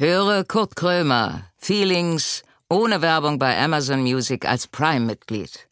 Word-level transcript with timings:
Höre 0.00 0.44
Kurt 0.44 0.76
Krömer, 0.76 1.42
Feelings, 1.56 2.44
ohne 2.70 3.02
Werbung 3.02 3.40
bei 3.40 3.58
Amazon 3.58 4.00
Music 4.02 4.48
als 4.48 4.68
Prime-Mitglied. 4.68 5.66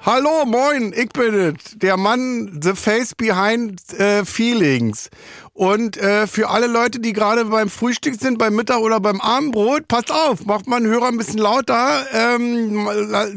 Hallo, 0.00 0.46
moin, 0.46 0.94
ich 0.96 1.10
bin 1.10 1.34
es, 1.34 1.54
der 1.74 1.98
Mann, 1.98 2.60
the 2.62 2.72
face 2.72 3.14
behind 3.14 3.78
äh, 3.98 4.24
feelings. 4.24 5.10
Und 5.52 5.98
äh, 5.98 6.26
für 6.26 6.48
alle 6.48 6.66
Leute, 6.66 6.98
die 6.98 7.12
gerade 7.12 7.44
beim 7.44 7.68
Frühstück 7.68 8.14
sind, 8.18 8.38
beim 8.38 8.54
Mittag 8.54 8.78
oder 8.78 9.00
beim 9.00 9.20
Abendbrot, 9.20 9.86
passt 9.86 10.10
auf, 10.10 10.46
macht 10.46 10.66
mal 10.66 10.76
einen 10.76 10.86
Hörer 10.86 11.08
ein 11.08 11.18
bisschen 11.18 11.40
lauter, 11.40 12.06
ähm, 12.10 12.88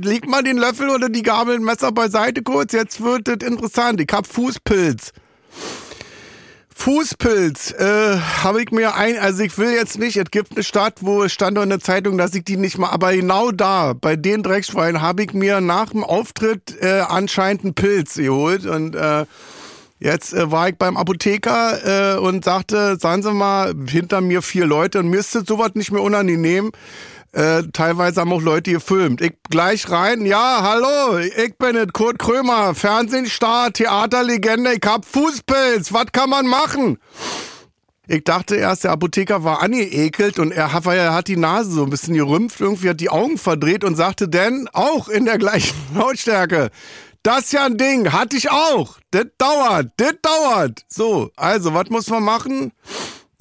legt 0.02 0.30
mal 0.30 0.44
den 0.44 0.60
Löffel 0.60 0.92
oder 0.92 1.10
die 1.10 1.24
Gabel, 1.24 1.60
Messer 1.60 1.92
beiseite 1.92 2.42
kurz, 2.42 2.72
jetzt 2.72 3.04
wird 3.04 3.28
es 3.28 3.46
interessant. 3.46 4.00
Ich 4.00 4.14
hab 4.14 4.26
Fußpilz. 4.28 5.12
Fußpilz 6.80 7.74
äh, 7.74 8.18
habe 8.42 8.62
ich 8.62 8.72
mir 8.72 8.96
ein, 8.96 9.18
also 9.20 9.44
ich 9.44 9.58
will 9.58 9.72
jetzt 9.72 10.00
nicht, 10.00 10.16
es 10.16 10.32
gibt 10.32 10.54
eine 10.54 10.64
Stadt, 10.64 11.00
wo 11.02 11.24
es 11.24 11.34
stand 11.34 11.58
in 11.58 11.68
der 11.68 11.82
Zeitung, 11.82 12.18
dass 12.18 12.34
ich 12.34 12.46
die 12.46 12.56
nicht 12.56 12.78
mal, 12.78 12.90
aber 12.90 13.14
genau 13.14 13.52
da, 13.52 13.92
bei 13.92 14.16
den 14.16 14.44
Dreckschweinen, 14.44 15.02
habe 15.02 15.24
ich 15.24 15.34
mir 15.34 15.60
nach 15.60 15.90
dem 15.90 16.06
Auftritt 16.06 16.82
äh, 16.82 17.02
anscheinend 17.02 17.66
einen 17.66 17.74
Pilz 17.74 18.16
geholt 18.16 18.66
und 18.66 18.96
äh, 18.96 19.26
Jetzt 20.02 20.34
äh, 20.34 20.50
war 20.50 20.70
ich 20.70 20.78
beim 20.78 20.96
Apotheker 20.96 22.16
äh, 22.16 22.18
und 22.20 22.46
sagte, 22.46 22.98
sagen 22.98 23.22
Sie 23.22 23.34
mal, 23.34 23.74
hinter 23.86 24.22
mir 24.22 24.42
vier 24.42 24.66
Leute 24.66 25.00
und 25.00 25.10
mir 25.10 25.20
ist 25.20 25.34
sowas 25.34 25.72
nicht 25.74 25.92
mehr 25.92 26.02
unangenehm. 26.02 26.72
Äh, 27.32 27.64
teilweise 27.74 28.22
haben 28.22 28.34
auch 28.34 28.42
Leute 28.42 28.72
gefilmt. 28.72 29.22
Ich 29.22 29.34
gleich 29.50 29.90
rein, 29.92 30.26
ja, 30.26 30.60
hallo, 30.64 31.20
ich 31.20 31.56
bin 31.60 31.76
es, 31.76 31.94
Kurt 31.94 32.18
Krömer, 32.18 32.74
Fernsehstar, 32.74 33.72
Theaterlegende, 33.72 34.74
ich 34.74 34.82
hab 34.84 35.06
Fußpilz, 35.06 35.94
was 35.94 36.08
kann 36.12 36.32
man 36.32 36.48
machen? 36.48 36.98
Ich 38.08 38.24
dachte 38.24 38.56
erst, 38.56 38.84
der 38.84 38.92
Apotheker 38.92 39.44
war 39.44 39.62
angeekelt 39.62 40.40
und 40.40 40.52
er 40.52 40.74
hat, 40.74 40.88
er 40.88 41.14
hat 41.14 41.28
die 41.28 41.38
Nase 41.38 41.70
so 41.70 41.84
ein 41.84 41.92
bisschen 41.92 42.16
gerümpft, 42.16 42.60
irgendwie 42.60 42.90
hat 42.90 43.00
die 43.00 43.12
Augen 43.12 43.38
verdreht 43.38 43.84
und 43.84 43.96
sagte 43.96 44.28
dann 44.28 44.68
auch 44.74 45.08
in 45.08 45.26
der 45.26 45.38
gleichen 45.38 45.78
Lautstärke, 45.96 46.72
das 47.22 47.42
ist 47.42 47.54
ja 47.54 47.66
ein 47.66 47.78
Ding, 47.78 48.12
hatte 48.12 48.38
ich 48.38 48.50
auch. 48.50 48.98
Das 49.12 49.26
dauert, 49.38 49.92
das 49.98 50.14
dauert. 50.24 50.86
So, 50.88 51.30
also, 51.36 51.76
was 51.76 51.90
muss 51.90 52.10
man 52.10 52.24
machen? 52.24 52.72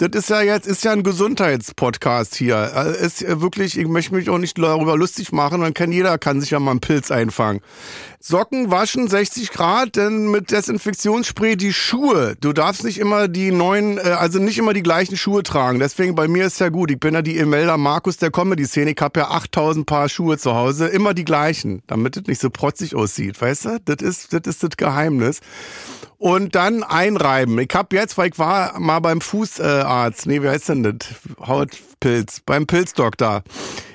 Das 0.01 0.11
ist 0.13 0.29
ja 0.29 0.41
jetzt, 0.41 0.65
ist 0.65 0.85
ja 0.85 0.93
ein 0.93 1.03
Gesundheitspodcast 1.03 2.33
hier. 2.33 2.55
Also, 2.55 2.91
ist 2.91 3.41
wirklich, 3.41 3.77
ich 3.77 3.85
möchte 3.85 4.15
mich 4.15 4.29
auch 4.29 4.37
nicht 4.37 4.57
darüber 4.57 4.95
lustig 4.95 5.33
machen, 5.33 5.59
dann 5.59 5.73
kann 5.73 5.91
jeder, 5.91 6.17
kann 6.17 6.39
sich 6.39 6.51
ja 6.51 6.59
mal 6.59 6.71
einen 6.71 6.79
Pilz 6.79 7.11
einfangen. 7.11 7.59
Socken 8.21 8.69
waschen 8.69 9.07
60 9.07 9.51
Grad, 9.51 9.95
denn 9.95 10.29
mit 10.29 10.51
Desinfektionsspray 10.51 11.55
die 11.55 11.71
Schuhe. 11.71 12.35
Du 12.41 12.51
darfst 12.51 12.83
nicht 12.83 12.97
immer 12.97 13.29
die 13.29 13.51
neuen, 13.51 13.97
äh, 13.97 14.01
also 14.01 14.39
nicht 14.39 14.57
immer 14.57 14.73
die 14.73 14.83
gleichen 14.83 15.15
Schuhe 15.15 15.41
tragen. 15.41 15.79
Deswegen 15.79 16.15
bei 16.15 16.27
mir 16.27 16.47
ist 16.47 16.59
ja 16.59 16.67
gut. 16.67 16.91
Ich 16.91 16.99
bin 16.99 17.13
ja 17.13 17.21
die 17.21 17.37
Imelda 17.37 17.77
Markus 17.77 18.17
der 18.17 18.29
Comedy-Szene. 18.29 18.91
Ich 18.91 19.01
habe 19.01 19.21
ja 19.21 19.29
8000 19.29 19.85
Paar 19.85 20.09
Schuhe 20.09 20.37
zu 20.37 20.53
Hause, 20.53 20.87
immer 20.87 21.13
die 21.13 21.23
gleichen, 21.23 21.81
damit 21.87 22.17
es 22.17 22.27
nicht 22.27 22.41
so 22.41 22.49
protzig 22.49 22.93
aussieht. 22.93 23.41
Weißt 23.41 23.65
du? 23.65 23.79
Das 23.85 24.01
ist 24.01 24.33
das, 24.33 24.41
ist 24.45 24.63
das 24.63 24.75
Geheimnis 24.75 25.39
und 26.17 26.55
dann 26.55 26.83
einreiben. 26.83 27.57
Ich 27.59 27.69
hab 27.73 27.93
jetzt, 27.93 28.17
weil 28.17 28.29
ich 28.29 28.37
war 28.37 28.77
mal 28.79 28.99
beim 28.99 29.21
Fußarzt, 29.21 30.27
nee, 30.27 30.43
wie 30.43 30.49
heißt 30.49 30.67
denn 30.67 30.83
das? 30.83 31.47
Hautpilz, 31.47 32.41
beim 32.45 32.67
Pilzdoktor. 32.67 33.43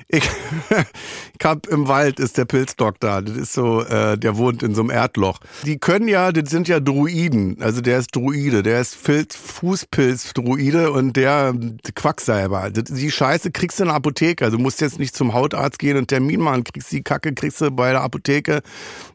Ich, 0.08 0.22
ich 0.70 1.44
hab 1.44 1.66
im 1.66 1.88
Wald 1.88 2.20
ist 2.20 2.38
der 2.38 2.44
Pilzdoktor. 2.44 3.22
Das 3.22 3.36
ist 3.36 3.52
so, 3.52 3.82
äh, 3.82 4.18
der 4.18 4.36
wohnt 4.36 4.62
in 4.62 4.74
so 4.74 4.82
einem 4.82 4.90
Erdloch. 4.90 5.40
Die 5.64 5.78
können 5.78 6.08
ja, 6.08 6.32
das 6.32 6.50
sind 6.50 6.68
ja 6.68 6.80
Druiden. 6.80 7.60
Also 7.60 7.80
der 7.80 7.98
ist 7.98 8.14
Druide, 8.14 8.62
der 8.62 8.80
ist 8.80 8.96
Fußpilz-Druide 8.96 10.92
und 10.92 11.16
der 11.16 11.54
Quacksalber. 11.94 12.70
Die 12.70 13.10
Scheiße 13.10 13.50
kriegst 13.50 13.78
du 13.78 13.84
in 13.84 13.88
der 13.88 13.96
Apotheke. 13.96 14.44
Also 14.44 14.58
musst 14.58 14.80
jetzt 14.80 14.98
nicht 14.98 15.14
zum 15.14 15.34
Hautarzt 15.34 15.78
gehen 15.78 15.96
und 15.96 16.08
Termin 16.08 16.40
machen. 16.40 16.64
Kriegst 16.64 16.92
die 16.92 17.02
Kacke, 17.02 17.32
kriegst 17.34 17.60
du 17.60 17.70
bei 17.70 17.90
der 17.92 18.02
Apotheke 18.02 18.62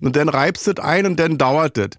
und 0.02 0.16
dann 0.16 0.30
reibst 0.30 0.68
du 0.68 0.74
ein 0.84 1.06
und 1.06 1.20
dann 1.20 1.38
dauert 1.38 1.78
das 1.78 1.90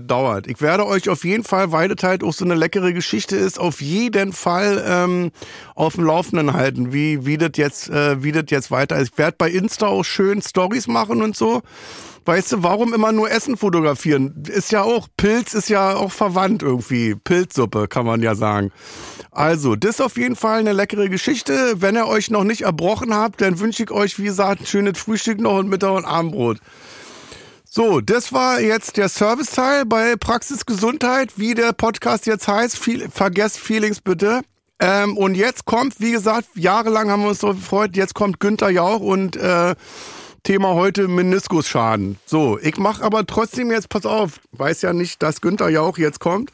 das 0.00 0.06
dauert. 0.06 0.46
Ich 0.46 0.60
werde 0.60 0.86
euch 0.86 1.08
auf 1.08 1.24
jeden 1.24 1.44
Fall, 1.44 1.72
weil 1.72 1.88
das 1.88 2.02
halt 2.02 2.22
auch 2.22 2.32
so 2.32 2.44
eine 2.44 2.54
leckere 2.54 2.92
Geschichte 2.92 3.36
ist, 3.36 3.58
auf 3.58 3.80
jeden 3.80 4.32
Fall 4.32 4.84
ähm, 4.86 5.30
auf 5.74 5.94
dem 5.94 6.04
Laufenden 6.04 6.52
halten, 6.52 6.92
wie, 6.92 7.24
wie 7.26 7.38
das 7.38 7.52
jetzt, 7.56 7.88
äh, 7.88 8.16
jetzt 8.16 8.70
weiter 8.70 8.96
ist. 8.96 9.12
Ich 9.12 9.18
werde 9.18 9.36
bei 9.38 9.50
Insta 9.50 9.86
auch 9.86 10.04
schön 10.04 10.42
Stories 10.42 10.86
machen 10.86 11.22
und 11.22 11.36
so. 11.36 11.62
Weißt 12.26 12.52
du, 12.52 12.62
warum 12.62 12.94
immer 12.94 13.12
nur 13.12 13.30
Essen 13.30 13.58
fotografieren? 13.58 14.44
Ist 14.48 14.72
ja 14.72 14.82
auch, 14.82 15.08
Pilz 15.16 15.52
ist 15.52 15.68
ja 15.68 15.94
auch 15.94 16.10
verwandt 16.10 16.62
irgendwie. 16.62 17.14
Pilzsuppe, 17.16 17.86
kann 17.86 18.06
man 18.06 18.22
ja 18.22 18.34
sagen. 18.34 18.72
Also, 19.30 19.76
das 19.76 19.96
ist 19.96 20.00
auf 20.00 20.16
jeden 20.16 20.36
Fall 20.36 20.60
eine 20.60 20.72
leckere 20.72 21.10
Geschichte. 21.10 21.74
Wenn 21.76 21.96
ihr 21.96 22.06
euch 22.06 22.30
noch 22.30 22.44
nicht 22.44 22.62
erbrochen 22.62 23.12
habt, 23.12 23.42
dann 23.42 23.60
wünsche 23.60 23.82
ich 23.82 23.90
euch, 23.90 24.18
wie 24.18 24.24
gesagt, 24.24 24.62
ein 24.62 24.66
schönes 24.66 24.98
Frühstück 24.98 25.38
noch 25.38 25.58
und 25.58 25.68
Mittag 25.68 25.92
und 25.92 26.06
Abendbrot. 26.06 26.60
So, 27.76 28.00
das 28.00 28.32
war 28.32 28.60
jetzt 28.60 28.98
der 28.98 29.08
Serviceteil 29.08 29.84
bei 29.84 30.14
Praxis 30.14 30.64
Gesundheit, 30.64 31.32
wie 31.38 31.54
der 31.54 31.72
Podcast 31.72 32.24
jetzt 32.24 32.46
heißt. 32.46 32.78
Viel, 32.78 33.10
vergesst 33.10 33.58
Feelings 33.58 34.00
bitte. 34.00 34.42
Ähm, 34.78 35.16
und 35.16 35.34
jetzt 35.34 35.64
kommt, 35.64 35.98
wie 35.98 36.12
gesagt, 36.12 36.46
jahrelang 36.54 37.10
haben 37.10 37.22
wir 37.22 37.30
uns 37.30 37.40
so 37.40 37.48
gefreut, 37.48 37.96
jetzt 37.96 38.14
kommt 38.14 38.38
Günther 38.38 38.70
Jauch 38.70 39.00
und 39.00 39.34
äh, 39.34 39.74
Thema 40.44 40.74
heute 40.74 41.08
Meniskusschaden. 41.08 42.20
So, 42.26 42.60
ich 42.60 42.76
mache 42.76 43.02
aber 43.02 43.26
trotzdem 43.26 43.72
jetzt, 43.72 43.88
pass 43.88 44.06
auf, 44.06 44.38
weiß 44.52 44.82
ja 44.82 44.92
nicht, 44.92 45.20
dass 45.20 45.40
Günther 45.40 45.68
Jauch 45.68 45.98
jetzt 45.98 46.20
kommt. 46.20 46.52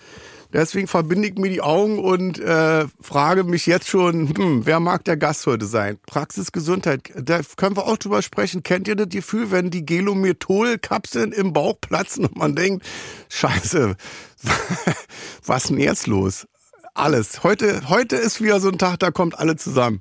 Deswegen 0.52 0.88
verbinde 0.88 1.28
ich 1.28 1.36
mir 1.36 1.48
die 1.48 1.60
Augen 1.60 1.98
und 1.98 2.40
äh, 2.40 2.86
frage 3.00 3.44
mich 3.44 3.66
jetzt 3.66 3.88
schon, 3.88 4.34
hm, 4.36 4.66
wer 4.66 4.80
mag 4.80 5.04
der 5.04 5.16
Gast 5.16 5.46
heute 5.46 5.64
sein? 5.64 5.98
Praxis 6.06 6.50
Gesundheit, 6.50 7.12
da 7.14 7.40
können 7.56 7.76
wir 7.76 7.86
auch 7.86 7.96
drüber 7.96 8.20
sprechen. 8.20 8.62
Kennt 8.64 8.88
ihr 8.88 8.96
das 8.96 9.08
Gefühl, 9.08 9.52
wenn 9.52 9.70
die 9.70 9.86
Gelomethol-Kapseln 9.86 11.32
im 11.32 11.52
Bauch 11.52 11.74
platzen 11.80 12.26
und 12.26 12.36
man 12.36 12.56
denkt, 12.56 12.84
scheiße, 13.28 13.96
was 15.44 15.64
ist 15.64 15.70
denn 15.70 15.78
jetzt 15.78 16.06
los? 16.08 16.46
Alles. 16.94 17.44
Heute, 17.44 17.88
heute 17.88 18.16
ist 18.16 18.42
wieder 18.42 18.58
so 18.58 18.68
ein 18.68 18.78
Tag, 18.78 18.98
da 18.98 19.12
kommt 19.12 19.38
alle 19.38 19.54
zusammen. 19.54 20.00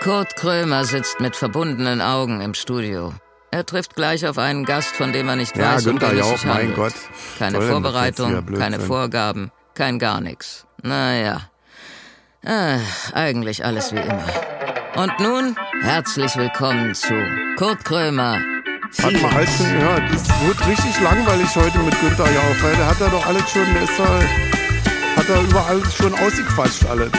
Kurt 0.00 0.34
Krömer 0.34 0.84
sitzt 0.84 1.20
mit 1.20 1.36
verbundenen 1.36 2.00
Augen 2.00 2.40
im 2.40 2.54
Studio. 2.54 3.12
Er 3.52 3.66
trifft 3.66 3.94
gleich 3.96 4.26
auf 4.26 4.38
einen 4.38 4.64
Gast, 4.64 4.96
von 4.96 5.12
dem 5.12 5.28
er 5.28 5.36
nicht 5.36 5.54
ja, 5.58 5.74
weiß, 5.74 5.84
Günther 5.84 6.06
um 6.08 6.16
wen 6.16 6.20
es 6.20 6.28
sich 6.30 6.46
handelt. 6.46 6.74
Gott. 6.74 6.94
Keine 7.38 7.60
Vorbereitung, 7.60 8.46
keine? 8.56 8.80
Vorgaben, 8.80 9.52
kein 9.74 9.98
gar 9.98 10.22
nichts. 10.22 10.64
Naja, 10.82 11.42
äh, 12.40 12.78
eigentlich 13.12 13.62
alles 13.62 13.92
wie 13.92 13.98
immer. 13.98 14.24
Und 14.96 15.20
nun 15.20 15.54
herzlich 15.82 16.34
willkommen 16.34 16.94
zu 16.94 17.12
Kurt 17.58 17.84
Krömer. 17.84 18.38
Hat 19.02 19.12
man 19.20 19.36
alles 19.36 19.54
schon 19.58 19.70
gehört. 19.70 20.02
Es 20.14 20.28
wird 20.46 20.66
richtig 20.66 21.00
langweilig 21.02 21.54
heute 21.54 21.78
mit 21.80 22.00
Günther 22.00 22.32
Jauch, 22.32 22.62
weil 22.62 22.76
der 22.76 22.86
hat 22.86 23.00
da 23.02 23.08
doch 23.08 23.26
alles 23.26 23.50
schon, 23.50 23.74
der 23.74 23.82
ist 23.82 23.98
da, 23.98 25.20
hat 25.20 25.28
da 25.28 25.42
überall 25.42 25.82
schon 25.94 26.14
ausgequatscht 26.14 26.86
alles. 26.86 27.10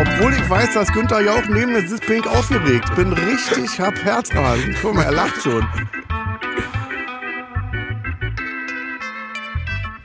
Obwohl 0.00 0.34
ich 0.34 0.50
weiß, 0.50 0.74
dass 0.74 0.92
Günther 0.92 1.20
Jauch 1.20 1.44
neben 1.48 1.72
mir 1.72 1.86
sitzt, 1.86 2.06
bin 2.06 2.18
ich 2.20 2.26
aufgeregt. 2.26 2.94
Bin 2.96 3.12
richtig, 3.12 3.78
hab 3.80 3.94
Herzrasen. 4.04 4.74
Guck 4.82 4.94
mal, 4.94 5.02
er 5.04 5.12
lacht 5.12 5.42
schon. 5.42 5.66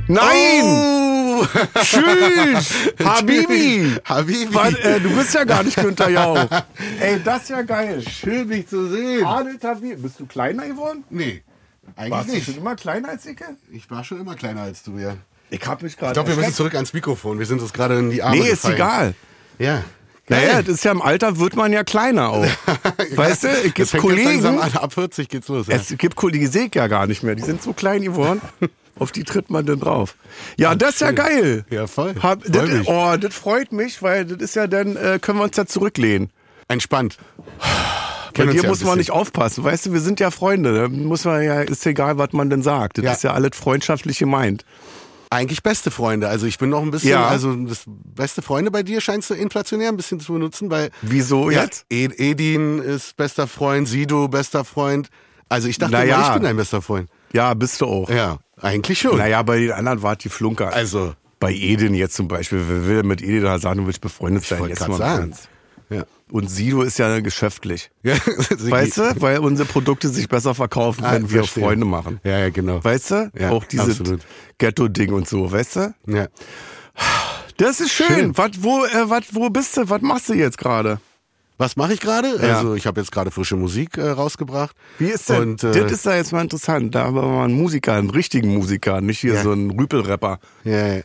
Nein! 0.08 0.64
Oh! 0.64 1.46
Tschüss! 1.82 2.74
Habibi! 3.04 3.96
Habibi. 4.06 4.54
Weil, 4.54 4.76
äh, 4.78 5.00
du 5.00 5.10
bist 5.16 5.34
ja 5.36 5.44
gar 5.44 5.64
nicht 5.64 5.76
Günther 5.78 6.10
Jauch. 6.10 6.48
Ey, 7.00 7.22
das 7.24 7.44
ist 7.44 7.50
ja 7.50 7.62
geil. 7.62 8.04
Schön, 8.08 8.50
dich 8.50 8.68
zu 8.68 8.88
sehen. 8.90 9.24
Adel 9.26 9.58
Habibi. 9.62 9.96
Bist 9.96 10.20
du 10.20 10.26
kleiner 10.26 10.68
geworden? 10.68 11.04
Nee, 11.10 11.44
eigentlich 11.96 12.12
Warst 12.12 12.30
du 12.30 12.34
nicht. 12.34 12.46
schon 12.46 12.58
immer 12.58 12.75
kleiner 12.75 13.10
als 13.10 13.25
Icke? 13.25 13.46
Ich 13.72 13.90
war 13.92 14.04
schon 14.04 14.19
immer 14.19 14.36
kleiner 14.36 14.62
als 14.62 14.81
du, 14.84 14.98
ja. 14.98 15.16
Ich 15.52 15.66
hab 15.66 15.81
mich 15.81 15.96
gerade 15.98 16.12
Ich 16.12 16.13
glaube, 16.16 16.30
wir 16.30 16.36
müssen 16.38 16.54
zurück 16.56 16.75
ans 16.75 16.94
Mikrofon. 16.94 17.38
Wir 17.40 17.46
sind 17.46 17.62
uns 17.62 17.74
gerade 17.74 17.98
in 18.00 18.10
die 18.10 18.22
Arme 18.24 18.36
Nee, 18.38 18.44
ist 18.50 18.62
gefallen. 18.63 18.75
egal. 18.75 19.13
Ja. 19.60 19.84
Naja, 20.28 20.62
das 20.62 20.76
ist 20.76 20.84
ja 20.86 20.92
im 20.92 21.02
Alter 21.02 21.40
wird 21.40 21.56
man 21.56 21.74
ja 21.74 21.84
kleiner 21.84 22.30
auch. 22.30 22.46
weißt 23.16 23.44
du, 23.44 23.48
es 23.48 23.74
gibt 23.74 23.98
Kollegen. 23.98 24.60
Ab 24.60 24.94
40 24.94 25.28
geht's 25.28 25.48
los. 25.48 25.68
Ja. 25.68 25.76
es 25.76 25.96
gibt 25.98 26.16
Kollegen, 26.16 26.46
die 26.46 26.52
sehe 26.52 26.66
ich 26.68 26.76
ja 26.76 26.88
gar 26.88 27.08
nicht 27.08 27.24
mehr. 27.24 27.34
Die 27.36 27.42
sind 27.42 27.64
so 27.64 27.74
klein 27.74 28.02
geworden. 28.04 28.42
Auf 29.00 29.12
die 29.12 29.24
tritt 29.24 29.50
man 29.50 29.66
dann 29.66 29.80
drauf. 29.80 30.16
Ja, 30.58 30.76
das 30.76 30.96
ist 30.96 31.02
ja 31.02 31.12
geil. 31.12 31.66
Ja, 31.70 31.88
voll. 31.88 32.16
Hab, 32.22 32.44
das, 32.44 32.70
oh, 32.86 33.16
das 33.18 33.34
freut 33.34 33.72
mich, 33.72 34.04
weil 34.04 34.26
das 34.26 34.40
ist 34.40 34.56
ja 34.56 34.68
dann, 34.68 34.98
äh, 34.98 35.20
können 35.22 35.40
wir 35.40 35.46
uns 35.46 35.56
ja 35.56 35.66
zurücklehnen. 35.66 36.30
Entspannt. 36.68 37.18
Bei 38.36 38.46
dir 38.46 38.62
ja 38.62 38.70
muss 38.70 38.84
man 38.84 38.98
nicht 38.98 39.12
aufpassen. 39.12 39.64
Weißt 39.64 39.86
du, 39.88 39.94
wir 39.94 40.02
sind 40.02 40.20
ja 40.20 40.32
Freunde. 40.32 40.74
Da 40.76 40.88
muss 40.90 41.26
man 41.26 41.42
ja, 41.44 41.62
ist 41.62 41.86
egal, 41.86 42.18
was 42.18 42.34
man 42.34 42.50
denn 42.50 42.62
sagt. 42.62 42.98
Das 43.00 43.06
Ja. 43.06 43.12
ist 43.14 43.24
ja 43.24 43.34
alles 43.34 43.52
freundschaftlich 43.56 44.20
gemeint. 44.20 44.66
Eigentlich 45.31 45.62
beste 45.62 45.92
Freunde. 45.92 46.28
Also 46.28 46.48
ich 46.48 46.58
bin 46.58 46.70
noch 46.70 46.81
ein 46.81 46.90
bisschen, 46.90 47.12
Ja. 47.12 47.28
also 47.28 47.54
das 47.56 47.84
beste 47.86 48.42
Freunde 48.42 48.72
bei 48.72 48.81
dir 48.81 49.00
scheinst 49.00 49.30
du 49.30 49.36
inflationär 49.36 49.90
ein 49.90 49.98
bisschen 49.98 50.20
zu 50.20 50.34
benutzen, 50.34 50.72
weil 50.72 50.90
Wieso 51.04 51.52
ja, 51.52 51.64
jetzt? 51.64 51.86
Ed- 51.90 52.20
Edin 52.20 52.80
ist 52.80 53.16
bester 53.16 53.46
Freund, 53.48 53.88
Sido 53.88 54.28
bester 54.28 54.66
Freund. 54.66 55.10
Also 55.48 55.68
ich 55.68 55.78
dachte, 55.78 55.94
Naja. 55.94 56.16
immer, 56.16 56.28
ich 56.28 56.34
bin 56.34 56.44
dein 56.44 56.58
bester 56.58 56.81
Freund. 56.81 57.10
Ja, 57.31 57.54
bist 57.54 57.80
du 57.81 57.86
auch. 57.86 58.10
Ja, 58.10 58.40
eigentlich 58.60 59.00
schon. 59.00 59.18
Naja, 59.18 59.42
bei 59.44 59.60
den 59.60 59.72
anderen 59.72 60.02
war 60.02 60.16
die 60.16 60.30
Flunker. 60.30 60.74
Also, 60.74 61.14
bei 61.40 61.54
Edin 61.54 61.94
jetzt 61.94 62.16
zum 62.16 62.28
Beispiel, 62.28 62.64
wer 62.68 62.88
will 62.88 63.04
mit 63.04 63.22
Edin 63.22 63.44
da 63.44 63.60
sagen, 63.60 63.82
du 63.82 63.86
willst 63.86 64.02
befreundet 64.02 64.46
sein? 64.46 64.60
wollte 64.60 64.74
Jetzt 64.74 64.88
mal 64.88 64.98
sagen. 64.98 65.22
ernst. 65.22 65.48
Ja. 65.89 66.03
Und 66.31 66.50
Sido 66.50 66.83
ist 66.83 67.00
ja 67.00 67.19
geschäftlich. 67.21 67.89
ja 68.03 68.15
Weißt 68.15 68.97
du? 68.97 69.21
Weil 69.21 69.39
unsere 69.39 69.68
Produkte 69.68 70.09
sich 70.09 70.30
besser 70.30 70.53
verkaufen, 70.53 71.03
Ah, 71.03 71.13
wenn 71.13 71.30
wir 71.31 71.39
verstehe. 71.39 71.63
Freunde 71.63 71.86
machen. 71.86 72.19
Ja, 72.24 72.38
ja, 72.39 72.50
genau. 72.50 72.83
Weißt 72.83 73.12
du? 73.12 73.31
Ja, 73.38 73.50
auch 73.51 73.63
dieses. 73.65 74.01
Ghetto-Ding 74.59 75.12
und 75.13 75.27
so, 75.27 75.51
weißt 75.51 75.75
du? 75.77 75.94
Ja. 76.07 76.27
Das 77.57 77.80
ist 77.81 77.91
schön. 77.91 78.07
Schön. 78.07 78.38
Was, 78.38 78.51
wo, 78.62 78.86
äh, 78.86 79.09
wat, 79.09 79.24
wo 79.33 79.50
bist 79.50 79.75
du? 79.77 79.89
Was 79.89 80.01
machst 80.01 80.30
du 80.30 80.33
jetzt 80.33 80.57
gerade? 80.57 81.00
Was 81.57 81.75
mache 81.75 81.94
ich 81.94 82.00
gerade? 82.00 82.30
Ja. 82.41 82.57
Also 82.57 82.75
ich 82.75 82.88
habe 82.88 83.01
jetzt 83.01 83.12
gerade 83.12 83.31
frische 83.31 83.57
Musik 83.57 83.97
äh, 83.97 84.09
rausgebracht. 84.12 84.75
Wie 84.97 85.07
ist 85.07 85.30
denn? 85.30 85.41
Und, 85.41 85.63
äh, 85.65 85.71
das 85.71 85.91
ist 85.91 86.06
da 86.06 86.15
jetzt 86.15 86.31
mal 86.31 86.41
interessant. 86.41 86.95
Da 86.95 87.03
haben 87.06 87.15
wir 87.15 87.21
mal 87.24 87.44
einen 87.44 87.53
Musiker, 87.56 87.94
einen 87.95 88.09
richtigen 88.09 88.53
Musiker, 88.53 89.01
nicht 89.01 89.19
hier 89.19 89.33
Ja. 89.33 89.44
so 89.44 89.51
einen 89.51 89.71
Rüpelrapper. 89.71 90.39
ja, 90.63 90.88
ja. 90.97 91.01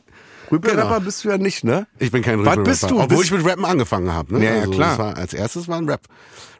Rüpelrapper 0.52 0.88
Genau. 0.94 1.00
bist 1.00 1.24
du 1.24 1.28
ja 1.30 1.38
nicht, 1.38 1.64
ne? 1.64 1.86
Ich 1.98 2.10
bin 2.12 2.22
kein 2.22 2.38
Was 2.40 2.46
Rap-Rapper. 2.48 2.70
bist 2.70 2.82
du? 2.90 3.00
Obwohl 3.00 3.18
Bist- 3.18 3.24
ich 3.24 3.30
mit 3.32 3.46
Rappen 3.46 3.64
angefangen 3.64 4.12
habe. 4.12 4.34
Ne? 4.38 4.44
Ja, 4.44 4.54
ja, 4.54 4.60
also 4.60 4.70
klar. 4.72 4.98
War, 4.98 5.16
als 5.16 5.32
erstes 5.34 5.68
waren 5.68 5.88
Rap, 5.88 6.02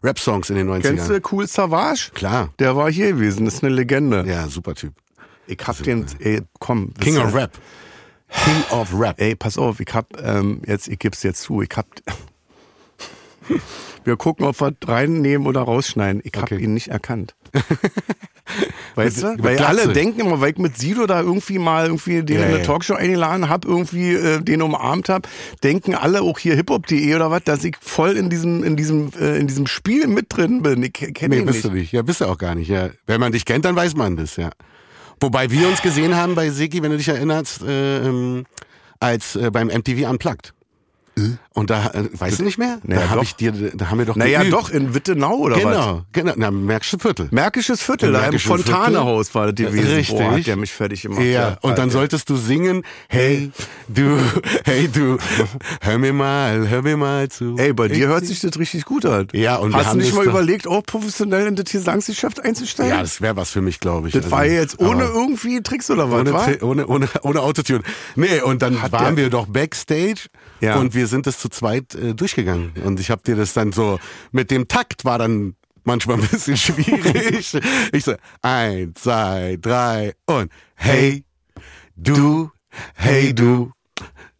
Rap-Songs 0.02 0.50
in 0.50 0.56
den 0.56 0.68
90ern. 0.68 0.82
Kennst 0.96 1.10
du 1.10 1.20
Cool 1.30 1.46
Savage? 1.46 2.10
Klar. 2.14 2.50
Der 2.58 2.76
war 2.76 2.90
hier 2.90 3.08
gewesen, 3.12 3.46
ist 3.46 3.62
eine 3.62 3.74
Legende. 3.74 4.24
Ja, 4.26 4.48
super 4.48 4.74
Typ. 4.74 4.94
Ich 5.46 5.58
hab 5.66 5.82
den, 5.82 6.06
ey, 6.20 6.40
komm. 6.58 6.94
King 7.00 7.18
of 7.18 7.34
Rap. 7.34 7.52
King 8.44 8.64
of 8.78 8.88
Rap. 8.98 9.20
Ey, 9.20 9.36
pass 9.36 9.58
auf, 9.58 9.78
ich 9.80 9.92
hab, 9.94 10.06
ähm, 10.20 10.62
jetzt, 10.66 10.88
ich 10.88 10.98
geb's 10.98 11.22
jetzt 11.22 11.42
zu, 11.42 11.60
ich 11.62 11.70
hab, 11.76 11.86
wir 14.04 14.16
gucken, 14.16 14.46
ob 14.46 14.60
wir 14.60 14.72
reinnehmen 14.86 15.46
oder 15.46 15.62
rausschneiden. 15.62 16.20
Ich 16.24 16.32
hab 16.36 16.44
Okay. 16.44 16.58
ihn 16.62 16.74
nicht 16.74 16.88
erkannt. 16.88 17.34
Weißt 18.94 19.22
du? 19.22 19.26
Weil 19.38 19.56
Glatze. 19.56 19.66
alle 19.66 19.92
denken 19.92 20.20
immer, 20.20 20.40
weil 20.40 20.52
ich 20.52 20.58
mit 20.58 20.76
Sido 20.76 21.06
da 21.06 21.20
irgendwie 21.20 21.58
mal 21.58 21.86
irgendwie 21.86 22.22
den 22.22 22.36
Ja, 22.38 22.42
in 22.44 22.48
eine 22.50 22.58
ja. 22.58 22.64
Talkshow 22.64 22.94
eingeladen 22.94 23.48
hab, 23.48 23.64
irgendwie 23.64 24.12
äh, 24.12 24.40
den 24.42 24.62
umarmt 24.62 25.08
hab, 25.08 25.26
denken 25.62 25.94
alle 25.94 26.20
auch 26.22 26.38
hier 26.38 26.54
hiphop.de 26.54 27.14
oder 27.14 27.30
was, 27.30 27.42
dass 27.44 27.64
ich 27.64 27.76
voll 27.80 28.16
in 28.16 28.28
diesem 28.30 28.62
in 28.62 28.76
diesem 28.76 29.10
äh, 29.18 29.38
in 29.38 29.46
diesem 29.46 29.66
Spiel 29.66 30.06
mit 30.06 30.26
drin 30.28 30.62
bin. 30.62 30.82
Ich 30.82 30.92
kenne 30.92 31.36
Nee, 31.36 31.42
bist 31.42 31.56
nicht. 31.56 31.64
du 31.64 31.70
nicht. 31.70 31.92
Ja, 31.92 32.02
bist 32.02 32.20
du 32.20 32.26
auch 32.26 32.38
gar 32.38 32.54
nicht. 32.54 32.68
Ja. 32.68 32.90
Wenn 33.06 33.20
man 33.20 33.32
dich 33.32 33.44
kennt, 33.46 33.64
dann 33.64 33.74
weiß 33.76 33.96
man 33.96 34.16
das, 34.16 34.36
ja. 34.36 34.50
Wobei 35.20 35.50
wir 35.50 35.66
uns 35.68 35.80
gesehen 35.80 36.14
haben 36.16 36.34
bei 36.34 36.50
Seki, 36.50 36.82
wenn 36.82 36.90
du 36.90 36.98
dich 36.98 37.08
erinnerst, 37.08 37.62
äh, 37.62 38.06
ähm, 38.06 38.44
als 39.00 39.36
äh, 39.36 39.50
beim 39.50 39.68
MTV 39.68 40.08
Unplugged. 40.10 40.52
Und 41.52 41.70
da, 41.70 41.90
äh, 41.92 42.08
weißt 42.12 42.40
du 42.40 42.42
nicht 42.42 42.58
mehr? 42.58 42.80
Naja, 42.82 43.02
da, 43.02 43.10
hab 43.10 43.16
doch. 43.18 43.22
ich 43.22 43.36
dir, 43.36 43.52
da 43.52 43.88
haben 43.88 43.98
wir 43.98 44.04
doch 44.04 44.16
Naja, 44.16 44.40
geübt. 44.40 44.52
doch, 44.52 44.68
in 44.70 44.94
Wittenau 44.94 45.34
oder 45.36 45.54
was? 45.56 45.62
Genau, 45.62 46.02
genau. 46.12 46.32
Na, 46.36 46.50
Märkische 46.50 46.98
Viertel. 46.98 47.28
Märkisches 47.30 47.80
Viertel, 47.80 48.12
da 48.12 48.26
im 48.26 48.38
Fontanehaus 48.40 49.32
war 49.34 49.52
das 49.52 49.54
gewesen. 49.64 49.94
Richtig. 49.94 50.16
Boah, 50.18 50.32
hat 50.32 50.46
der 50.48 50.56
mich 50.56 50.72
fertig 50.72 51.02
gemacht. 51.02 51.22
Ja, 51.22 51.56
und 51.60 51.78
dann 51.78 51.84
Alter. 51.84 51.90
solltest 51.92 52.28
du 52.30 52.36
singen, 52.36 52.82
hey, 53.08 53.52
du, 53.86 54.18
hey, 54.64 54.88
du, 54.88 55.18
hör 55.82 55.98
mir 55.98 56.12
mal, 56.12 56.68
hör 56.68 56.82
mir 56.82 56.96
mal 56.96 57.28
zu. 57.28 57.54
Ey, 57.58 57.72
bei 57.72 57.86
dir 57.86 58.08
hört 58.08 58.26
sich 58.26 58.40
das 58.40 58.58
richtig 58.58 58.84
gut 58.84 59.06
an. 59.06 59.28
Ja, 59.32 59.56
und 59.56 59.72
Hast 59.74 59.92
du 59.94 59.98
nicht 59.98 60.14
mal 60.14 60.24
überlegt, 60.26 60.66
auch 60.66 60.82
professionell 60.84 61.46
in 61.46 61.54
das 61.54 61.66
Gesangsgeschäft 61.70 62.44
einzusteigen? 62.44 62.92
Ja, 62.92 63.00
das 63.02 63.20
wäre 63.20 63.36
was 63.36 63.50
für 63.50 63.62
mich, 63.62 63.78
glaube 63.78 64.08
ich. 64.08 64.14
das 64.14 64.24
Also, 64.24 64.36
war 64.36 64.44
ja 64.46 64.54
jetzt 64.60 64.80
ohne 64.80 65.04
irgendwie 65.04 65.62
Tricks 65.62 65.88
oder 65.92 66.10
was, 66.10 66.20
ohne, 66.22 66.58
ohne, 66.64 66.86
ohne, 66.88 67.08
ohne 67.22 67.40
Autotune. 67.40 67.82
Nee, 68.16 68.40
und 68.40 68.62
dann 68.62 68.82
Hat 68.82 68.90
waren 68.90 69.14
der- 69.14 69.26
wir 69.26 69.30
doch 69.30 69.46
Backstage 69.46 70.22
Ja. 70.60 70.76
und 70.76 70.94
wir 70.94 71.03
sind 71.06 71.26
das 71.26 71.38
zu 71.38 71.48
zweit 71.48 71.94
äh, 71.94 72.14
durchgegangen. 72.14 72.72
Und 72.84 73.00
ich 73.00 73.10
habe 73.10 73.22
dir 73.22 73.36
das 73.36 73.52
dann 73.52 73.72
so, 73.72 73.98
mit 74.32 74.50
dem 74.50 74.68
Takt 74.68 75.04
war 75.04 75.18
dann 75.18 75.54
manchmal 75.84 76.16
ein 76.20 76.26
bisschen 76.26 76.56
schwierig. 76.56 77.56
ich 77.92 78.04
so, 78.04 78.14
eins, 78.42 79.02
zwei, 79.02 79.58
drei 79.60 80.14
und 80.26 80.50
hey, 80.74 81.24
du, 81.96 82.50
hey, 82.94 83.34
du. 83.34 83.72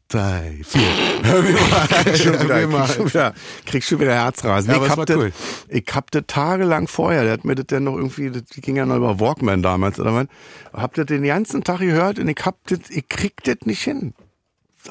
Drei, 0.08 0.61
vier. 0.62 0.82
Hör 1.25 1.43
mir 1.43 1.52
mal. 1.55 2.16
schon 2.16 2.34
hör 2.34 2.44
wieder, 2.44 2.56
mir 2.58 2.67
mal. 2.69 2.87
krieg 2.87 2.94
schon 2.94 3.06
wieder, 3.08 3.34
krieg 3.67 3.82
schon 3.82 3.99
wieder 3.99 4.14
Herzrasen. 4.14 4.70
Ja, 4.70 4.84
ich 4.84 4.88
hab 4.88 5.06
das, 5.06 5.17
cool. 5.17 5.32
ich 5.69 5.87
hab 5.93 6.10
das 6.12 6.22
tagelang 6.28 6.87
vorher, 6.87 7.25
der 7.25 7.32
hat 7.32 7.44
mir 7.44 7.56
das 7.56 7.67
dann 7.67 7.84
noch 7.84 7.96
irgendwie, 7.96 8.31
das 8.31 8.44
ging 8.50 8.76
ja 8.76 8.87
noch 8.87 8.96
über 8.96 9.19
Walkman 9.19 9.62
damals, 9.62 9.99
oder 9.99 10.14
was? 10.14 10.26
Hab 10.72 10.94
das 10.94 11.06
den 11.06 11.25
ganzen 11.25 11.64
Tag 11.64 11.81
gehört 11.81 12.20
und 12.20 12.28
ich 12.28 12.37
hab 12.44 12.64
das, 12.69 12.78
ich 12.90 13.08
krieg 13.08 13.43
das 13.43 13.56
nicht 13.64 13.82
hin. 13.82 14.14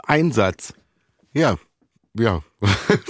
Einsatz. 0.06 0.74
Ja, 1.34 1.58
ja. 2.14 2.42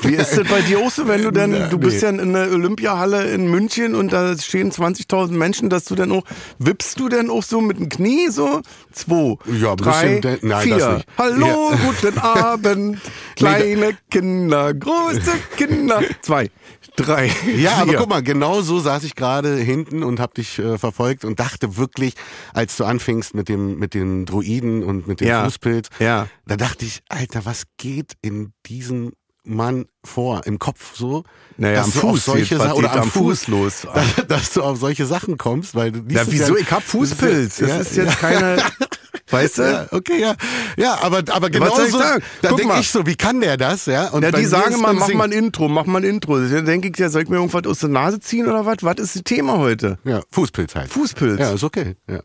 Wie 0.02 0.16
ist 0.16 0.38
das 0.38 0.48
bei 0.48 0.62
dir 0.62 0.80
auch 0.80 0.90
so, 0.92 1.08
wenn 1.08 1.22
du 1.24 1.32
dann, 1.32 1.52
Na, 1.52 1.68
du 1.68 1.78
bist 1.78 1.98
nee. 2.04 2.10
ja 2.18 2.22
in 2.24 2.34
der 2.34 2.52
Olympiahalle 2.52 3.30
in 3.32 3.50
München 3.50 3.96
und 3.96 4.12
da 4.14 4.38
stehen 4.38 4.72
20.000 4.72 5.32
Menschen, 5.32 5.70
dass 5.70 5.86
du 5.86 5.96
dann 5.96 6.12
auch, 6.12 6.24
wippst 6.60 7.00
du 7.00 7.10
dann 7.10 7.30
auch 7.30 7.44
so 7.44 7.62
mit 7.62 7.78
dem 7.80 7.90
Knie 7.90 8.30
so? 8.30 8.62
Zwei, 8.92 9.36
Ja, 9.60 9.76
drei, 9.76 10.20
bisschen 10.20 10.48
nein, 10.48 10.64
vier. 10.64 10.78
das 10.78 10.96
nicht. 10.96 11.08
Hallo, 11.18 11.72
Ja. 11.72 11.78
guten 12.02 12.18
Abend, 12.20 12.98
kleine 13.36 13.98
Kinder, 14.10 14.74
große 14.74 15.32
Kinder. 15.58 16.02
Zwei, 16.22 16.50
drei, 16.96 17.32
Ja, 17.56 17.74
aber 17.78 17.90
vier. 17.92 18.00
guck 18.00 18.10
mal, 18.10 18.24
genau 18.24 18.62
so 18.62 18.80
saß 18.80 19.04
ich 19.04 19.16
gerade 19.16 19.56
hinten 19.58 20.04
und 20.04 20.20
hab 20.20 20.34
dich 20.34 20.60
äh, 20.60 20.78
verfolgt 20.78 21.26
und 21.26 21.40
dachte 21.40 21.78
wirklich, 21.78 22.14
als 22.54 22.78
du 22.78 22.86
anfingst 22.86 23.34
mit 23.36 23.50
dem 23.50 23.78
mit 23.78 23.94
den 23.94 24.26
Druiden 24.26 24.84
und 24.84 25.08
mit 25.08 25.20
dem 25.22 25.28
Ja. 25.28 25.44
Fußpilz, 25.46 25.90
Ja. 26.00 26.28
da 26.46 26.56
dachte 26.58 26.86
ich, 26.86 27.02
Alter, 27.10 27.46
was 27.46 27.64
geht 27.78 28.14
in 28.22 28.54
diesem 28.68 29.12
Mann 29.46 29.86
vor 30.04 30.42
im 30.46 30.58
Kopf 30.60 30.96
so? 30.96 31.24
Naja, 31.58 31.76
dass 31.78 31.86
am 31.88 31.92
du 31.92 32.00
auf 32.00 32.12
Fuß, 32.16 32.26
solche 32.26 32.58
Sachen 32.58 32.72
oder 32.74 32.92
am 32.94 33.12
Fuß, 33.12 33.46
Fuß 33.46 33.48
los? 33.50 33.88
dass, 33.94 34.28
dass 34.28 34.54
du 34.54 34.64
auf 34.64 34.80
solche 34.80 35.06
Sachen 35.06 35.38
kommst, 35.38 35.76
weil 35.76 35.92
du 35.92 36.02
Ja, 36.14 36.22
es 36.22 36.32
wieso? 36.32 36.56
Ich 36.58 36.72
hab 36.72 36.82
Fußpilz. 36.84 37.58
Das 37.58 37.70
Ja, 37.70 37.78
ist 37.78 37.96
jetzt 37.96 38.18
keine, 38.20 38.58
weißt 39.30 39.58
du? 39.60 39.62
Ja, 39.64 39.88
okay, 39.92 40.20
ja. 40.22 40.36
Ja, 40.78 40.98
aber, 41.02 41.24
aber 41.30 41.50
genau 41.50 41.76
soll 41.76 41.86
ich 41.88 41.92
so, 41.92 42.00
sagen? 42.00 42.24
da 42.42 42.54
denke 42.54 42.80
ich 42.80 42.90
so, 42.90 43.06
wie 43.06 43.16
kann 43.16 43.42
der 43.42 43.58
das? 43.58 43.86
Ja, 43.86 44.10
und 44.10 44.24
Ja, 44.24 44.32
die 44.32 44.46
sagen 44.46 44.74
ist 44.76 44.82
mal, 44.82 44.94
mach 44.94 45.14
mal 45.14 45.26
ein 45.26 45.32
Intro, 45.32 45.68
mach 45.68 45.86
mal 45.86 46.00
ein 46.00 46.06
Intro. 46.10 46.40
Dann 46.40 46.66
denke 46.66 46.88
ich, 46.90 46.98
ja, 46.98 47.10
soll 47.10 47.24
ich 47.24 47.30
mir 47.30 47.36
irgendwas 47.36 47.66
aus 47.66 47.80
der 47.80 47.90
Nase 47.90 48.20
ziehen 48.20 48.48
oder 48.48 48.66
was? 48.66 48.78
Was 48.82 48.96
ist 48.98 49.16
das 49.18 49.24
Thema 49.24 49.58
heute? 49.58 50.00
Ja, 50.06 50.22
Fußpilz 50.32 50.74
halt. 50.76 50.90
Fußpilz. 50.92 51.40
Ja, 51.40 51.52
ist 51.54 51.64
okay. 51.64 51.96
Ja. 52.10 52.22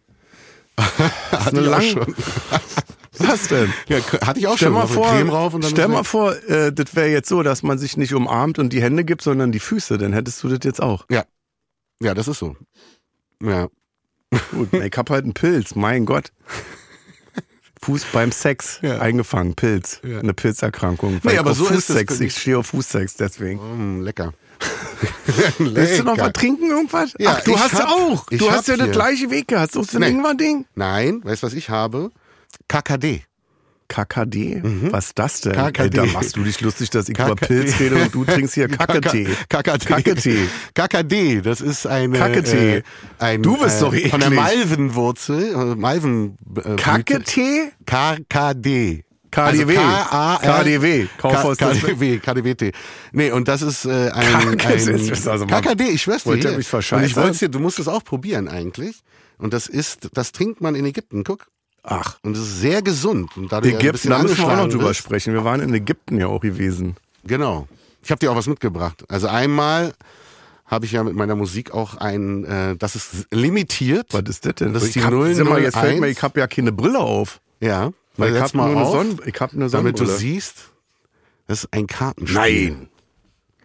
Hatte 1.32 1.49
eine 1.59 1.61
lang- 1.62 1.82
schon. 1.82 2.15
Was 3.19 3.49
denn? 3.49 3.73
Ja, 3.88 3.99
hatte 4.26 4.38
ich 4.41 4.47
auch 4.47 4.56
Stell 4.56 4.69
schon. 4.69 4.75
mal 4.75 4.87
vor, 4.87 5.09
Creme 5.09 5.31
rauf 5.31 5.55
und 5.55 5.65
dann 5.65 5.70
stell 5.70 5.88
mal 5.88 6.05
vor 6.05 6.35
äh, 6.49 6.73
das 6.73 6.94
wäre 6.94 7.09
jetzt 7.09 7.29
so, 7.29 7.43
dass 7.43 7.62
man 7.62 7.79
sich 7.79 7.97
nicht 7.97 8.15
umarmt 8.15 8.59
und 8.59 8.73
die 8.73 8.82
Hände 8.82 9.05
gibt, 9.05 9.23
sondern 9.23 9.53
die 9.53 9.61
Füße. 9.61 9.99
Dann 9.99 10.12
hättest 10.12 10.43
du 10.43 10.49
das 10.49 10.61
jetzt 10.65 10.81
auch. 10.82 11.05
Ja. 11.11 11.25
Ja, 12.03 12.15
das 12.15 12.29
ist 12.29 12.38
so. 12.38 12.56
Ja. 13.43 13.69
Gut, 14.53 14.72
ich 14.75 14.96
hab 14.96 15.10
halt 15.10 15.25
einen 15.25 15.34
Pilz, 15.34 15.75
mein 15.75 16.05
Gott. 16.06 16.32
Fuß 17.82 18.06
beim 18.13 18.32
Sex 18.32 18.81
Ja. 18.82 18.98
eingefangen, 18.98 19.55
Pilz. 19.55 20.01
Ja. 20.05 20.19
Eine 20.19 20.34
Pilzerkrankung. 20.34 21.20
Nee, 21.22 21.39
aber 21.39 21.55
so 21.55 21.65
ist 21.67 21.70
es 21.70 21.87
Fußsex, 21.87 22.20
ich 22.20 22.37
stehe 22.37 22.58
auf 22.58 22.67
Fußsex, 22.67 23.15
deswegen. 23.15 23.98
Mm, 23.98 24.03
lecker. 24.03 24.34
Willst 25.58 26.01
du 26.01 26.05
noch 26.05 26.19
was 26.19 26.32
trinken, 26.32 26.69
irgendwas? 26.70 27.15
Ja, 27.19 27.37
Ach, 27.39 27.44
du 27.44 27.56
hast 27.58 27.72
ja 27.75 27.79
hab- 27.81 27.89
auch. 27.93 28.27
Du 28.27 28.51
hast 28.51 28.67
ja 28.67 28.77
das 28.77 28.87
hier. 28.87 28.93
gleiche 28.93 29.31
Weg 29.31 29.46
gehabt. 29.48 29.72
So 29.72 29.81
ein 29.81 29.87
Nee. 30.01 30.08
Ingwer-Ding? 30.08 30.67
Nein, 30.75 31.20
weißt 31.25 31.43
du, 31.43 31.46
was 31.46 31.55
ich 31.55 31.70
habe? 31.70 32.10
KKD. 32.69 33.22
KKD? 33.88 34.60
Was 34.90 35.06
ist 35.06 35.19
das 35.19 35.40
denn? 35.40 35.52
KKD. 35.52 35.82
Ey, 35.82 35.90
da 35.90 36.05
machst 36.12 36.36
du 36.36 36.43
dich 36.44 36.60
lustig, 36.60 36.90
dass 36.90 37.08
ich 37.08 37.19
über 37.19 37.34
KKD. 37.36 37.46
Pilz 37.46 37.81
rede 37.81 37.96
und 37.96 38.14
du 38.14 38.24
trinkst 38.26 38.52
hier 38.55 38.69
KKT. 38.69 39.26
KKT. 39.48 39.86
KKT. 39.86 40.28
KKD, 40.74 41.40
das 41.40 41.62
ist 41.62 41.86
eine. 41.86 42.19
Kacketee. 42.19 42.76
Äh, 42.78 42.82
ein, 43.19 43.43
Du 43.43 43.56
bist 43.56 43.78
äh, 43.78 43.81
doch 43.81 43.94
Von 44.10 44.20
der 44.20 44.28
eklig. 44.28 44.40
Malvenwurzel. 44.40 45.55
äh, 45.55 45.74
Malven. 45.74 46.36
Äh, 46.62 46.76
KKT? 46.76 47.72
KKD. 47.86 49.05
KDW. 49.31 49.74
K-A-R- 49.74 50.38
KDW. 50.40 51.06
Kaufhaus 51.19 51.56
KDW, 51.58 52.19
KDWT. 52.19 52.72
Nee, 53.12 53.31
und 53.31 53.46
das 53.48 53.60
ist 53.62 53.84
äh, 53.84 54.10
ein, 54.10 54.56
KKD, 54.56 54.94
ein 54.94 55.28
also 55.28 55.46
KKD, 55.46 55.84
ich 55.90 56.02
schwör's 56.02 56.24
dir. 56.24 56.31
Wollt 56.31 56.44
ihr 56.44 56.48
hier. 56.50 56.58
mich 56.58 56.67
Und 56.67 56.70
verscheißern? 56.70 57.06
ich 57.06 57.17
wollte 57.17 57.38
dir, 57.38 57.48
du 57.50 57.58
musst 57.60 57.78
es 57.78 57.88
auch 57.88 58.02
probieren 58.05 58.48
eigentlich. 58.48 59.00
Und 59.36 59.52
das 59.52 59.67
ist, 59.67 60.08
das 60.14 60.32
trinkt 60.32 60.60
man 60.62 60.74
in 60.74 60.84
Ägypten, 60.86 61.24
guck. 61.24 61.46
Ach, 61.91 62.19
Und 62.23 62.37
es 62.37 62.43
ist 62.43 62.61
sehr 62.61 62.83
gesund. 62.83 63.35
Und 63.37 63.51
dadurch 63.51 63.75
Ägypten, 63.75 64.11
da 64.11 64.19
müssen 64.23 64.37
wir 64.39 64.47
auch 64.47 64.57
noch 64.57 64.69
drüber 64.69 64.89
bist. 64.89 65.01
sprechen. 65.01 65.33
Wir 65.33 65.45
waren 65.45 65.61
in 65.61 65.73
Ägypten 65.73 66.19
ja 66.19 66.27
auch 66.27 66.41
gewesen. 66.41 66.97
Genau. 67.25 67.67
Ich 68.03 68.11
habe 68.11 68.19
dir 68.19 68.31
auch 68.31 68.37
was 68.37 68.47
mitgebracht. 68.47 69.05
Also 69.09 69.29
einmal 69.29 69.95
habe 70.67 70.85
ich 70.85 70.93
ja 70.93 71.03
mit 71.03 71.15
meiner 71.15 71.35
Musik 71.35 71.73
auch 71.73 71.95
ein, 71.97 72.45
äh, 72.45 72.77
das 72.77 72.95
ist 72.95 73.27
limitiert. 73.31 74.13
Was 74.13 74.23
ist 74.29 74.45
das 74.45 74.57
denn? 74.57 74.75
Das 74.75 74.83
ist 74.83 74.89
ich 74.91 74.95
die 74.95 75.03
hab, 75.03 75.13
sag 75.35 75.49
mal, 75.49 75.63
jetzt 75.63 75.79
fällt 75.79 75.95
001. 75.95 76.01
mir, 76.01 76.09
ich 76.09 76.23
habe 76.23 76.39
ja 76.41 76.47
keine 76.47 76.73
Brille 76.73 76.99
auf. 77.01 77.41
Ja. 77.61 77.91
Weil 78.19 78.35
ich 78.37 78.43
habe 78.43 78.57
nur 78.57 78.67
eine, 78.67 78.85
Sonnen, 78.91 79.21
ich 79.25 79.41
hab 79.41 79.53
eine 79.55 79.69
damit 79.71 79.95
du 79.99 80.05
Sonnenbrille. 80.05 80.19
siehst, 80.19 80.57
das 81.47 81.61
ist 81.65 81.73
ein 81.73 81.87
Kartenspiel. 81.87 82.39
Nein. 82.39 82.89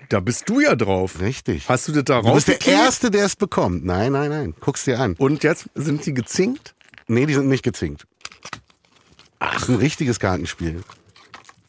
Da 0.10 0.20
bist 0.20 0.48
du 0.48 0.60
ja 0.62 0.76
drauf. 0.76 1.20
Richtig. 1.20 1.68
Hast 1.68 1.88
du 1.88 1.92
das 1.92 2.04
da 2.06 2.22
Du 2.22 2.34
bist 2.34 2.48
der? 2.48 2.66
Erste, 2.66 3.10
der 3.12 3.26
es 3.26 3.36
bekommt. 3.36 3.84
Nein, 3.84 4.12
nein, 4.14 4.30
nein. 4.30 4.54
Guck's 4.62 4.86
dir 4.86 5.00
an. 5.00 5.16
Und 5.18 5.44
jetzt 5.44 5.70
sind 5.76 6.06
die 6.06 6.14
gezinkt? 6.14 6.76
Nee, 7.08 7.26
die 7.26 7.34
sind 7.34 7.48
nicht 7.50 7.64
gezinkt. 7.64 8.06
Ach, 9.46 9.68
ein 9.70 9.76
richtiges 9.76 10.20
Kartenspiel. 10.20 10.82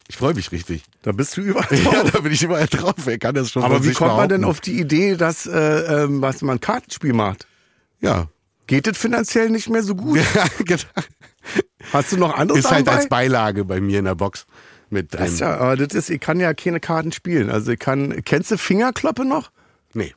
Ich 0.08 0.16
freue 0.18 0.34
mich 0.34 0.52
richtig. 0.52 0.84
Da 1.02 1.12
bist 1.12 1.36
du 1.36 1.40
überall 1.40 1.66
Ja, 1.84 2.02
drauf. 2.02 2.10
da 2.12 2.20
bin 2.20 2.32
ich 2.32 2.42
überall 2.42 2.66
drauf. 2.66 2.94
Wer 3.04 3.18
kann 3.18 3.34
das 3.34 3.50
schon 3.50 3.62
Aber 3.64 3.84
wie 3.84 3.92
kommt 3.92 4.16
man 4.16 4.28
denn 4.28 4.42
behaupten? 4.42 4.44
auf 4.58 4.60
die 4.60 4.78
Idee, 4.78 5.16
dass 5.16 5.46
äh, 5.46 6.04
ähm, 6.04 6.20
was 6.22 6.42
man 6.42 6.56
ein 6.58 6.60
Kartenspiel 6.60 7.12
macht? 7.14 7.46
Ja. 8.00 8.28
Geht 8.66 8.86
das 8.86 8.96
finanziell 8.98 9.50
nicht 9.50 9.68
mehr 9.70 9.82
so 9.82 9.94
gut? 9.94 10.18
ja 10.34 10.44
genau. 10.64 10.82
Hast 11.92 12.12
du 12.12 12.16
noch 12.16 12.34
andere 12.34 12.58
Ist 12.58 12.70
halt 12.70 12.88
als 12.88 13.04
bei? 13.08 13.24
Beilage 13.28 13.64
bei 13.64 13.80
mir 13.80 13.98
in 13.98 14.04
der 14.04 14.14
Box. 14.14 14.46
Mit 14.90 15.12
Das 15.14 15.20
einem. 15.22 15.32
ist 15.32 15.40
ja, 15.40 15.56
aber 15.56 15.76
das 15.76 15.94
ist, 15.94 16.10
ich 16.10 16.20
kann 16.20 16.38
ja 16.38 16.54
keine 16.54 16.80
Karten 16.80 17.10
spielen. 17.10 17.50
Also 17.50 17.72
ich 17.72 17.78
kann, 17.78 18.22
kennst 18.24 18.50
du 18.50 18.58
Fingerkloppe 18.58 19.24
noch? 19.24 19.50
Nee. 19.94 20.14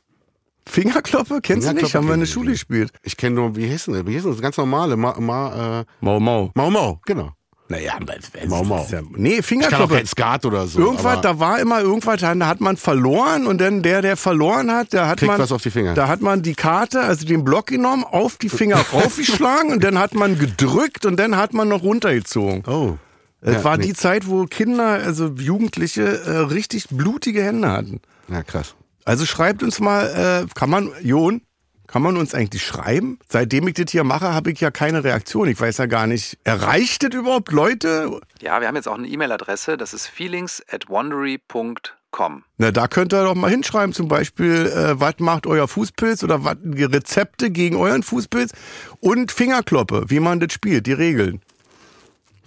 Fingerkloppe? 0.66 1.40
Kennst 1.42 1.66
du 1.66 1.72
nicht? 1.72 1.78
Fingerkloppe 1.80 1.94
Haben 1.98 2.06
wir 2.08 2.14
in 2.14 2.20
der 2.20 2.26
Schule 2.26 2.52
gespielt. 2.52 2.92
Ich 3.02 3.16
kenne 3.16 3.36
nur, 3.36 3.56
wie 3.56 3.66
hieß 3.66 3.86
denn 3.86 3.94
das? 3.94 4.06
Wie 4.06 4.12
hieß 4.12 4.22
denn 4.24 4.32
das? 4.32 4.40
Ganz 4.42 4.56
normale. 4.58 4.96
Ma, 4.96 5.18
ma, 5.18 5.80
äh, 5.80 5.84
Mau 6.00 6.20
Mau. 6.20 6.50
Mau 6.54 6.70
Mau, 6.70 7.00
genau. 7.06 7.32
Naja, 7.70 7.92
aber 8.00 8.14
Mau 8.46 8.64
Mau. 8.64 8.86
Ja, 8.90 9.00
nee, 9.16 9.42
Fingerkloppe. 9.42 9.96
kein 9.96 10.06
Skat 10.06 10.46
oder 10.46 10.66
so. 10.66 10.78
Irgendwas, 10.80 11.20
da 11.20 11.38
war 11.38 11.60
immer 11.60 11.80
irgendwas, 11.80 12.20
da 12.20 12.34
hat 12.46 12.60
man 12.62 12.78
verloren 12.78 13.46
und 13.46 13.60
dann 13.60 13.82
der, 13.82 14.00
der 14.00 14.16
verloren 14.16 14.72
hat, 14.72 14.94
der 14.94 15.06
hat 15.06 15.18
Kriegt 15.18 15.32
man, 15.32 15.38
was 15.38 15.52
auf 15.52 15.62
die 15.62 15.70
Finger. 15.70 15.92
da 15.94 16.08
hat 16.08 16.22
man 16.22 16.42
die 16.42 16.54
Karte, 16.54 17.00
also 17.00 17.26
den 17.26 17.44
Block 17.44 17.66
genommen, 17.66 18.04
auf 18.04 18.36
die 18.38 18.48
Finger 18.48 18.76
raufgeschlagen 18.92 19.70
und 19.72 19.84
dann 19.84 19.98
hat 19.98 20.14
man 20.14 20.38
gedrückt 20.38 21.04
und 21.04 21.18
dann 21.18 21.36
hat 21.36 21.52
man 21.52 21.68
noch 21.68 21.82
runtergezogen. 21.82 22.64
Oh. 22.66 22.96
Es 23.40 23.54
Ja, 23.56 23.64
war 23.64 23.76
nee. 23.76 23.86
die 23.88 23.94
Zeit, 23.94 24.26
wo 24.28 24.46
Kinder, 24.46 24.84
also 24.86 25.26
Jugendliche, 25.28 26.02
äh, 26.24 26.36
richtig 26.38 26.88
blutige 26.88 27.42
Hände 27.44 27.70
hatten. 27.70 28.00
Ja, 28.28 28.42
krass. 28.42 28.74
Also 29.04 29.26
schreibt 29.26 29.62
uns 29.62 29.78
mal, 29.78 30.44
äh, 30.44 30.54
kann 30.54 30.70
man, 30.70 30.90
Jon, 31.02 31.42
kann 31.88 32.02
man 32.02 32.16
uns 32.16 32.34
eigentlich 32.34 32.64
schreiben? 32.64 33.18
Seitdem 33.28 33.66
ich 33.66 33.74
das 33.74 33.90
hier 33.90 34.04
mache, 34.04 34.32
habe 34.32 34.52
ich 34.52 34.60
ja 34.60 34.70
keine 34.70 35.02
Reaktion. 35.02 35.48
Ich 35.48 35.58
weiß 35.58 35.78
ja 35.78 35.86
gar 35.86 36.06
nicht, 36.06 36.38
erreicht 36.44 37.02
das 37.02 37.14
überhaupt 37.14 37.50
Leute? 37.50 38.20
Ja, 38.40 38.60
wir 38.60 38.68
haben 38.68 38.76
jetzt 38.76 38.86
auch 38.86 38.98
eine 38.98 39.08
E-Mail-Adresse, 39.08 39.76
das 39.76 39.94
ist 39.94 40.06
feelings 40.06 40.62
at 40.70 40.88
wondery.com. 40.88 42.44
Na, 42.58 42.70
da 42.70 42.88
könnt 42.88 43.12
ihr 43.12 43.24
doch 43.24 43.34
mal 43.34 43.50
hinschreiben, 43.50 43.94
zum 43.94 44.06
Beispiel, 44.06 44.66
äh, 44.66 45.00
was 45.00 45.14
macht 45.18 45.46
euer 45.46 45.66
Fußpilz 45.66 46.22
oder 46.22 46.44
was 46.44 46.56
Rezepte 46.62 47.50
gegen 47.50 47.76
euren 47.76 48.02
Fußpilz 48.02 48.52
und 49.00 49.32
Fingerkloppe, 49.32 50.04
wie 50.08 50.20
man 50.20 50.40
das 50.40 50.52
spielt, 50.52 50.86
die 50.86 50.92
Regeln. 50.92 51.40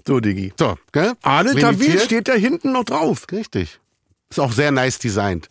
So, 0.08 0.20
Diggi. 0.20 0.54
So, 0.58 0.78
gell? 0.92 1.14
Adel 1.24 1.56
Tawil 1.56 2.00
steht 2.00 2.28
da 2.28 2.34
hinten 2.34 2.72
noch 2.72 2.86
drauf. 2.86 3.26
Richtig. 3.32 3.80
Ist 4.30 4.40
auch 4.40 4.52
sehr 4.52 4.72
nice 4.72 5.00
designt. 5.00 5.50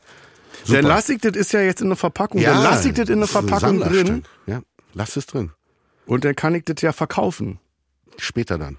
Dann 0.68 0.84
lass 0.84 1.08
ich 1.08 1.20
das 1.20 1.36
ist 1.36 1.52
ja 1.52 1.60
jetzt 1.60 1.80
in 1.80 1.88
der 1.88 1.96
Verpackung. 1.96 2.42
dann 2.42 2.62
lass 2.62 2.84
ich 2.84 2.92
das 2.94 3.08
in 3.08 3.18
der 3.18 3.28
Verpackung 3.28 3.80
drin. 3.80 4.22
Ja, 4.46 4.60
lass 4.94 5.16
es 5.16 5.26
drin. 5.26 5.50
und 6.06 6.24
dann 6.24 6.34
kann 6.36 6.54
ich 6.54 6.64
das 6.64 6.80
ja 6.82 6.92
verkaufen. 6.92 7.58
Später 8.18 8.58
dann. 8.58 8.76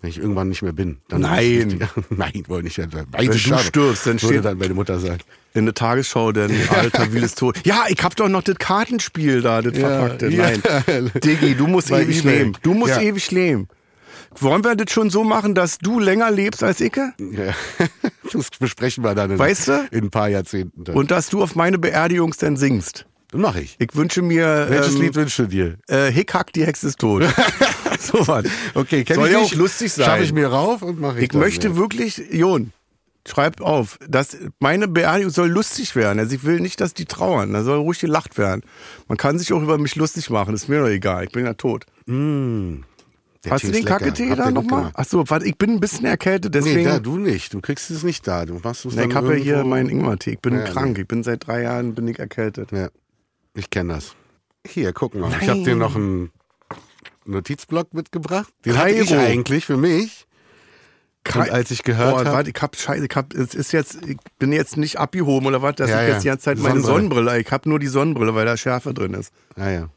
Wenn 0.00 0.10
ich 0.10 0.18
irgendwann 0.18 0.50
nicht 0.50 0.60
mehr 0.60 0.74
bin. 0.74 0.98
Dann 1.08 1.22
Nein. 1.22 1.88
Nein, 2.10 2.44
wollte 2.48 2.68
ich 2.68 2.76
ja. 2.76 2.84
Wenn 2.92 3.26
du 3.26 3.38
stirbst, 3.38 4.06
dann 4.06 4.18
steht- 4.18 4.44
dann 4.44 4.58
meine 4.58 4.74
Mutter 4.74 4.98
sagen. 4.98 5.20
In 5.54 5.64
der 5.64 5.72
Tagesschau, 5.74 6.32
denn 6.32 6.50
Adel 6.70 6.90
Tawil 6.90 7.22
ist 7.22 7.38
tot. 7.38 7.58
Ja, 7.64 7.84
ich 7.88 8.02
hab 8.02 8.14
doch 8.16 8.28
noch 8.28 8.42
das 8.42 8.56
Kartenspiel 8.58 9.40
da, 9.40 9.62
das 9.62 9.78
Ja, 9.78 9.88
verpackte. 9.88 10.28
ja. 10.28 10.50
Nein. 10.86 11.10
Diggi, 11.22 11.54
du 11.54 11.66
musst 11.66 11.88
Bei 11.88 12.02
ewig 12.02 12.22
leben. 12.24 12.52
Du 12.62 12.74
musst 12.74 12.96
Ja. 12.96 13.00
ewig 13.00 13.30
leben. 13.30 13.68
Wollen 14.40 14.64
wir 14.64 14.74
das 14.76 14.90
schon 14.92 15.10
so 15.10 15.24
machen, 15.24 15.54
dass 15.54 15.78
du 15.78 15.98
länger 16.00 16.30
lebst 16.30 16.62
als 16.62 16.80
ich? 16.80 16.96
Ja. 16.96 17.12
Das 18.32 18.50
besprechen 18.58 19.04
wir 19.04 19.14
dann 19.14 19.30
in, 19.30 19.38
Weißt 19.38 19.68
du? 19.68 19.86
in 19.92 20.04
ein 20.04 20.10
paar 20.10 20.28
Jahrzehnten. 20.28 20.82
Dann. 20.82 20.96
Und 20.96 21.12
dass 21.12 21.28
du 21.28 21.40
auf 21.42 21.54
meine 21.54 21.78
Beerdigung 21.78 22.34
dann 22.40 22.56
singst. 22.56 23.06
Dann 23.30 23.42
mach 23.42 23.54
ich. 23.54 23.76
Ich 23.78 23.94
wünsche 23.94 24.22
mir 24.22 24.66
Welches 24.68 24.94
ähm, 24.96 25.02
Lied 25.02 25.14
wünschst 25.14 25.38
du 25.38 25.46
dir? 25.46 25.76
äh, 25.88 26.10
Hickhack, 26.10 26.52
die 26.52 26.64
Hexe 26.64 26.88
ist 26.88 26.98
tot. 26.98 27.22
so 28.00 28.26
was. 28.26 28.46
Okay, 28.74 29.04
kenn 29.04 29.16
Soll 29.16 29.26
ich 29.28 29.32
ja 29.34 29.38
auch 29.38 29.54
lustig 29.54 29.92
sein. 29.92 30.06
Schaffe 30.06 30.24
ich 30.24 30.32
mir 30.32 30.48
rauf 30.48 30.82
und 30.82 31.00
mache 31.00 31.18
ich 31.18 31.26
Ich 31.26 31.32
möchte 31.32 31.68
ja. 31.68 31.76
wirklich, 31.76 32.20
Jon, 32.32 32.72
schreib 33.28 33.60
auf, 33.60 33.98
dass 34.08 34.36
meine 34.58 34.88
Beerdigung 34.88 35.30
soll 35.30 35.48
lustig 35.48 35.94
werden. 35.94 36.18
Also 36.18 36.34
ich 36.34 36.42
will 36.44 36.58
nicht, 36.58 36.80
dass 36.80 36.92
die 36.94 37.04
trauern. 37.04 37.52
Da 37.52 37.62
soll 37.62 37.78
ruhig 37.78 38.00
gelacht 38.00 38.36
werden. 38.36 38.62
Man 39.06 39.16
kann 39.16 39.38
sich 39.38 39.52
auch 39.52 39.62
über 39.62 39.78
mich 39.78 39.94
lustig 39.94 40.28
machen. 40.30 40.54
Ist 40.54 40.68
mir 40.68 40.80
doch 40.80 40.88
egal. 40.88 41.24
Ich 41.24 41.30
bin 41.30 41.44
ja 41.44 41.54
tot. 41.54 41.86
Der 43.44 43.52
Hast 43.52 43.60
Tee 43.62 43.66
du 43.68 43.72
ist 43.72 43.78
den. 43.80 43.84
Kacketee 43.86 44.34
da 44.34 44.50
nochmal? 44.50 44.90
Achso, 44.94 45.24
warte, 45.28 45.46
ich 45.46 45.56
bin 45.58 45.70
ein 45.72 45.80
bisschen 45.80 46.06
erkältet, 46.06 46.54
deswegen. 46.54 46.76
Nee, 46.78 46.84
da, 46.84 46.98
du 46.98 47.18
nicht. 47.18 47.52
Du 47.52 47.60
kriegst 47.60 47.90
es 47.90 48.02
nicht 48.02 48.26
da. 48.26 48.46
Du 48.46 48.58
machst 48.62 48.84
es 48.86 48.94
Nee, 48.94 49.04
ich 49.06 49.14
habe 49.14 49.36
ja 49.36 49.42
hier 49.42 49.64
meinen 49.64 49.90
Ingwertee. 49.90 50.32
Ich 50.32 50.40
bin 50.40 50.54
Ja, 50.54 50.64
krank. 50.64 50.98
Ich 50.98 51.06
bin 51.06 51.22
seit 51.22 51.46
drei 51.46 51.62
Jahren 51.62 51.94
bin 51.94 52.08
ich 52.08 52.18
erkältet. 52.18 52.72
Ja, 52.72 52.88
ich 53.54 53.68
kenne 53.70 53.94
das. 53.94 54.14
Hier, 54.66 54.92
guck 54.92 55.14
mal. 55.14 55.30
Ich 55.40 55.48
habe 55.48 55.62
dir 55.62 55.76
noch 55.76 55.94
einen 55.94 56.30
Notizblock 57.26 57.92
mitgebracht. 57.94 58.52
Den 58.64 58.78
hatte 58.78 58.90
ich 58.90 59.14
eigentlich 59.14 59.66
für 59.66 59.76
mich. 59.76 60.26
Und 61.34 61.50
als 61.50 61.70
ich 61.70 61.82
gehört 61.84 62.14
oh, 62.14 62.18
habe, 62.18 62.32
warte, 62.32 62.50
ich 62.54 62.60
hab 62.62 62.76
Scheiße, 62.76 63.06
ich 63.06 63.16
hab, 63.16 63.32
es 63.32 63.54
ist 63.54 63.72
jetzt, 63.72 63.98
ich 64.06 64.18
bin 64.38 64.52
jetzt 64.52 64.76
nicht 64.76 64.98
abgehoben 64.98 65.46
oder 65.46 65.62
was, 65.62 65.76
dass 65.76 65.88
Ja, 65.88 66.02
ich 66.02 66.08
ja. 66.08 66.14
jetzt 66.14 66.22
die 66.24 66.28
ganze 66.28 66.44
Zeit 66.44 66.58
meine 66.58 66.80
Sonnenbrille. 66.80 67.22
Sonnenbrille, 67.24 67.40
ich 67.40 67.50
habe 67.50 67.68
nur 67.68 67.78
die 67.78 67.86
Sonnenbrille, 67.86 68.34
weil 68.34 68.44
da 68.44 68.58
Schärfe 68.58 68.92
drin 68.92 69.14
ist. 69.14 69.32
ah 69.56 69.70
ja, 69.70 69.88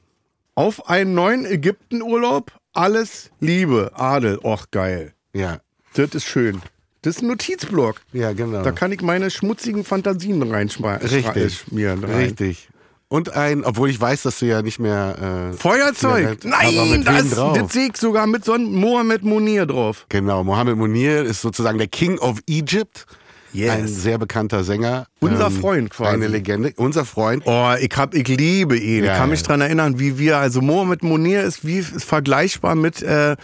Auf 0.55 0.89
einen 0.89 1.13
neuen 1.15 1.45
Ägyptenurlaub, 1.45 2.53
alles 2.77 3.31
Liebe, 3.39 3.91
Adel, 3.95 4.37
och 4.43 4.67
geil. 4.71 5.13
ja, 5.33 5.59
Das 5.93 6.13
ist 6.13 6.25
schön. 6.25 6.61
Das 7.01 7.15
ist 7.17 7.21
ein 7.21 7.27
Notizblock. 7.27 8.01
ja, 8.13 8.33
genau. 8.33 8.63
Da 8.63 8.71
kann 8.71 8.91
ich 8.91 9.01
meine 9.01 9.29
schmutzigen 9.31 9.83
Fantasien 9.83 10.41
reinschmieren. 10.43 11.01
Richtig. 11.01 11.59
Schmieren, 11.59 12.03
rein. 12.03 12.15
Richtig. 12.25 12.69
Und 13.09 13.33
ein, 13.33 13.63
obwohl 13.63 13.89
ich 13.89 13.99
weiß, 14.01 14.23
dass 14.23 14.39
du 14.39 14.45
ja 14.47 14.61
nicht 14.61 14.79
mehr. 14.79 15.51
Äh, 15.51 15.57
Feuerzeug! 15.57 16.43
Nein, 16.43 17.03
das, 17.05 17.29
das 17.29 17.71
sehe 17.71 17.87
ich 17.87 17.97
sogar 17.97 18.27
mit 18.27 18.43
Son 18.43 18.73
Mohammed 18.73 19.23
Munir 19.23 19.65
drauf. 19.65 20.05
Genau, 20.09 20.43
Mohammed 20.43 20.75
Munir 20.77 21.23
ist 21.23 21.41
sozusagen 21.41 21.77
der 21.77 21.87
King 21.87 22.17
of 22.19 22.39
Egypt. 22.49 23.05
Yes. 23.53 23.71
Ein 23.71 23.87
sehr 23.87 24.17
bekannter 24.17 24.63
Sänger. 24.63 25.07
Unser 25.19 25.49
Freund 25.51 25.89
quasi. 25.89 26.13
Eine 26.13 26.27
Legende. 26.27 26.73
Unser 26.75 27.05
Freund. 27.05 27.43
Oh, 27.45 27.71
ich 27.79 27.91
hab, 27.95 28.13
ich 28.13 28.27
liebe 28.27 28.77
ihn. 28.77 29.03
Ja, 29.03 29.13
ich 29.13 29.17
kann 29.19 29.29
mich 29.29 29.43
dran 29.43 29.61
erinnern, 29.61 29.99
wie 29.99 30.17
wir, 30.17 30.37
also 30.37 30.61
Mohammed 30.61 31.03
Munir 31.03 31.43
ist 31.43 31.65
wie 31.65 31.77
ist 31.79 32.03
vergleichbar 32.03 32.75
mit 32.75 33.01
äh, 33.01 33.35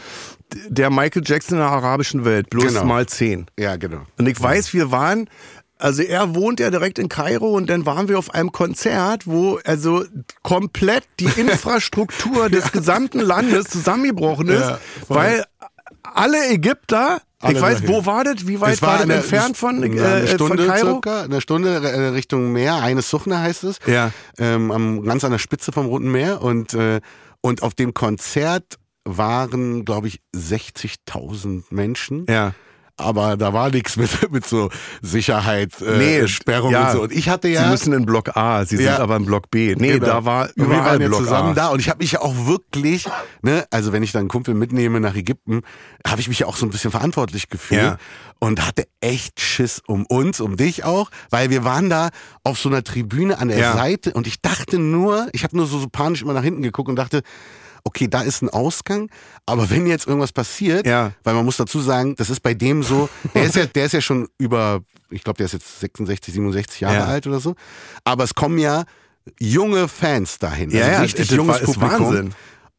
der 0.67 0.89
Michael 0.89 1.23
Jackson 1.25 1.57
in 1.57 1.63
der 1.63 1.71
arabischen 1.71 2.25
Welt, 2.25 2.49
bloß 2.49 2.65
Genau. 2.67 2.85
mal 2.85 3.05
zehn. 3.07 3.45
Ja, 3.57 3.75
genau. 3.75 4.01
Und 4.19 4.27
ich 4.27 4.39
weiß, 4.39 4.73
wir 4.73 4.91
waren, 4.91 5.27
also 5.79 6.03
er 6.03 6.35
wohnt 6.35 6.59
ja 6.59 6.69
direkt 6.69 6.99
in 6.99 7.09
Kairo 7.09 7.49
und 7.55 7.69
dann 7.69 7.85
waren 7.87 8.07
wir 8.07 8.19
auf 8.19 8.33
einem 8.33 8.51
Konzert, 8.51 9.25
wo 9.25 9.59
also 9.65 10.05
komplett 10.43 11.03
die 11.19 11.25
Infrastruktur 11.41 12.49
des 12.49 12.71
gesamten 12.71 13.19
Landes 13.19 13.65
zusammengebrochen 13.69 14.49
ist, 14.49 14.59
Ja, 14.61 14.79
weil 15.07 15.43
alle 16.03 16.49
Ägypter, 16.49 17.21
ich 17.47 17.59
weiß, 17.61 17.81
dahin. 17.81 17.87
wo 17.89 18.05
war 18.05 18.23
das? 18.23 18.47
Wie 18.47 18.59
weit 18.61 18.75
Es 18.75 18.81
war, 18.81 18.93
das 18.93 19.01
eine- 19.03 19.15
entfernt 19.15 19.57
von, 19.57 19.83
eine 19.83 19.95
äh, 19.95 20.27
Stunde 20.27 20.57
von 20.65 20.67
Kairo? 20.73 20.87
circa, 21.01 21.23
eine 21.23 21.41
Stunde 21.41 21.69
äh, 21.75 22.07
Richtung 22.09 22.51
Meer, 22.51 22.75
eine 22.81 23.01
Suchne 23.01 23.39
heißt 23.39 23.63
es. 23.65 23.79
Ja. 23.85 24.11
Ähm, 24.37 24.71
am, 24.71 25.03
ganz 25.03 25.23
an 25.23 25.31
der 25.31 25.39
Spitze 25.39 25.71
vom 25.71 25.87
Roten 25.87 26.11
Meer 26.11 26.41
und, 26.41 26.73
äh, 26.73 27.01
und 27.41 27.63
auf 27.63 27.73
dem 27.73 27.93
Konzert 27.93 28.77
waren, 29.05 29.83
glaube 29.83 30.07
ich, 30.07 30.21
60.000 30.35 31.63
Menschen. 31.71 32.25
Ja. 32.29 32.53
Aber 32.95 33.37
da 33.37 33.53
war 33.53 33.71
nichts 33.71 33.97
mit, 33.97 34.09
mit 34.31 34.45
so 34.45 34.69
Sicherheit, 35.01 35.71
äh, 35.81 35.97
Nee, 35.97 36.27
Sperrung 36.27 36.71
ja. 36.71 36.87
und 36.87 36.91
so. 36.91 37.01
Und 37.01 37.11
ich 37.11 37.27
hatte 37.29 37.47
ja. 37.47 37.63
Sie 37.63 37.69
müssen 37.71 37.93
in 37.93 38.05
Block 38.05 38.37
A, 38.37 38.65
Sie 38.65 38.75
Ja. 38.77 38.93
sind 38.93 39.01
aber 39.01 39.15
in 39.15 39.25
Block 39.25 39.49
B. 39.49 39.75
Nee, 39.75 39.93
Genau. 39.93 40.05
da 40.05 40.25
war 40.25 40.43
und 40.45 40.57
wir 40.57 40.65
überall 40.65 40.85
waren 40.85 41.01
ja 41.01 41.07
Block 41.07 41.19
zusammen 41.21 41.51
A. 41.51 41.53
da 41.55 41.67
und 41.69 41.79
ich 41.79 41.89
habe 41.89 42.03
mich 42.03 42.11
ja 42.13 42.21
auch 42.21 42.35
wirklich, 42.45 43.07
ne, 43.41 43.65
also 43.71 43.91
wenn 43.93 44.03
ich 44.03 44.11
dann 44.11 44.21
einen 44.21 44.29
Kumpel 44.29 44.53
mitnehme 44.53 44.99
nach 44.99 45.15
Ägypten, 45.15 45.61
habe 46.07 46.21
ich 46.21 46.27
mich 46.29 46.39
ja 46.39 46.47
auch 46.47 46.55
so 46.55 46.65
ein 46.65 46.69
bisschen 46.69 46.91
verantwortlich 46.91 47.49
gefühlt 47.49 47.81
Ja. 47.81 47.97
und 48.39 48.65
hatte 48.65 48.85
echt 49.01 49.39
Schiss 49.41 49.81
um 49.87 50.05
uns, 50.05 50.39
um 50.39 50.55
dich 50.57 50.83
auch, 50.83 51.09
weil 51.31 51.49
wir 51.49 51.63
waren 51.63 51.89
da 51.89 52.09
auf 52.43 52.59
so 52.59 52.69
einer 52.69 52.83
Tribüne 52.83 53.39
an 53.39 53.47
der. 53.47 53.73
Seite 53.73 54.13
und 54.13 54.27
ich 54.27 54.41
dachte 54.41 54.77
nur, 54.77 55.27
ich 55.31 55.43
habe 55.43 55.55
nur 55.57 55.65
so, 55.65 55.79
so 55.79 55.87
panisch 55.89 56.21
immer 56.21 56.33
nach 56.33 56.43
hinten 56.43 56.61
geguckt 56.61 56.89
und 56.89 56.95
dachte, 56.95 57.21
okay, 57.83 58.07
da 58.07 58.21
ist 58.21 58.41
ein 58.41 58.49
Ausgang, 58.49 59.09
aber 59.45 59.69
wenn 59.69 59.85
jetzt 59.87 60.07
irgendwas 60.07 60.31
passiert, 60.31 60.85
Ja. 60.87 61.11
weil 61.23 61.33
man 61.33 61.45
muss 61.45 61.57
dazu 61.57 61.79
sagen, 61.81 62.15
das 62.15 62.29
ist 62.29 62.39
bei 62.41 62.53
dem 62.53 62.81
so, 62.83 63.09
der 63.33 63.43
ist 63.43 63.55
ja, 63.55 63.65
der 63.65 63.85
ist 63.85 63.91
ja 63.91 64.01
schon 64.01 64.27
über, 64.37 64.81
ich 65.09 65.23
glaube, 65.23 65.37
der 65.37 65.45
ist 65.47 65.51
jetzt 65.53 65.79
66, 65.81 66.33
67 66.33 66.81
Jahre 66.81 66.95
Ja. 66.95 67.05
alt 67.05 67.27
oder 67.27 67.39
so, 67.39 67.55
aber 68.03 68.23
es 68.23 68.33
kommen 68.33 68.57
ja 68.57 68.83
junge 69.39 69.87
Fans 69.87 70.39
dahin, 70.39 70.69
Ja, 70.69 70.81
also 70.81 70.91
ja, 70.93 71.01
richtig 71.01 71.27
das 71.27 71.35
junges 71.37 71.55
war- 71.61 71.73
Publikum. 71.73 72.05
Wahnsinn. 72.07 72.33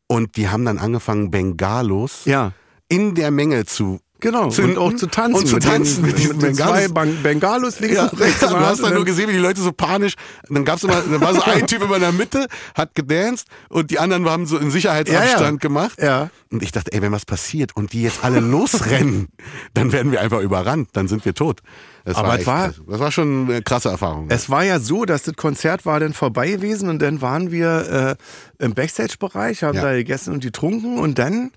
Und 0.06 0.36
die 0.36 0.48
haben 0.48 0.64
dann 0.64 0.78
angefangen, 0.78 1.30
Bengalos 1.30 2.22
Ja. 2.26 2.52
in 2.88 3.14
der 3.14 3.30
Menge 3.30 3.64
zu 3.64 4.00
Genau, 4.20 4.48
zünden 4.48 4.78
und 4.78 4.94
auch 4.94 4.96
zu 4.96 5.06
tanzen. 5.06 5.34
und 5.40 5.46
zu 5.46 5.58
tanzen 5.58 6.02
den, 6.02 6.06
mit 6.06 6.18
diesen 6.18 6.40
zwei 6.40 6.46
Bengalos. 6.88 6.92
Bang- 6.94 7.22
Bengalos 7.22 7.80
links 7.80 7.96
Ja, 7.96 8.06
und 8.06 8.20
rechts. 8.20 8.40
du 8.40 8.46
der 8.46 8.56
Hand 8.56 8.66
hast 8.66 8.82
dann 8.82 8.94
nur 8.94 9.04
gesehen, 9.04 9.28
wie 9.28 9.32
die 9.34 9.38
Leute 9.38 9.60
so 9.60 9.70
panisch. 9.72 10.14
Dann 10.48 10.64
gab's 10.64 10.82
immer, 10.84 10.94
dann 11.02 11.20
war 11.20 11.34
so 11.34 11.42
ein 11.42 11.66
Typ 11.66 11.82
immer 11.82 11.96
in 11.96 12.00
der 12.00 12.12
Mitte, 12.12 12.46
hat 12.74 12.94
gedanced 12.94 13.48
und 13.68 13.90
die 13.90 13.98
anderen 13.98 14.26
haben 14.30 14.46
so 14.46 14.56
in 14.56 14.70
Sicherheitsabstand 14.70 15.40
Ja, 15.40 15.50
ja. 15.50 15.56
gemacht. 15.56 16.00
Ja. 16.00 16.30
Und 16.50 16.62
ich 16.62 16.72
dachte, 16.72 16.92
ey, 16.92 17.02
wenn 17.02 17.12
was 17.12 17.26
passiert 17.26 17.76
und 17.76 17.92
die 17.92 18.02
jetzt 18.02 18.24
alle 18.24 18.40
losrennen, 18.40 19.28
dann 19.74 19.92
werden 19.92 20.10
wir 20.10 20.20
einfach 20.22 20.40
überrannt, 20.40 20.90
dann 20.92 21.06
sind 21.08 21.24
wir 21.26 21.34
tot. 21.34 21.60
Das 22.06 22.16
Aber 22.16 22.28
war, 22.28 22.38
es 22.38 22.46
war- 22.46 22.64
krass. 22.68 22.80
das 22.88 23.00
war 23.00 23.12
schon 23.12 23.50
eine 23.50 23.62
krasse 23.62 23.88
Erfahrung. 23.90 24.26
Es 24.30 24.48
war 24.48 24.62
ja 24.64 24.78
so, 24.78 25.04
dass 25.04 25.24
das 25.24 25.34
Konzert 25.36 25.84
war 25.84 26.00
dann 26.00 26.12
vorbei 26.14 26.50
gewesen 26.50 26.88
und 26.88 27.00
dann 27.00 27.20
waren 27.20 27.50
wir 27.50 28.16
äh, 28.60 28.64
im 28.64 28.72
Backstage-Bereich, 28.74 29.62
haben 29.64 29.76
Ja. 29.76 29.82
da 29.82 29.92
gegessen 29.92 30.32
und 30.32 30.42
getrunken 30.42 30.98
und 30.98 31.18
dann 31.18 31.50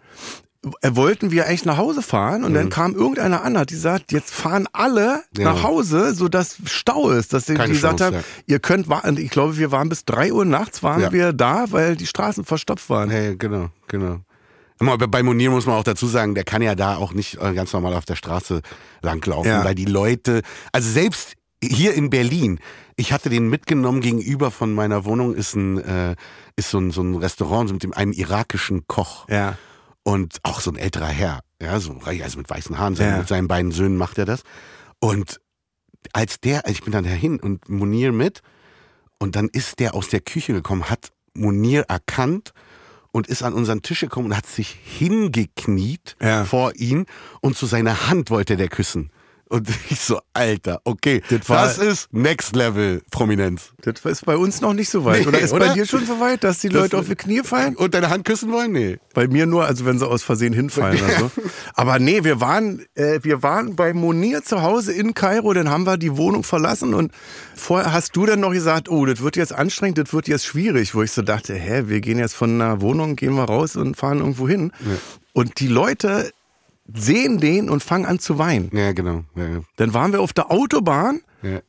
wollten 0.84 1.32
wir 1.32 1.46
eigentlich 1.48 1.66
nach 1.66 1.78
Hause 1.78 2.02
fahren 2.02 2.44
und 2.44 2.54
dann 2.54 2.70
kam 2.70 2.94
irgendeiner 2.96 3.44
an, 3.44 3.58
hat 3.58 3.70
gesagt, 3.70 4.12
jetzt 4.12 4.34
fahren 4.34 4.68
alle 4.74 5.24
Mhm. 5.36 5.42
Ja. 5.44 5.54
nach 5.54 5.64
Hause, 5.64 6.14
sodass 6.14 6.58
Stau 6.66 7.10
ist. 7.12 7.34
Dass 7.34 7.46
sie 7.46 7.54
Keine 7.54 7.74
gesagt 7.74 8.00
Chance, 8.00 8.06
haben, 8.06 8.16
ja. 8.16 8.44
ihr 8.48 8.60
könnt 8.60 8.90
warten. 8.90 9.18
Ich 9.18 9.30
glaube, 9.30 9.58
wir 9.58 9.72
waren 9.72 9.90
bis 9.90 10.04
drei 10.06 10.32
Uhr 10.34 10.46
nachts 10.46 10.84
waren 10.84 11.02
Ja. 11.02 11.12
wir 11.12 11.34
da, 11.34 11.66
weil 11.72 11.96
die 11.96 12.08
Straßen 12.08 12.44
verstopft 12.44 12.90
waren. 12.90 13.10
Hey, 13.10 13.36
genau, 13.38 13.70
genau. 13.88 14.20
Aber 14.80 15.08
bei 15.08 15.24
Monier 15.24 15.50
muss 15.50 15.66
man 15.66 15.76
auch 15.76 15.84
dazu 15.84 16.06
sagen, 16.08 16.36
der 16.36 16.44
kann 16.44 16.62
ja 16.62 16.76
da 16.76 16.98
auch 16.98 17.14
nicht 17.14 17.42
äh, 17.42 17.54
ganz 17.54 17.74
normal 17.74 17.94
auf 17.96 18.06
der 18.06 18.16
Straße 18.16 18.62
langlaufen, 19.02 19.50
Ja. 19.50 19.64
weil 19.64 19.74
die 19.76 19.86
Leute, 19.86 20.42
also 20.72 20.90
selbst 20.90 21.34
hier 21.64 21.96
in 21.96 22.12
Berlin, 22.12 22.60
ich 22.96 23.12
hatte 23.12 23.30
den 23.30 23.50
mitgenommen 23.50 24.02
gegenüber 24.02 24.52
von 24.52 24.74
meiner 24.74 25.06
Wohnung, 25.06 25.34
ist 25.34 25.56
ein, 25.56 25.80
äh, 25.80 26.16
ist 26.56 26.70
so 26.70 26.78
ein, 26.80 26.92
so 26.92 27.02
ein 27.02 27.16
Restaurant 27.16 27.72
mit 27.72 27.82
dem, 27.84 27.94
einem 27.94 28.12
irakischen 28.12 28.86
Koch. 28.88 29.28
Ja. 29.30 29.58
Und 30.08 30.38
auch 30.44 30.62
so 30.62 30.72
ein 30.72 30.78
älterer 30.78 31.08
Herr, 31.08 31.42
ja, 31.62 31.78
so 31.82 32.00
also 32.06 32.38
mit 32.38 32.50
weißen 32.50 32.78
Haaren, 32.78 32.96
Ja. 32.96 33.18
mit 33.18 33.28
seinen 33.28 33.50
beiden 33.50 33.74
Söhnen 33.74 33.98
macht 33.98 34.18
er 34.18 34.24
das. 34.24 34.44
Und 35.02 35.42
als 36.14 36.40
der, 36.40 36.64
also 36.66 36.72
ich 36.72 36.82
bin 36.82 36.94
dann 36.94 37.04
dahin 37.04 37.42
und 37.42 37.68
Munir 37.68 38.14
mit 38.14 38.40
und 39.20 39.36
dann 39.36 39.50
ist 39.50 39.80
der 39.80 39.96
aus 39.96 40.08
der 40.08 40.22
Küche 40.22 40.54
gekommen, 40.54 40.90
hat 40.90 41.10
Munir 41.34 41.82
erkannt 41.90 42.54
und 43.12 43.28
ist 43.28 43.44
an 43.44 43.52
unseren 43.54 43.82
Tisch 43.82 44.00
gekommen 44.00 44.28
und 44.28 44.38
hat 44.38 44.46
sich 44.46 44.70
hingekniet 44.82 46.16
Ja. 46.22 46.46
vor 46.46 46.74
ihn 46.76 47.06
und 47.42 47.58
zu 47.58 47.66
seiner 47.66 48.08
Hand 48.08 48.30
wollte 48.30 48.56
der 48.56 48.70
küssen. 48.70 49.12
Und 49.50 49.70
ich 49.90 50.00
so, 50.02 50.20
Alter, 50.34 50.82
okay, 50.84 51.22
Das 51.30 51.40
das, 51.48 51.50
war- 51.50 51.86
ist 51.86 52.14
Next 52.14 52.56
Level 52.56 53.02
Prominenz. 53.12 53.72
Das 53.82 54.04
ist 54.04 54.26
bei 54.26 54.36
uns 54.36 54.60
noch 54.60 54.74
nicht 54.74 54.90
so 54.90 55.06
weit. 55.06 55.22
Nee, 55.22 55.28
oder 55.28 55.40
ist 55.40 55.54
oder? 55.54 55.68
bei 55.68 55.74
dir 55.74 55.86
schon 55.86 56.06
so 56.06 56.20
weit, 56.20 56.44
dass 56.44 56.60
die 56.60 56.68
Das- 56.70 56.82
Leute 56.82 56.98
auf 56.98 57.08
die 57.08 57.16
Knie 57.16 57.42
fallen? 57.44 57.76
Und 57.76 57.94
deine 57.94 58.10
Hand 58.10 58.26
küssen 58.26 58.52
wollen? 58.52 58.74
Nee. 58.74 58.98
Bei 59.14 59.28
mir 59.28 59.46
nur, 59.46 59.66
also 59.66 59.86
wenn 59.86 60.00
sie 60.00 60.08
aus 60.08 60.22
Versehen 60.24 60.52
hinfallen 60.54 61.00
oder 61.02 61.18
so. 61.20 61.32
Aber 61.76 61.98
nee, 62.00 62.24
wir 62.26 62.42
waren, 62.42 62.86
äh, 62.96 63.20
wir 63.24 63.42
waren 63.42 63.76
bei 63.78 63.94
Monir 63.94 64.44
zu 64.44 64.62
Hause 64.62 64.92
in 64.92 65.14
Kairo, 65.14 65.54
dann 65.54 65.70
haben 65.70 65.86
wir 65.86 65.98
die 65.98 66.18
Wohnung 66.18 66.44
verlassen 66.44 66.94
und 66.94 67.12
vorher 67.56 67.94
hast 67.94 68.16
du 68.18 68.26
dann 68.26 68.42
noch 68.42 68.52
gesagt, 68.52 68.90
oh, 68.90 69.06
das 69.06 69.22
wird 69.22 69.38
jetzt 69.38 69.54
anstrengend, 69.54 69.98
das 69.98 70.12
wird 70.14 70.28
jetzt 70.28 70.46
schwierig, 70.46 70.94
wo 70.94 71.04
ich 71.04 71.12
so 71.14 71.22
dachte, 71.22 71.54
hä, 71.56 71.84
wir 71.88 72.02
gehen 72.02 72.20
jetzt 72.20 72.36
von 72.36 72.60
einer 72.62 72.82
Wohnung, 72.82 73.16
gehen 73.16 73.34
wir 73.36 73.46
raus 73.46 73.76
und 73.78 73.96
fahren 73.96 74.20
irgendwo 74.20 74.48
hin. 74.48 74.72
Und 75.34 75.60
die 75.62 75.68
Leute 75.68 76.32
sehen 76.94 77.40
den 77.40 77.70
und 77.70 77.84
fangen 77.84 78.06
an 78.06 78.20
zu 78.20 78.38
weinen. 78.38 78.70
Ja, 78.74 78.92
genau. 78.94 79.24
Ja, 79.36 79.44
ja. 79.48 79.60
Dann 79.78 79.94
waren 79.94 80.12
wir 80.14 80.22
auf 80.22 80.34
der 80.34 80.52
Autobahn, 80.52 81.22
Ja. 81.44 81.60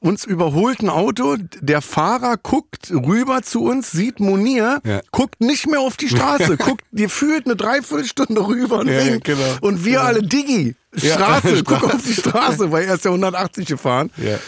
uns 0.00 0.24
überholt 0.24 0.80
ein 0.82 0.88
Auto, 0.88 1.36
der 1.60 1.82
Fahrer 1.82 2.36
guckt 2.36 2.90
rüber 2.90 3.42
zu 3.42 3.64
uns, 3.64 3.90
sieht 3.90 4.18
Monir, 4.20 4.80
guckt 5.10 5.40
nicht 5.40 5.66
mehr 5.66 5.80
auf 5.80 5.96
die 5.96 6.08
Straße, 6.08 6.56
guckt, 6.56 6.84
die 6.90 7.08
fühlt 7.08 7.46
eine 7.46 7.56
Dreiviertelstunde 7.56 8.46
rüber 8.46 8.78
und 8.80 8.88
winkt. 8.88 9.24
genau. 9.24 9.40
Und 9.60 9.84
wir 9.84 10.02
alle, 10.02 10.22
Diggi. 10.22 10.74
Straße, 10.96 11.62
guck 11.66 11.82
auf 11.92 12.02
die 12.02 12.14
Straße, 12.14 12.70
weil 12.70 12.84
er 12.84 12.94
ist 12.94 13.04
ja 13.04 13.10
180 13.10 13.66
gefahren. 13.66 14.10
Ja. 14.16 14.38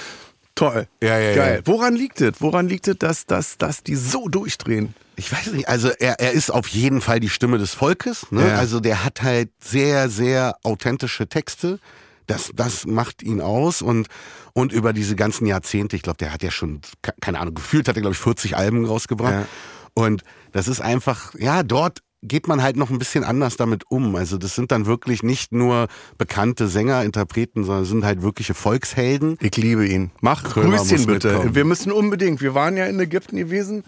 Toll. 0.57 0.89
Ja, 1.03 1.19
ja, 1.19 1.35
Geil. 1.37 1.57
ja. 1.59 1.67
Woran 1.67 1.95
liegt 1.95 2.21
es? 2.21 2.41
Woran 2.41 2.69
liegt 2.69 2.89
es, 2.89 2.97
dass, 2.99 3.27
dass, 3.27 3.59
dass 3.59 3.83
die 3.85 3.95
so 3.95 4.27
durchdrehen? 4.29 4.95
Ich 5.15 5.31
weiß 5.33 5.53
nicht, 5.53 5.69
also 5.69 5.89
er, 5.91 6.19
er 6.19 6.33
ist 6.33 6.51
auf 6.51 6.67
jeden 6.69 7.01
Fall 7.01 7.21
die 7.21 7.29
Stimme 7.29 7.59
des 7.59 7.73
Volkes. 7.75 8.27
Ne? 8.33 8.49
Ja. 8.49 8.57
Also 8.57 8.81
der 8.81 9.05
hat 9.05 9.23
halt 9.23 9.51
sehr, 9.63 10.09
sehr 10.09 10.57
authentische 10.65 11.29
Texte. 11.29 11.79
Das, 12.27 12.51
das 12.55 12.87
macht 12.87 13.23
ihn 13.23 13.41
aus 13.41 13.83
und, 13.83 14.09
und 14.53 14.73
über 14.73 14.93
diese 14.93 15.15
ganzen 15.15 15.47
Jahrzehnte, 15.47 15.95
ich 15.95 16.03
glaube, 16.03 16.17
der 16.19 16.33
hat 16.33 16.43
ja 16.43 16.51
schon, 16.51 16.81
ke- 17.01 17.15
keine 17.21 17.39
Ahnung, 17.39 17.55
gefühlt 17.55 17.87
hat 17.89 17.97
er, 17.97 18.01
glaube 18.03 18.15
ich, 18.15 18.21
40 18.21 18.57
Alben 18.57 18.85
rausgebracht. 18.85 19.33
Ja. 19.33 19.47
Und 19.95 20.23
das 20.53 20.67
ist 20.69 20.81
einfach, 20.81 21.35
ja, 21.39 21.63
dort 21.63 22.01
geht 22.23 22.49
man 22.49 22.63
halt 22.63 22.77
noch 22.77 22.91
ein 22.91 22.99
bisschen 22.99 23.25
anders 23.25 23.57
damit 23.57 23.91
um. 23.91 24.17
Also 24.17 24.39
das 24.39 24.55
sind 24.55 24.73
dann 24.73 24.87
wirklich 24.87 25.23
nicht 25.23 25.53
nur 25.53 25.89
bekannte 26.19 26.69
Sänger, 26.69 27.05
Interpreten, 27.05 27.65
sondern 27.65 27.85
sind 27.85 28.05
halt 28.05 28.23
wirkliche 28.23 28.55
Volkshelden. 28.55 29.37
Ich 29.41 29.57
liebe 29.57 29.87
ihn. 29.87 30.11
Mach 30.21 30.45
Krömer 30.45 30.77
Grüßchen 30.77 30.99
muss 30.99 31.07
bitte. 31.07 31.29
mitkommen. 31.29 31.55
Wir 31.55 31.65
müssen 31.65 31.93
unbedingt. 31.93 32.41
Wir 32.41 32.55
waren 32.55 32.77
ja 32.77 32.87
in 32.87 32.99
Ägypten 32.99 33.37
gewesen. 33.37 33.85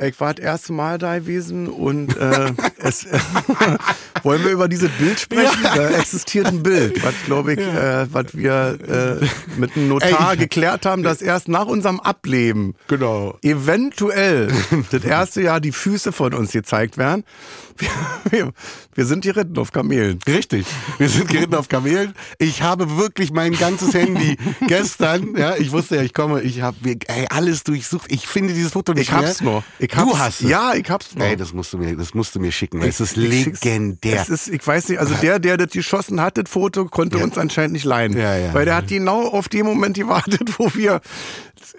Ich 0.00 0.20
war 0.20 0.34
das 0.34 0.44
erste 0.44 0.72
Mal 0.72 0.98
da 0.98 1.18
gewesen 1.18 1.66
und 1.68 2.16
äh, 2.16 2.52
es, 2.78 3.06
wollen 4.22 4.44
wir 4.44 4.50
über 4.52 4.68
dieses 4.68 4.90
Bild 4.92 5.18
sprechen? 5.20 5.62
Da 5.62 5.88
existiert 5.90 6.46
ein 6.46 6.62
Bild, 6.62 7.02
was 7.02 7.14
glaube 7.26 7.54
ich, 7.54 7.58
äh, 7.60 8.06
was 8.12 8.26
wir 8.36 9.20
äh, 9.20 9.26
mit 9.58 9.76
einem 9.76 9.88
Notar 9.88 10.32
Ey, 10.32 10.36
geklärt 10.38 10.86
haben, 10.86 11.02
dass 11.02 11.20
erst 11.22 11.48
nach 11.48 11.66
unserem 11.66 12.00
Ableben 12.00 12.74
Genau. 12.88 13.38
eventuell 13.42 14.48
das 14.90 15.04
erste 15.04 15.42
Jahr 15.42 15.60
die 15.60 15.72
Füße 15.72 16.12
von 16.12 16.34
uns 16.34 16.52
gezeigt 16.52 16.98
werden. 16.98 17.24
Wir, 17.76 17.88
wir, 18.30 18.52
wir 18.94 19.04
sind 19.04 19.22
geritten 19.22 19.56
auf 19.58 19.70
Kamelen. 19.70 20.18
Richtig. 20.26 20.66
Wir 20.98 21.08
sind 21.08 21.28
geritten 21.28 21.54
auf 21.54 21.68
Kamelen. 21.68 22.12
Ich 22.38 22.62
habe 22.62 22.96
wirklich 22.98 23.30
mein 23.32 23.52
ganzes 23.52 23.94
Handy 23.94 24.36
gestern, 24.66 25.36
ja, 25.36 25.54
ich 25.56 25.70
wusste 25.70 25.96
ja, 25.96 26.02
ich 26.02 26.12
komme, 26.12 26.40
ich 26.42 26.60
habe 26.62 26.76
alles 27.30 27.62
durchsucht. 27.62 28.10
Ich 28.10 28.26
finde 28.26 28.52
dieses 28.54 28.72
Foto 28.72 28.94
nicht 28.94 29.02
Ich 29.08 29.12
hab's 29.12 29.40
mehr. 29.42 29.52
noch. 29.52 29.62
Ich 29.78 29.87
hab's, 29.96 30.10
du 30.10 30.18
hast 30.18 30.40
es. 30.42 30.48
Ja, 30.50 30.74
ich 30.74 30.88
hab's 30.90 31.14
noch. 31.14 31.24
Ey, 31.24 31.36
das 31.36 31.52
musst 31.52 31.72
du 31.72 31.78
mir, 31.78 31.96
das 31.96 32.14
musst 32.14 32.34
du 32.34 32.40
mir 32.40 32.52
schicken. 32.52 32.82
Es 32.82 33.00
ist 33.00 33.16
Ich 33.16 33.44
legendär. 33.46 34.20
Es 34.22 34.28
ist, 34.28 34.48
ich 34.48 34.66
weiß 34.66 34.88
nicht, 34.88 34.98
also 34.98 35.14
der, 35.14 35.38
der 35.38 35.56
das 35.56 35.70
geschossen 35.70 36.20
hat, 36.20 36.36
das 36.38 36.48
Foto, 36.48 36.86
konnte 36.86 37.18
uns 37.18 37.36
anscheinend 37.38 37.72
nicht 37.72 37.84
leihen. 37.84 38.16
Ja, 38.16 38.36
ja. 38.36 38.54
Weil 38.54 38.64
der 38.64 38.76
hat 38.76 38.88
genau 38.88 39.26
auf 39.28 39.48
den 39.48 39.66
Moment 39.66 39.96
gewartet, 39.96 40.54
wo 40.58 40.70
wir, 40.74 41.00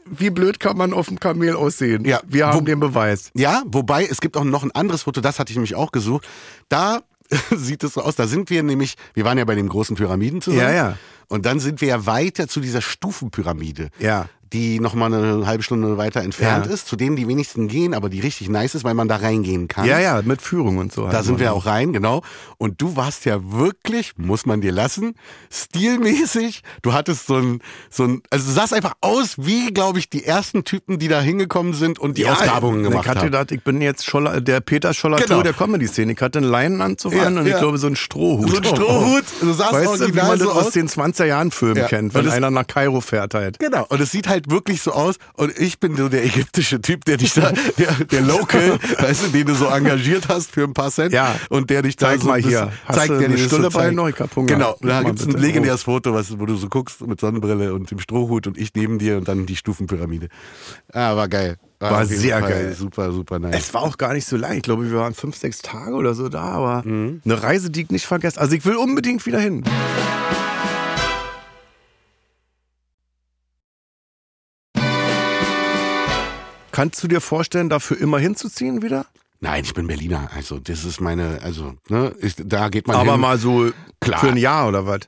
wie 0.06 0.30
blöd 0.30 0.60
kann 0.60 0.78
man 0.78 0.94
auf 0.94 1.08
dem 1.08 1.20
Kamel 1.20 1.56
aussehen? 1.56 2.06
Ja, 2.06 2.20
Wir 2.28 2.48
haben 2.48 2.60
wo- 2.62 2.64
den 2.66 2.80
Beweis. 2.80 3.32
Ja, 3.36 3.64
wobei 3.66 4.06
es 4.06 4.22
gibt 4.22 4.38
auch 4.38 4.44
noch 4.44 4.64
ein 4.64 4.72
anderes 4.72 5.04
Foto, 5.04 5.22
das 5.22 5.40
hatte 5.40 5.52
ich 5.52 5.56
nämlich 5.58 5.76
auch 5.76 5.92
gesucht. 5.92 6.28
Da 6.70 7.02
sieht 7.56 7.84
es 7.84 7.94
so 7.94 8.02
aus, 8.02 8.16
da 8.16 8.28
sind 8.28 8.50
wir 8.50 8.64
nämlich, 8.64 8.96
wir 9.14 9.24
waren 9.26 9.38
ja 9.38 9.46
bei 9.46 9.56
den 9.56 9.68
großen 9.70 9.96
Pyramiden 9.96 10.42
zusammen. 10.42 10.62
Ja, 10.62 10.72
ja. 10.74 10.98
Und 11.28 11.46
dann 11.46 11.60
sind 11.60 11.80
wir 11.82 11.88
ja 11.90 12.06
weiter 12.08 12.48
zu 12.48 12.60
dieser 12.60 12.82
Stufenpyramide. 12.82 13.90
Ja. 14.00 14.28
Die 14.52 14.80
nochmal 14.80 15.14
eine 15.14 15.46
halbe 15.46 15.62
Stunde 15.64 15.98
weiter 15.98 16.22
entfernt 16.22 16.66
Ja. 16.66 16.72
ist, 16.74 16.88
zu 16.88 16.96
denen 16.96 17.16
die 17.16 17.28
wenigsten 17.28 17.68
gehen, 17.68 17.94
aber 17.94 18.10
die 18.10 18.20
richtig 18.20 18.50
nice 18.50 18.74
ist, 18.74 18.84
weil 18.84 18.96
man 18.96 19.08
da 19.08 19.18
reingehen 19.18 19.68
kann. 19.68 19.86
Ja, 19.86 20.00
ja, 20.00 20.22
mit 20.24 20.42
Führung 20.42 20.78
und 20.80 20.92
so. 20.92 21.08
Da 21.08 21.22
sind 21.22 21.40
wir 21.40 21.54
auch 21.54 21.66
rein, 21.68 21.94
genau. 21.94 22.24
Und 22.58 22.82
du 22.82 22.96
warst 22.96 23.26
ja 23.26 23.38
wirklich, 23.52 24.14
muss 24.18 24.46
man 24.48 24.62
dir 24.62 24.72
lassen, 24.72 25.14
stilmäßig. 25.52 26.62
Du 26.82 26.94
hattest 26.94 27.28
so 27.28 27.36
ein, 27.36 27.60
so 27.90 28.04
ein, 28.06 28.22
also 28.30 28.46
du 28.48 28.52
sahst 28.52 28.74
einfach 28.74 28.94
aus 29.02 29.36
wie, 29.38 29.72
glaube 29.74 30.00
ich, 30.00 30.10
die 30.10 30.26
ersten 30.26 30.64
Typen, 30.64 31.00
die 31.00 31.08
da 31.08 31.22
hingekommen 31.22 31.74
sind 31.74 32.00
und 32.00 32.18
die 32.18 32.26
Ausgrabungen 32.28 32.84
gemacht 32.84 33.04
ich 33.04 33.10
hatte 33.10 33.20
haben. 33.20 33.26
gedacht, 33.28 33.52
ich 33.52 33.64
bin 33.64 33.82
jetzt 33.82 34.06
Scholler, 34.06 34.42
der 34.42 34.62
Peter 34.62 34.94
Schollatur 34.94 35.28
Genau. 35.28 35.42
der 35.44 35.54
Comedy-Szene. 35.54 36.14
Ich 36.14 36.22
hatte 36.22 36.40
einen 36.40 36.50
Leinenanzug 36.50 37.14
Ja, 37.14 37.24
an 37.24 37.38
und 37.38 37.46
ja. 37.46 37.54
ich 37.56 37.60
glaube 37.60 37.78
so 37.78 37.88
einen 37.88 37.96
Strohhut. 37.96 38.50
So 38.50 38.58
ein 38.58 38.64
Strohhut. 38.64 39.24
Du 39.42 39.54
sahst 39.54 39.74
weißt 39.74 40.02
du, 40.02 40.08
wie 40.08 40.12
man 40.14 40.30
das 40.32 40.40
so 40.40 40.52
aus 40.52 40.68
aus. 40.68 40.72
den 40.74 40.88
20er 40.90 41.26
Jahren 41.26 41.52
Filmen 41.52 41.78
Ja. 41.78 41.88
kennt, 41.88 42.16
Und 42.16 42.26
wenn 42.26 42.32
einer 42.32 42.52
nach 42.52 42.68
Kairo 42.68 43.02
fährt 43.02 43.34
halt. 43.34 43.60
Genau. 43.60 43.86
Und 43.90 44.02
es 44.02 44.12
sieht 44.12 44.28
halt 44.28 44.39
wirklich 44.48 44.82
so 44.82 44.92
aus. 44.92 45.16
Und 45.34 45.58
ich 45.60 45.80
bin 45.80 45.96
so 45.96 46.10
der 46.10 46.24
ägyptische 46.26 46.82
Typ, 46.82 47.06
der 47.06 47.18
dich 47.18 47.34
da, 47.34 47.52
der, 47.78 47.94
der 48.06 48.22
Local, 48.22 48.80
weißt 49.00 49.26
du, 49.26 49.28
den 49.30 49.48
du 49.48 49.56
so 49.56 49.66
engagiert 49.68 50.28
hast 50.30 50.52
für 50.52 50.64
ein 50.64 50.74
paar 50.74 50.92
Cent. 50.92 51.14
Ja. 51.14 51.36
Und 51.50 51.70
der 51.70 51.82
dich 51.82 51.96
da 51.96 52.08
Zeig 52.08 52.22
so 52.22 52.28
mal 52.28 52.42
hier. 52.42 52.72
Zeigt 52.92 53.10
dir 53.20 53.26
eine 53.26 53.38
Stulle 53.38 53.70
bei 53.70 53.90
Hunger. 53.96 54.12
Genau. 54.46 54.76
Da 54.82 54.88
mal 54.88 55.04
gibt's 55.06 55.26
ein 55.26 55.32
legendäres 55.34 55.84
Foto, 55.84 56.14
was, 56.14 56.40
wo 56.40 56.46
du 56.46 56.56
so 56.56 56.70
guckst 56.70 57.06
mit 57.06 57.20
Sonnenbrille 57.20 57.74
und 57.74 57.90
dem 57.92 58.00
Strohhut 58.00 58.48
und 58.48 58.58
ich 58.58 58.70
neben 58.76 59.00
dir 59.00 59.18
und 59.18 59.28
dann 59.28 59.46
die 59.46 59.56
Stufenpyramide. 59.56 60.30
Ah, 60.94 61.16
war 61.16 61.28
geil. 61.28 61.58
War 61.80 62.04
jeden 62.04 62.20
sehr 62.20 62.40
Fall 62.40 62.50
geil. 62.50 62.76
Super, 62.78 63.12
super 63.14 63.40
nice. 63.40 63.56
Es 63.56 63.74
war 63.74 63.84
auch 63.84 63.98
gar 63.98 64.14
nicht 64.14 64.28
so 64.28 64.36
lang. 64.36 64.58
Ich 64.58 64.64
glaube, 64.64 64.92
wir 64.92 64.98
waren 65.00 65.14
fünf, 65.14 65.38
sechs 65.38 65.60
Tage 65.60 65.94
oder 65.94 66.14
so 66.14 66.28
da, 66.28 66.42
aber 66.42 66.84
Mhm. 66.86 67.22
eine 67.24 67.42
Reise, 67.42 67.70
die 67.70 67.84
ich 67.84 67.90
nicht 67.90 68.06
vergesse. 68.06 68.40
Also 68.40 68.54
ich 68.56 68.66
will 68.66 68.76
unbedingt 68.76 69.26
wieder 69.26 69.40
hin. 69.40 69.64
Kannst 76.80 77.04
du 77.04 77.10
dir 77.10 77.20
vorstellen, 77.20 77.68
dafür 77.68 78.00
immer 78.00 78.20
hinzuziehen 78.20 78.82
wieder? 78.82 79.06
Nein, 79.42 79.66
ich 79.66 79.74
bin 79.74 79.88
Berliner. 79.88 80.30
Also, 80.34 80.60
das 80.60 80.86
ist 80.86 81.02
meine, 81.02 81.42
also, 81.44 81.74
ne, 81.90 82.16
ich, 82.22 82.36
da 82.38 82.70
geht 82.70 82.88
man 82.88 82.96
Aber 82.96 83.12
hin. 83.12 83.20
mal 83.20 83.38
so 83.38 83.70
Klar. 84.00 84.22
für 84.22 84.30
ein 84.30 84.38
Jahr 84.38 84.70
oder 84.70 84.86
was? 84.86 85.02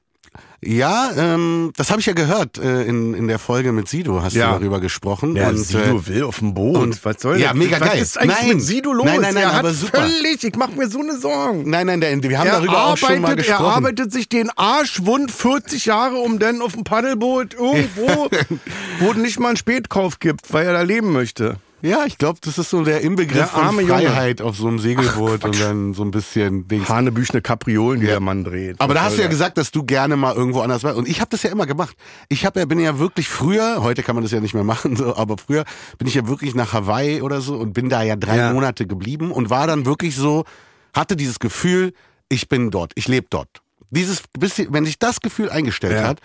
Ja, 0.63 1.09
ähm, 1.17 1.73
das 1.75 1.89
habe 1.89 1.99
ich 2.01 2.05
ja 2.05 2.13
gehört 2.13 2.59
äh, 2.59 2.83
in, 2.83 3.15
in 3.15 3.27
der 3.27 3.39
Folge 3.39 3.71
mit 3.71 3.87
Sido, 3.89 4.21
hast 4.21 4.35
Ja. 4.35 4.53
du 4.53 4.59
darüber 4.59 4.79
gesprochen. 4.79 5.35
Ja, 5.35 5.49
und, 5.49 5.57
Sido 5.57 5.79
äh, 5.97 6.07
will 6.07 6.23
auf 6.23 6.37
dem 6.37 6.53
Boot. 6.53 6.77
und- 6.77 7.03
was 7.03 7.15
soll 7.19 7.39
ja, 7.39 7.49
das? 7.49 7.57
mega 7.57 7.79
was 7.81 7.87
geil. 7.89 7.99
ist 8.01 8.17
eigentlich 8.19 8.37
Nein. 8.37 8.47
mit 8.49 8.61
Sido 8.61 8.93
los? 8.93 9.05
Nein, 9.07 9.21
nein, 9.21 9.33
nein, 9.33 9.43
er 9.43 9.53
aber 9.53 9.69
hat 9.69 9.75
super. 9.75 10.01
völlig, 10.03 10.43
ich 10.43 10.55
mache 10.55 10.71
mir 10.73 10.87
so 10.87 10.99
eine 10.99 11.17
Sorgen. 11.17 11.67
Nein, 11.69 11.87
nein, 11.87 11.99
der, 11.99 12.21
wir 12.21 12.37
haben 12.39 12.45
er 12.47 12.53
darüber 12.57 12.85
auch 12.85 12.95
schon 12.97 13.09
mal 13.21 13.29
arbeitet, 13.31 13.47
er 13.47 13.55
gesprochen. 13.55 13.73
arbeitet 13.75 14.13
sich 14.13 14.29
den 14.29 14.49
Arsch 14.55 15.03
wund 15.03 15.31
40 15.31 15.85
Jahre, 15.87 16.17
um 16.17 16.37
dann 16.37 16.61
auf 16.61 16.73
dem 16.73 16.83
Paddelboot 16.83 17.55
irgendwo, 17.55 18.29
wo 18.99 19.13
nicht 19.13 19.39
mal 19.39 19.49
einen 19.49 19.57
Spätkauf 19.57 20.19
gibt, 20.19 20.53
weil 20.53 20.67
er 20.67 20.73
da 20.73 20.81
leben 20.83 21.11
möchte. 21.11 21.57
Ja, 21.81 22.05
ich 22.05 22.17
glaube, 22.17 22.39
das 22.41 22.57
ist 22.57 22.69
so 22.69 22.83
der 22.83 23.01
Inbegriff 23.01 23.37
Der 23.37 23.47
von 23.47 23.63
arme 23.63 23.81
Junge. 23.81 23.93
Freiheit 24.03 24.41
auf 24.41 24.55
so 24.55 24.67
einem 24.67 24.79
Segelboot 24.79 25.43
und 25.43 25.59
dann 25.59 25.93
so 25.93 26.03
ein 26.03 26.11
bisschen 26.11 26.67
Dings. 26.67 26.87
Hanebüchene 26.89 27.41
Kapriolen, 27.41 27.99
die 28.01 28.07
der 28.07 28.19
Mann 28.19 28.43
dreht. 28.43 28.79
Aber 28.79 28.93
da 28.93 29.03
hast 29.03 29.17
du 29.17 29.21
ja 29.21 29.27
gesagt, 29.27 29.57
dass 29.57 29.71
du 29.71 29.83
gerne 29.83 30.15
mal 30.15 30.35
irgendwo 30.35 30.61
anders 30.61 30.83
warst. 30.83 30.97
Und 30.97 31.07
ich 31.07 31.19
habe 31.21 31.29
das 31.31 31.43
ja 31.43 31.49
immer 31.49 31.65
gemacht. 31.65 31.95
Ich 32.29 32.45
hab 32.45 32.55
ja, 32.55 32.65
bin 32.65 32.79
ja 32.79 32.99
wirklich 32.99 33.29
früher, 33.29 33.81
heute 33.81 34.03
kann 34.03 34.15
man 34.15 34.23
das 34.23 34.31
ja 34.31 34.39
nicht 34.39 34.53
mehr 34.53 34.63
machen, 34.63 34.95
so, 34.95 35.15
aber 35.15 35.37
früher 35.37 35.63
bin 35.97 36.07
ich 36.07 36.13
ja 36.15 36.27
wirklich 36.27 36.53
nach 36.55 36.73
Hawaii 36.73 37.21
oder 37.21 37.41
so 37.41 37.55
und 37.55 37.73
bin 37.73 37.89
da 37.89 38.03
ja 38.03 38.15
drei 38.15 38.37
Ja. 38.37 38.53
Monate 38.53 38.85
geblieben 38.85 39.31
und 39.31 39.49
war 39.49 39.65
dann 39.67 39.85
wirklich 39.85 40.15
so, 40.15 40.45
hatte 40.95 41.15
dieses 41.15 41.39
Gefühl, 41.39 41.93
ich 42.29 42.47
bin 42.47 42.69
dort, 42.71 42.91
ich 42.95 43.07
lebe 43.07 43.27
dort. 43.29 43.49
Dieses, 43.89 44.23
bisschen, 44.39 44.71
wenn 44.71 44.85
sich 44.85 44.99
das 44.99 45.19
Gefühl 45.19 45.49
eingestellt 45.49 45.95
Ja. 45.99 46.07
hat, 46.07 46.19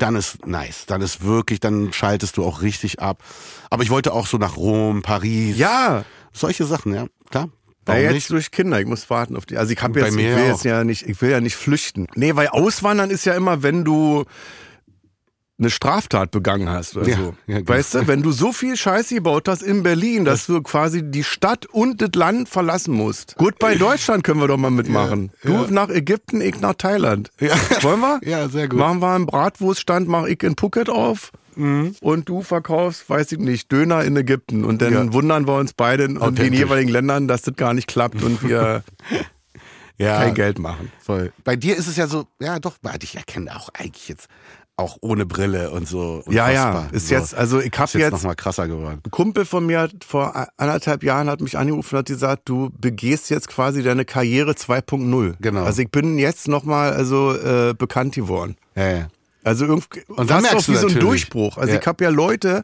dann 0.00 0.16
ist 0.16 0.46
nice. 0.46 0.86
Dann 0.86 1.00
ist 1.00 1.22
wirklich, 1.24 1.60
dann 1.60 1.92
schaltest 1.92 2.36
du 2.36 2.44
auch 2.44 2.62
richtig 2.62 3.00
ab. 3.00 3.22
Aber 3.70 3.82
ich 3.82 3.90
wollte 3.90 4.12
auch 4.12 4.26
so 4.26 4.36
nach 4.38 4.56
Rom, 4.56 5.02
Paris. 5.02 5.56
Ja, 5.56 6.04
Solche 6.32 6.64
Sachen, 6.64 6.94
ja, 6.94 7.06
klar. 7.30 7.48
Ja, 7.88 7.94
Warum 7.96 8.02
jetzt 8.02 8.12
nicht? 8.14 8.30
durch 8.30 8.50
Kinder. 8.52 8.78
Ich 8.78 8.86
muss 8.86 9.10
warten 9.10 9.36
auf 9.36 9.46
die. 9.46 9.56
Also 9.56 9.72
ich 9.72 9.82
habe 9.82 9.98
Bei 9.98 10.06
jetzt, 10.06 10.14
mir 10.14 10.30
ich 10.30 10.36
will 10.36 10.44
auch. 10.44 10.48
jetzt 10.48 10.64
ja 10.64 10.84
nicht, 10.84 11.08
ich 11.08 11.20
will 11.22 11.30
ja 11.30 11.40
nicht 11.40 11.56
flüchten. 11.56 12.06
Nee, 12.14 12.36
weil 12.36 12.46
Auswandern 12.48 13.10
ist 13.10 13.24
ja 13.24 13.34
immer, 13.34 13.62
wenn 13.64 13.84
du 13.84 14.24
eine 15.60 15.70
Straftat 15.70 16.30
begangen 16.32 16.68
hast 16.68 16.96
oder 16.96 17.08
Ja, 17.08 17.16
so. 17.16 17.34
ja, 17.46 17.58
genau. 17.58 17.68
weißt 17.68 17.94
du, 17.94 18.06
wenn 18.08 18.22
du 18.22 18.32
so 18.32 18.52
viel 18.52 18.76
Scheiße 18.76 19.14
gebaut 19.14 19.46
hast 19.46 19.62
in 19.62 19.82
Berlin, 19.84 20.24
dass 20.24 20.46
du 20.46 20.60
quasi 20.62 21.02
die 21.08 21.22
Stadt 21.22 21.66
und 21.66 22.00
das 22.02 22.10
Land 22.14 22.48
verlassen 22.48 22.94
musst. 22.94 23.36
Gut, 23.36 23.58
bei 23.58 23.74
Deutschland 23.76 24.24
können 24.24 24.40
wir 24.40 24.48
doch 24.48 24.56
mal 24.56 24.70
mitmachen. 24.70 25.30
Du 25.44 25.66
nach 25.70 25.90
Ägypten, 25.90 26.40
ich 26.40 26.58
nach 26.60 26.74
Thailand. 26.74 27.30
Wollen 27.82 28.00
wir? 28.00 28.20
Ja, 28.24 28.48
sehr 28.48 28.68
gut. 28.68 28.78
Machen 28.78 29.00
wir 29.00 29.14
einen 29.14 29.26
Bratwurststand, 29.26 30.08
mach 30.08 30.24
ich 30.24 30.42
in 30.42 30.56
Phuket 30.56 30.88
auf. 30.88 31.30
Mhm. 31.56 31.94
Und 32.00 32.28
du 32.28 32.42
verkaufst, 32.42 33.10
weiß 33.10 33.32
ich 33.32 33.38
nicht, 33.38 33.70
Döner 33.70 34.02
in 34.04 34.16
Ägypten. 34.16 34.64
Und 34.64 34.80
dann 34.80 34.92
Ja. 34.92 35.12
wundern 35.12 35.46
wir 35.46 35.56
uns 35.56 35.72
beide 35.74 36.04
in 36.04 36.34
den 36.36 36.52
jeweiligen 36.54 36.90
Ländern, 36.90 37.28
dass 37.28 37.42
das 37.42 37.56
gar 37.56 37.74
nicht 37.74 37.86
klappt 37.88 38.22
und 38.22 38.42
wir 38.42 38.82
ja, 39.98 40.18
kein 40.20 40.34
Geld 40.34 40.58
machen. 40.58 40.90
Voll. 41.00 41.32
Bei 41.44 41.56
dir 41.56 41.76
ist 41.76 41.86
es 41.86 41.96
ja 41.96 42.06
so, 42.06 42.26
ja 42.40 42.58
doch, 42.60 42.76
warte, 42.82 43.04
ich 43.04 43.16
erkenne 43.16 43.54
auch 43.54 43.68
eigentlich 43.74 44.08
jetzt 44.08 44.28
auch 44.80 44.98
ohne 45.00 45.26
Brille 45.26 45.70
und 45.70 45.86
so. 45.88 46.22
Ja, 46.28 46.50
ja, 46.50 46.68
unfassbar. 46.68 46.88
ist 46.94 47.08
so. 47.08 47.14
jetzt, 47.14 47.34
also 47.34 47.60
ich 47.60 47.66
ist 47.72 47.78
habe 47.78 47.90
jetzt, 47.92 48.00
jetzt, 48.00 48.12
noch 48.12 48.22
mal 48.22 48.34
krasser 48.34 48.66
geworden. 48.68 49.00
ein 49.04 49.10
Kumpel 49.10 49.44
von 49.44 49.64
mir 49.66 49.80
hat 49.80 49.92
vor 50.06 50.48
anderthalb 50.56 51.02
Jahren 51.02 51.28
hat 51.30 51.40
mich 51.40 51.56
angerufen 51.56 51.94
und 51.94 51.98
hat 52.00 52.06
gesagt, 52.06 52.48
du 52.48 52.70
begehst 52.80 53.30
jetzt 53.30 53.48
quasi 53.48 53.82
deine 53.82 54.04
Karriere 54.04 54.52
2.0. 54.52 55.34
Genau. 55.40 55.64
Also 55.64 55.82
ich 55.82 55.90
bin 55.90 56.18
jetzt 56.18 56.48
nochmal 56.48 56.92
also 56.92 57.34
äh, 57.36 57.74
bekannt 57.76 58.14
geworden. 58.14 58.56
Ja, 58.74 58.88
ja. 58.90 59.08
Also 59.42 59.64
irgendwie 59.64 60.02
Und 60.08 60.28
dann 60.30 60.42
fast 60.42 60.52
merkst 60.52 60.68
auch 60.68 60.72
wie 60.74 60.78
so 60.78 60.88
ein. 60.88 60.98
Durchbruch. 61.00 61.56
Also 61.56 61.72
Ja. 61.72 61.80
ich 61.80 61.86
habe 61.86 62.04
ja 62.04 62.10
Leute 62.10 62.62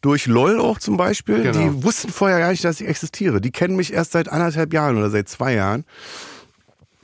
durch 0.00 0.26
LOL 0.26 0.58
auch 0.60 0.78
zum 0.78 0.96
Beispiel, 0.96 1.42
Genau. 1.42 1.58
die 1.58 1.82
wussten 1.84 2.08
vorher 2.10 2.38
gar 2.38 2.50
nicht, 2.52 2.64
dass 2.64 2.80
ich 2.80 2.88
existiere. 2.88 3.40
Die 3.42 3.50
kennen 3.50 3.76
mich 3.76 3.92
erst 3.92 4.12
seit 4.12 4.28
anderthalb 4.30 4.72
Jahren 4.72 4.96
oder 4.96 5.10
seit 5.10 5.28
zwei 5.28 5.52
Jahren. 5.54 5.84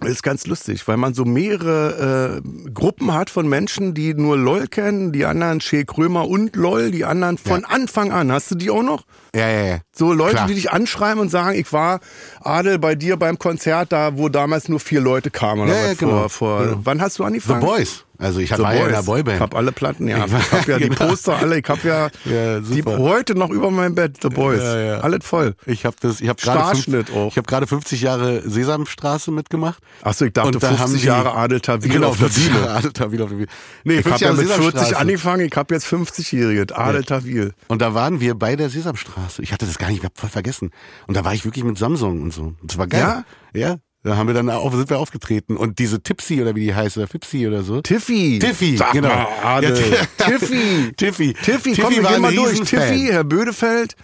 Ist 0.04 0.22
ganz 0.22 0.46
lustig, 0.46 0.86
weil 0.88 0.96
man 0.96 1.14
so 1.14 1.24
mehrere 1.24 2.42
äh, 2.42 2.70
Gruppen 2.70 3.14
hat 3.14 3.30
von 3.30 3.48
Menschen, 3.48 3.94
die 3.94 4.14
nur 4.14 4.36
LOL 4.36 4.66
kennen, 4.66 5.12
die 5.12 5.24
anderen 5.24 5.60
Shea 5.60 5.84
Krömer 5.84 6.28
und 6.28 6.56
LOL, 6.56 6.90
die 6.90 7.04
anderen 7.04 7.38
von 7.38 7.64
Anfang 7.64 8.12
an. 8.12 8.32
Hast 8.32 8.50
du 8.50 8.54
die 8.54 8.70
auch 8.70 8.82
noch? 8.82 9.04
Ja, 9.34 9.48
ja, 9.48 9.64
ja. 9.64 9.78
So 9.94 10.12
Leute, 10.12 10.34
Klar. 10.34 10.46
die 10.46 10.54
dich 10.54 10.70
anschreiben 10.72 11.18
und 11.20 11.30
sagen, 11.30 11.58
ich 11.58 11.72
war 11.72 12.00
Adel 12.42 12.78
bei 12.78 12.94
dir 12.94 13.16
beim 13.16 13.38
Konzert, 13.38 13.90
da 13.92 14.18
wo 14.18 14.28
damals 14.28 14.68
nur 14.68 14.78
vier 14.80 15.00
Leute 15.00 15.30
kamen 15.30 15.62
oder 15.62 15.74
Ja, 15.74 15.86
ja, 15.88 15.94
genau. 15.94 16.10
vor, 16.28 16.30
vor 16.30 16.64
Genau. 16.64 16.80
wann 16.84 17.00
hast 17.00 17.18
du 17.18 17.22
The 17.22 17.26
angefangen? 17.28 17.60
Boys. 17.60 18.04
Also 18.18 18.38
ich 18.38 18.50
The 18.54 18.58
war 18.62 18.72
ja 18.74 18.84
in 18.84 18.90
der 18.92 18.98
Boys. 18.98 19.06
Boyband. 19.06 19.36
Ich 19.36 19.40
habe 19.40 19.56
alle 19.56 19.72
Platten, 19.72 20.06
ja. 20.06 20.24
Ich 20.26 20.32
Ich, 20.32 20.52
habe 20.52 20.70
ja 20.70 20.78
die 20.78 20.88
genau. 20.90 21.08
Poster 21.08 21.36
alle, 21.38 21.58
ich 21.58 21.68
habe 21.68 21.80
ja, 21.88 22.08
Ja, 22.24 22.60
die 22.60 22.84
heute 22.84 23.34
noch 23.34 23.50
über 23.50 23.70
meinem 23.72 23.96
Bett, 23.96 24.18
The 24.22 24.28
Boys. 24.28 24.62
Ja, 24.62 24.78
ja. 24.78 25.00
Alles 25.00 25.24
voll. 25.24 25.54
Ich 25.66 25.84
habe 25.86 25.96
das, 26.00 26.20
ich 26.20 26.28
habe 26.28 26.40
gerade 26.40 26.62
auch. 26.62 27.28
Ich 27.30 27.36
habe 27.36 27.42
gerade 27.46 27.66
50 27.66 28.00
Jahre 28.00 28.48
Sesamstraße 28.48 29.32
mitgemacht. 29.32 29.82
Achso, 30.02 30.24
ich 30.26 30.32
dachte 30.34 30.48
Und 30.48 30.62
da 30.62 30.68
50 30.68 30.80
haben 30.84 30.96
die- 30.98 31.06
Jahre 31.06 31.34
Adel 31.34 31.60
Tawil 31.60 31.90
Genau, 31.90 32.08
auf 32.10 32.18
der 32.18 32.28
50 32.28 32.52
Bühne. 32.52 32.70
Adel 32.70 32.92
Tawil 32.92 33.22
auf 33.22 33.28
der 33.30 33.36
Bühne. 33.36 33.48
Nee, 33.84 33.94
Ich 33.98 34.02
50 34.04 34.12
habe 34.28 34.36
ja 34.36 34.42
mit 34.42 34.52
40 34.52 34.64
Sesamstraße. 34.72 34.96
angefangen, 34.98 35.46
ich 35.50 35.56
habe 35.56 35.74
jetzt 35.74 35.86
50-Jährige, 35.86 36.76
Adel 36.76 37.02
Tawil. 37.04 37.54
Und 37.68 37.82
da 37.82 37.94
waren 37.94 38.20
wir 38.20 38.34
bei 38.36 38.54
der 38.54 38.70
Sesamstraße. 38.70 39.21
Ich 39.38 39.52
hatte 39.52 39.66
das 39.66 39.78
gar 39.78 39.88
nicht, 39.88 39.98
ich 39.98 40.04
hab 40.04 40.18
voll 40.18 40.30
vergessen. 40.30 40.70
Und 41.06 41.16
da 41.16 41.24
war 41.24 41.34
ich 41.34 41.44
wirklich 41.44 41.64
mit 41.64 41.78
Samsung 41.78 42.22
und 42.22 42.32
so. 42.32 42.54
Das 42.62 42.78
war 42.78 42.86
geil. 42.86 43.00
Ja? 43.00 43.24
Ja. 43.54 43.76
Da 44.04 44.16
haben 44.16 44.26
wir 44.26 44.34
dann 44.34 44.50
auf, 44.50 44.74
sind 44.74 44.90
wir 44.90 44.98
aufgetreten. 44.98 45.56
Und 45.56 45.78
diese 45.78 46.02
Tipsy 46.02 46.42
oder 46.42 46.56
wie 46.56 46.64
die 46.64 46.74
heißt, 46.74 46.96
oder 46.96 47.06
Fipsy 47.06 47.46
oder 47.46 47.62
so. 47.62 47.82
Tiffy. 47.82 48.40
Tiffy, 48.40 48.76
Sag 48.76 48.92
genau. 48.92 49.08
mal. 49.08 49.62
Ja, 49.62 49.70
Tiffy. 50.18 50.92
Tiffy. 50.96 51.34
Tiffy, 51.34 51.76
komm, 51.80 51.94
wir 51.94 52.02
gehen 52.02 52.20
mal 52.20 52.34
durch. 52.34 52.60
Tiffy, 52.62 53.08
Herr 53.12 53.22
Bödefeld, 53.22 53.94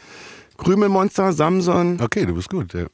Krümelmonster, 0.57 1.33
Samson, 1.33 1.99
Okay, 2.01 2.27
du 2.27 2.35
bist 2.35 2.49
gut. 2.49 2.75
Ja. 2.75 2.87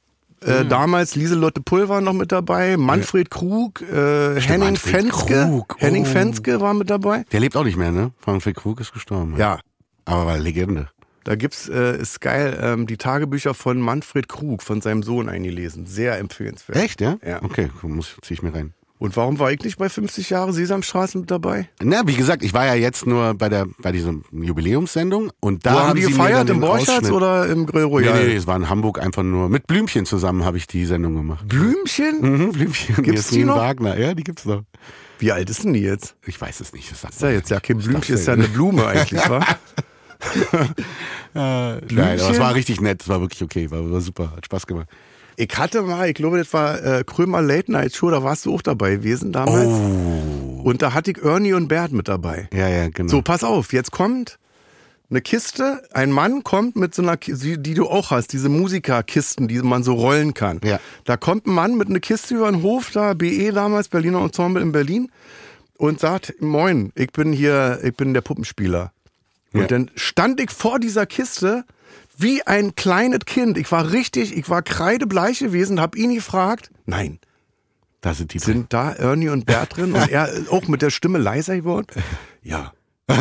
äh, 0.47 0.65
damals 0.65 1.15
Lieselotte 1.15 1.61
Pulver 1.61 2.01
noch 2.01 2.15
mit 2.15 2.33
dabei, 2.33 2.79
Manfred 2.79 3.31
Krug, 3.31 3.83
äh, 3.83 4.41
Henning 4.41 4.71
Manfred 4.71 4.95
Fenske. 4.95 5.45
Krug, 5.47 5.77
Henning 5.79 6.05
oh. 6.05 6.11
Fenske 6.11 6.61
war 6.63 6.73
mit 6.73 6.89
dabei. 6.89 7.25
Der 7.33 7.41
lebt 7.41 7.55
auch 7.57 7.65
nicht 7.65 7.77
mehr, 7.77 7.93
ne? 7.93 8.13
Manfred 8.25 8.57
Krug 8.57 8.81
ist 8.81 8.95
gestorben. 8.95 9.35
Ja, 9.37 9.59
Aber 10.07 10.25
war 10.25 10.39
Legende. 10.39 10.89
Da 11.25 11.37
gibt's, 11.37 11.69
äh, 11.69 11.99
ist 11.99 12.21
geil, 12.21 12.59
ähm, 12.61 12.87
die 12.87 12.99
Tagebücher 12.99 13.55
von 13.55 13.81
Manfred 13.81 14.29
Krug, 14.29 14.63
von 14.63 14.83
seinem 14.83 15.03
Sohn 15.03 15.29
eingelesen. 15.29 15.87
Sehr 15.87 16.19
empfehlenswert. 16.19 16.79
Echt, 16.79 17.01
ja? 17.01 17.17
Ja. 17.27 17.43
Okay, 17.43 17.71
muss, 17.83 18.17
zieh 18.23 18.35
ich 18.35 18.43
mir 18.43 18.55
rein. 18.55 18.75
Und 18.99 19.17
warum 19.17 19.39
war 19.39 19.51
ich 19.51 19.61
nicht 19.61 19.77
bei 19.77 19.89
50 19.89 20.31
Jahre 20.31 20.53
Sesamstraße 20.53 21.19
mit 21.19 21.31
dabei? 21.31 21.69
Na, 21.83 22.07
wie 22.07 22.15
gesagt, 22.15 22.43
ich 22.43 22.55
war 22.55 22.65
ja 22.65 22.75
jetzt 22.75 23.07
nur 23.07 23.35
bei 23.35 23.49
der 23.49 23.67
bei 23.79 23.91
dieser 23.91 24.15
Jubiläumssendung 24.33 25.33
und 25.41 25.67
da 25.67 25.75
Wo 25.75 25.79
haben, 25.79 25.89
haben 25.89 26.01
die 26.01 26.07
gefeiert? 26.07 26.49
Im 26.49 26.63
Ausschnitt- 26.63 27.11
oder 27.11 27.47
im 27.49 27.67
Grill 27.67 27.85
Royal? 27.85 28.21
nee, 28.21 28.29
nee, 28.29 28.37
es 28.37 28.47
war 28.47 28.57
in 28.57 28.71
Hamburg 28.71 29.01
einfach 29.01 29.23
nur 29.23 29.49
mit 29.49 29.67
Blümchen 29.67 30.07
zusammen 30.07 30.45
habe 30.45 30.59
ich 30.59 30.67
die 30.69 30.87
Sendung 30.87 31.17
gemacht. 31.17 31.47
Blümchen? 31.49 32.21
Mhm, 32.21 32.53
Blümchen. 32.53 33.03
Gibt's 33.03 33.29
die 33.29 33.41
Jasmin 33.41 33.47
noch? 33.49 33.57
Wagner, 33.57 33.99
ja, 33.99 34.15
die 34.15 34.25
gibt's 34.25 34.45
noch. 34.45 34.63
Wie 35.19 35.33
alt 35.33 35.51
ist 35.51 35.65
denn 35.65 35.73
die 35.73 35.81
jetzt? 35.81 36.17
Ich 36.25 36.41
weiß 36.41 36.61
es 36.61 36.73
nicht. 36.73 36.91
Das 36.91 37.01
sagt 37.01 37.15
Ist 37.15 37.23
ja 37.23 37.31
jetzt 37.31 37.51
ja 37.51 37.61
kein 37.61 37.79
Blümchen, 37.79 38.15
ist 38.15 38.27
ja 38.27 38.35
eine 38.35 38.49
Blume 38.49 38.87
eigentlich, 38.87 39.29
wa? 39.29 39.45
Nein, 41.35 42.21
aber 42.21 42.31
es 42.31 42.39
war 42.39 42.55
richtig 42.55 42.81
nett, 42.81 43.03
es 43.03 43.09
war 43.09 43.21
wirklich 43.21 43.43
okay, 43.43 43.71
war, 43.71 43.91
war 43.91 44.01
super, 44.01 44.33
hat 44.37 44.45
Spaß 44.47 44.67
gemacht. 44.67 44.89
Ich 45.37 45.51
hatte 45.59 45.83
mal, 45.83 46.09
ich 46.09 46.15
glaube, 46.15 46.39
das 46.39 46.53
war 46.53 46.83
äh, 46.85 47.03
Krömer 47.05 47.43
Late 47.43 47.73
Night 47.73 47.95
Show, 47.95 48.11
da 48.11 48.23
warst 48.23 48.47
du 48.47 48.55
auch 48.55 48.63
dabei 48.63 48.93
gewesen 48.97 49.33
damals. 49.33 49.67
Oh. 49.67 50.61
Und 50.63 50.81
da 50.81 50.95
hatte 50.95 51.11
ich 51.11 51.19
Ernie 51.25 51.55
und 51.55 51.67
Bert 51.67 51.91
mit 51.91 52.07
dabei. 52.07 52.49
Ja, 52.53 52.69
ja, 52.69 52.89
genau. 52.89 53.11
So, 53.11 53.21
pass 53.23 53.43
auf, 53.43 53.73
jetzt 53.73 53.91
kommt 53.91 54.39
eine 55.11 55.21
Kiste, 55.21 55.83
ein 55.93 56.11
Mann 56.13 56.45
kommt 56.45 56.77
mit 56.77 56.95
so 56.95 57.03
einer, 57.03 57.17
Ki- 57.17 57.35
die 57.35 57.61
die 57.61 57.75
du 57.75 57.89
auch 57.89 58.11
hast, 58.13 58.33
diese 58.33 58.49
Musikerkisten, 58.49 59.49
die 59.49 59.61
man 59.61 59.83
so 59.83 59.95
rollen 59.95 60.35
kann. 60.35 60.61
Ja. 60.65 60.79
Da 61.05 61.17
kommt 61.17 61.47
ein 61.47 61.53
Mann 61.53 61.77
mit 61.77 61.89
einer 61.89 62.01
Kiste 62.01 62.37
über 62.37 62.51
den 62.51 62.63
Hof, 62.63 62.91
da 62.93 63.13
BE 63.15 63.53
damals, 63.53 63.89
Berliner 63.89 64.21
Ensemble 64.23 64.63
in 64.63 64.71
Berlin, 64.73 65.11
und 65.77 65.99
sagt, 66.01 66.35
moin, 66.41 66.93
ich 66.95 67.11
bin 67.13 67.33
hier, 67.33 67.81
ich 67.83 67.95
bin 67.97 68.15
der 68.15 68.21
Puppenspieler. 68.23 68.93
Und 69.55 69.61
Ja. 69.63 69.67
dann 69.69 69.91
stand 69.95 70.41
ich 70.41 70.51
vor 70.51 70.79
dieser 70.79 71.07
Kiste 71.07 71.65
wie 72.17 72.47
ein 72.47 72.75
kleines 72.75 73.21
Kind. 73.25 73.57
Ich 73.57 73.73
war 73.73 73.91
richtig, 73.93 74.37
ich 74.37 74.51
war 74.51 74.61
kreidebleich 74.63 75.39
gewesen, 75.39 75.81
hab 75.81 75.97
ihn 75.97 76.15
gefragt, 76.15 76.71
nein, 76.85 77.19
da 78.03 78.13
sind 78.15 78.35
die 78.35 78.39
drin. 78.39 78.55
sind 78.55 78.73
da 78.75 78.93
Ernie 78.93 79.31
und 79.31 79.47
Bert 79.47 79.77
drin 79.77 79.93
und 79.95 80.11
er 80.11 80.29
auch 80.51 80.69
mit 80.69 80.83
der 80.83 80.91
Stimme 80.91 81.19
leiser 81.19 81.57
geworden? 81.57 81.87
Ja. 82.43 82.73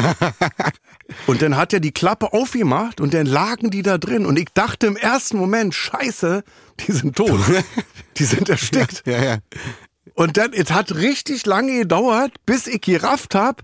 und 1.28 1.42
dann 1.42 1.56
hat 1.58 1.74
er 1.74 1.80
die 1.80 1.92
Klappe 1.92 2.34
aufgemacht 2.34 3.02
und 3.02 3.14
dann 3.14 3.26
lagen 3.26 3.70
die 3.70 3.82
da 3.82 3.98
drin 3.98 4.26
und 4.26 4.38
ich 4.40 4.48
dachte 4.54 4.88
im 4.88 4.96
ersten 4.98 5.38
Moment, 5.38 5.74
scheiße, 5.76 6.44
die 6.80 6.92
sind 6.92 7.16
tot. 7.16 7.40
Die 8.18 8.26
sind 8.26 8.48
erstickt. 8.48 9.02
Ja, 9.08 9.24
ja. 9.24 9.38
Und 10.14 10.38
dann, 10.38 10.54
es 10.54 10.72
hat 10.72 10.94
richtig 10.94 11.48
lange 11.48 11.80
gedauert, 11.80 12.32
bis 12.46 12.68
ich 12.68 12.82
gerafft 12.82 13.34
hab, 13.34 13.64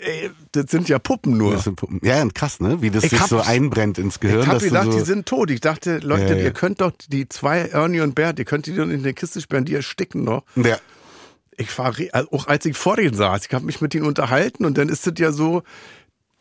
ey, 0.00 0.30
das 0.52 0.66
sind 0.70 0.88
ja 0.88 0.98
Puppen 0.98 1.36
nur. 1.36 1.52
Das 1.52 1.64
sind 1.64 1.76
Puppen. 1.76 2.00
Ja, 2.02 2.20
und 2.22 2.34
krass, 2.34 2.60
ne? 2.60 2.82
Wie 2.82 2.90
das 2.90 3.04
Ich 3.04 3.10
sich 3.10 3.20
so 3.22 3.40
einbrennt 3.40 3.98
ins 3.98 4.20
Gehirn. 4.20 4.40
Ich 4.40 4.46
hab 4.46 4.58
gedacht, 4.60 4.92
so, 4.92 4.98
die 4.98 5.04
sind 5.04 5.26
tot. 5.26 5.50
Ich 5.50 5.60
dachte, 5.60 5.98
Leute, 5.98 6.32
Ja, 6.32 6.36
ja. 6.36 6.44
ihr 6.44 6.52
könnt 6.52 6.80
doch 6.80 6.92
die 7.08 7.28
zwei, 7.28 7.60
Ernie 7.60 8.00
und 8.00 8.14
Bert, 8.14 8.38
ihr 8.38 8.44
könnt 8.44 8.66
die 8.66 8.74
doch 8.74 8.88
in 8.88 9.02
der 9.02 9.12
Kiste 9.12 9.40
sperren, 9.40 9.64
die 9.64 9.74
ersticken 9.74 10.24
noch. 10.24 10.42
Ja. 10.56 10.78
ich 11.56 11.76
war 11.78 11.94
also 12.12 12.32
auch 12.32 12.46
als 12.46 12.64
ich 12.64 12.76
vor 12.76 12.96
denen 12.96 13.14
saß, 13.14 13.46
ich 13.46 13.52
habe 13.54 13.66
mich 13.66 13.80
mit 13.80 13.94
ihnen 13.94 14.06
unterhalten 14.06 14.64
und 14.64 14.78
dann 14.78 14.88
ist 14.88 15.06
es 15.06 15.12
ja 15.18 15.30
so, 15.32 15.62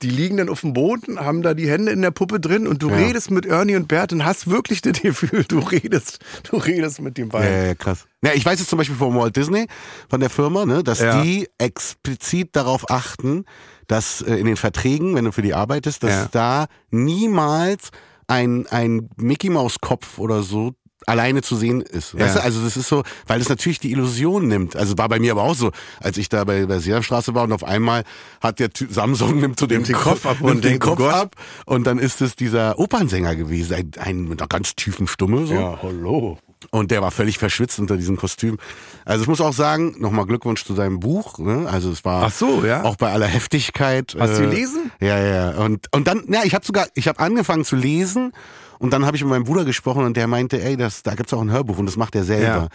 die 0.02 0.10
liegen 0.10 0.38
dann 0.38 0.48
auf 0.50 0.62
dem 0.62 0.74
Boden, 0.74 1.20
haben 1.20 1.42
da 1.42 1.54
die 1.54 1.70
Hände 1.70 1.92
in 1.92 2.02
der 2.02 2.12
Puppe 2.12 2.40
drin 2.40 2.68
und 2.68 2.82
du 2.82 2.90
Ja. 2.90 2.96
redest 2.96 3.32
mit 3.32 3.46
Ernie 3.46 3.76
und 3.76 3.88
Bert 3.88 4.14
und 4.14 4.24
hast 4.26 4.50
wirklich 4.50 4.82
das 4.82 5.02
Gefühl, 5.02 5.44
du 5.48 5.60
redest, 5.60 6.20
du 6.50 6.58
redest 6.58 7.02
mit 7.02 7.18
dem 7.18 7.30
beiden. 7.30 7.52
ja, 7.54 7.66
ja, 7.68 7.76
krass. 7.76 8.06
Ja, 8.24 8.32
ich 8.34 8.46
weiß 8.46 8.60
jetzt 8.60 8.70
zum 8.70 8.78
Beispiel 8.78 8.96
von 8.98 9.16
Walt 9.16 9.36
Disney, 9.36 9.68
von 10.10 10.20
der 10.20 10.30
Firma, 10.30 10.66
ne, 10.66 10.84
dass 10.84 11.00
Ja. 11.00 11.22
die 11.22 11.48
explizit 11.58 12.56
darauf 12.56 12.90
achten, 12.90 13.46
dass 13.88 14.22
äh, 14.22 14.36
in 14.36 14.46
den 14.46 14.58
Verträgen, 14.58 15.16
wenn 15.16 15.26
du 15.26 15.32
für 15.32 15.42
die 15.42 15.54
arbeitest, 15.54 16.04
dass 16.04 16.30
da 16.32 16.68
niemals 16.92 17.90
ein, 18.28 18.68
ein 18.68 19.10
Mickey 19.18 19.50
Maus 19.50 19.82
Kopf 19.82 20.20
oder 20.20 20.44
so 20.44 20.74
alleine 21.10 21.42
zu 21.42 21.56
sehen 21.56 21.82
ist. 21.82 22.14
Weißt 22.18 22.36
Ja. 22.36 22.42
du? 22.42 22.46
Also 22.46 22.62
das 22.64 22.78
ist 22.78 22.88
so, 22.88 23.04
weil 23.28 23.42
es 23.42 23.50
natürlich 23.50 23.80
die 23.80 23.92
Illusion 23.92 24.48
nimmt. 24.48 24.76
Also 24.76 24.98
war 24.98 25.10
bei 25.10 25.20
mir 25.20 25.32
aber 25.34 25.44
auch 25.44 25.56
so, 25.56 25.72
als 26.00 26.18
ich 26.18 26.30
da 26.30 26.44
bei 26.44 26.66
der 26.66 26.80
Sesamstraße 26.80 27.34
war 27.36 27.44
und 27.44 27.52
auf 27.52 27.64
einmal 27.64 28.04
hat 28.42 28.60
der 28.60 28.72
Typ, 28.72 28.92
Samsung 28.94 29.40
nimmt 29.40 29.60
so 29.60 29.68
den, 29.68 29.84
den 29.84 29.96
Kopf 29.96 30.26
ab 30.26 30.38
und 30.42 30.64
den 30.64 30.76
oh 30.78 30.80
Kopf 30.80 30.98
Gott. 30.98 31.14
ab 31.14 31.36
und 31.66 31.86
dann 31.86 32.00
ist 32.00 32.22
es 32.22 32.36
dieser 32.36 32.80
Opernsänger 32.80 33.36
gewesen, 33.36 33.74
ein, 33.74 33.92
ein 34.00 34.24
mit 34.24 34.42
einer 34.42 34.48
ganz 34.48 34.76
tiefen 34.76 35.08
Stimme 35.08 35.46
so. 35.46 35.80
hallo. 35.82 36.38
Und 36.72 36.92
der 36.92 37.02
war 37.02 37.12
völlig 37.12 37.38
verschwitzt 37.38 37.80
unter 37.80 37.96
diesem 37.96 38.18
Kostüm. 38.18 38.58
Also 39.06 39.22
ich 39.24 39.30
muss 39.30 39.40
auch 39.40 39.54
sagen, 39.54 39.96
nochmal 40.00 40.26
Glückwunsch 40.26 40.66
zu 40.66 40.74
seinem 40.76 41.00
Buch. 41.00 41.40
Ne? 41.40 41.68
Also 41.72 41.90
es 41.90 42.04
war 42.04 42.26
Ach 42.26 42.32
so, 42.34 42.66
ja. 42.66 42.84
auch 42.84 42.98
bei 42.98 43.12
aller 43.14 43.28
Heftigkeit. 43.28 44.16
Hast 44.20 44.38
du 44.38 44.44
äh, 44.44 44.50
gelesen? 44.50 44.92
Ja, 45.00 45.18
ja. 45.20 45.52
Und 45.52 45.88
und 45.96 46.08
dann, 46.08 46.26
ja, 46.28 46.42
ich 46.44 46.54
habe 46.54 46.66
sogar, 46.66 46.88
ich 46.96 47.08
habe 47.08 47.20
angefangen 47.20 47.64
zu 47.64 47.78
lesen 47.78 48.34
Und 48.80 48.92
dann 48.92 49.06
habe 49.06 49.16
ich 49.18 49.24
mit 49.24 49.30
meinem 49.30 49.44
Bruder 49.44 49.66
gesprochen 49.66 50.04
und 50.06 50.18
der 50.18 50.28
meinte, 50.28 50.62
ey, 50.62 50.76
das, 50.78 51.04
da 51.04 51.14
gibt's 51.16 51.34
auch 51.34 51.42
ein 51.42 51.52
Hörbuch 51.52 51.78
und 51.78 51.86
das 51.86 51.98
macht 51.98 52.16
er 52.16 52.24
selber. 52.24 52.46
Ja. 52.46 52.68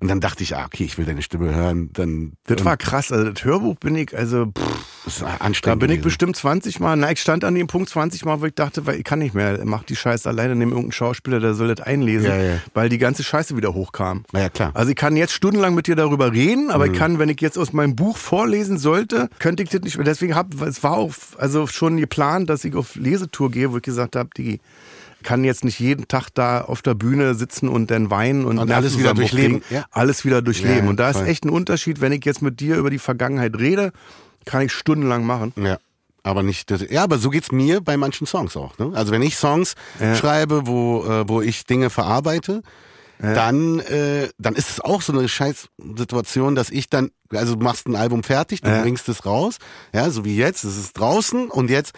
Und 0.00 0.08
dann 0.08 0.18
dachte 0.18 0.42
ich, 0.42 0.56
ah, 0.56 0.64
okay, 0.66 0.82
ich 0.82 0.98
will 0.98 1.04
deine 1.04 1.22
Stimme 1.22 1.54
hören. 1.54 1.90
Dann 1.92 2.32
Das 2.46 2.64
war 2.64 2.76
krass. 2.76 3.12
Also 3.12 3.30
das 3.30 3.44
Hörbuch 3.44 3.76
bin 3.76 3.94
ich, 3.94 4.18
also 4.18 4.46
pff, 4.46 4.84
das 5.04 5.20
war 5.22 5.36
da 5.38 5.44
anstrengend. 5.44 5.78
bin 5.78 5.90
ich 5.90 5.98
gewesen. 5.98 6.04
bestimmt 6.08 6.36
20 6.36 6.80
Mal, 6.80 6.96
na, 6.96 7.12
ich 7.12 7.20
stand 7.20 7.44
an 7.44 7.54
dem 7.54 7.68
Punkt 7.68 7.88
20 7.88 8.24
Mal, 8.24 8.40
wo 8.40 8.46
ich 8.46 8.54
dachte, 8.56 8.84
weil 8.84 8.96
ich 8.96 9.04
kann 9.04 9.20
nicht 9.20 9.32
mehr, 9.36 9.60
mach 9.64 9.84
die 9.84 9.94
Scheiße 9.94 10.28
alleine, 10.28 10.56
nimm 10.56 10.70
irgendeinen 10.70 10.90
Schauspieler, 10.90 11.38
der 11.38 11.54
soll 11.54 11.72
das 11.72 11.86
einlesen, 11.86 12.26
Ja, 12.28 12.36
ja. 12.36 12.58
weil 12.74 12.88
die 12.88 12.98
ganze 12.98 13.22
Scheiße 13.22 13.56
wieder 13.56 13.74
hochkam. 13.74 14.24
Na 14.32 14.40
ja, 14.40 14.48
klar. 14.48 14.72
Also 14.74 14.90
ich 14.90 14.96
kann 14.96 15.14
jetzt 15.16 15.34
stundenlang 15.34 15.76
mit 15.76 15.86
dir 15.86 15.94
darüber 15.94 16.32
reden, 16.32 16.72
aber 16.72 16.86
Mhm. 16.88 16.92
ich 16.94 16.98
kann, 16.98 17.18
wenn 17.20 17.28
ich 17.28 17.40
jetzt 17.40 17.56
aus 17.56 17.72
meinem 17.72 17.94
Buch 17.94 18.16
vorlesen 18.16 18.78
sollte, 18.78 19.28
könnte 19.38 19.62
ich 19.62 19.68
das 19.68 19.82
nicht 19.82 19.98
mehr. 19.98 20.04
Deswegen 20.04 20.34
hab, 20.34 20.60
es 20.62 20.82
war 20.82 20.94
auch 20.96 21.14
also 21.38 21.68
schon 21.68 21.96
geplant, 21.98 22.50
dass 22.50 22.64
ich 22.64 22.74
auf 22.74 22.96
Lesetour 22.96 23.52
gehe, 23.52 23.70
wo 23.70 23.76
ich 23.76 23.84
gesagt 23.84 24.16
habe, 24.16 24.30
die 24.36 24.58
kann 25.22 25.44
jetzt 25.44 25.64
nicht 25.64 25.78
jeden 25.80 26.08
Tag 26.08 26.28
da 26.34 26.60
auf 26.62 26.82
der 26.82 26.94
Bühne 26.94 27.34
sitzen 27.34 27.68
und 27.68 27.90
dann 27.90 28.10
weinen 28.10 28.44
und, 28.44 28.58
Und 28.58 28.70
alles 28.70 28.98
wieder 28.98 29.14
durchleben, 29.14 29.62
ja. 29.70 29.84
Alles 29.90 30.24
wieder 30.24 30.42
durchleben. 30.42 30.84
Ja, 30.84 30.90
und 30.90 31.00
da 31.00 31.10
ist 31.10 31.22
echt 31.22 31.44
ein 31.44 31.50
Unterschied, 31.50 32.00
wenn 32.00 32.12
ich 32.12 32.24
jetzt 32.24 32.42
mit 32.42 32.60
dir 32.60 32.76
über 32.76 32.90
die 32.90 32.98
Vergangenheit 32.98 33.56
rede, 33.58 33.92
kann 34.44 34.62
ich 34.62 34.72
stundenlang 34.72 35.24
machen. 35.24 35.52
Ja. 35.56 35.78
Aber 36.24 36.42
nicht, 36.44 36.70
das, 36.70 36.84
ja, 36.88 37.02
aber 37.02 37.18
so 37.18 37.30
geht's 37.30 37.50
mir 37.50 37.80
bei 37.80 37.96
manchen 37.96 38.26
Songs 38.28 38.56
auch. 38.56 38.78
Ne? 38.78 38.92
Also 38.94 39.10
wenn 39.12 39.22
ich 39.22 39.36
Songs 39.36 39.74
Ja. 39.98 40.14
schreibe, 40.14 40.66
wo, 40.66 41.04
äh, 41.04 41.28
wo 41.28 41.40
ich 41.40 41.64
Dinge 41.66 41.90
verarbeite, 41.90 42.62
dann, 43.18 43.78
äh, 43.80 44.28
dann 44.38 44.56
ist 44.56 44.68
es 44.70 44.80
auch 44.80 45.00
so 45.00 45.12
eine 45.12 45.28
scheiß 45.28 45.68
Situation, 45.96 46.56
dass 46.56 46.70
ich 46.70 46.90
dann, 46.90 47.10
also 47.30 47.54
du 47.54 47.62
machst 47.62 47.86
ein 47.86 47.94
Album 47.94 48.24
fertig, 48.24 48.62
du 48.62 48.68
Ja. 48.70 48.82
bringst 48.82 49.08
es 49.08 49.24
raus, 49.24 49.58
ja, 49.94 50.10
so 50.10 50.24
wie 50.24 50.36
jetzt, 50.36 50.64
es 50.64 50.76
ist 50.76 50.98
draußen 50.98 51.48
und 51.48 51.70
jetzt, 51.70 51.92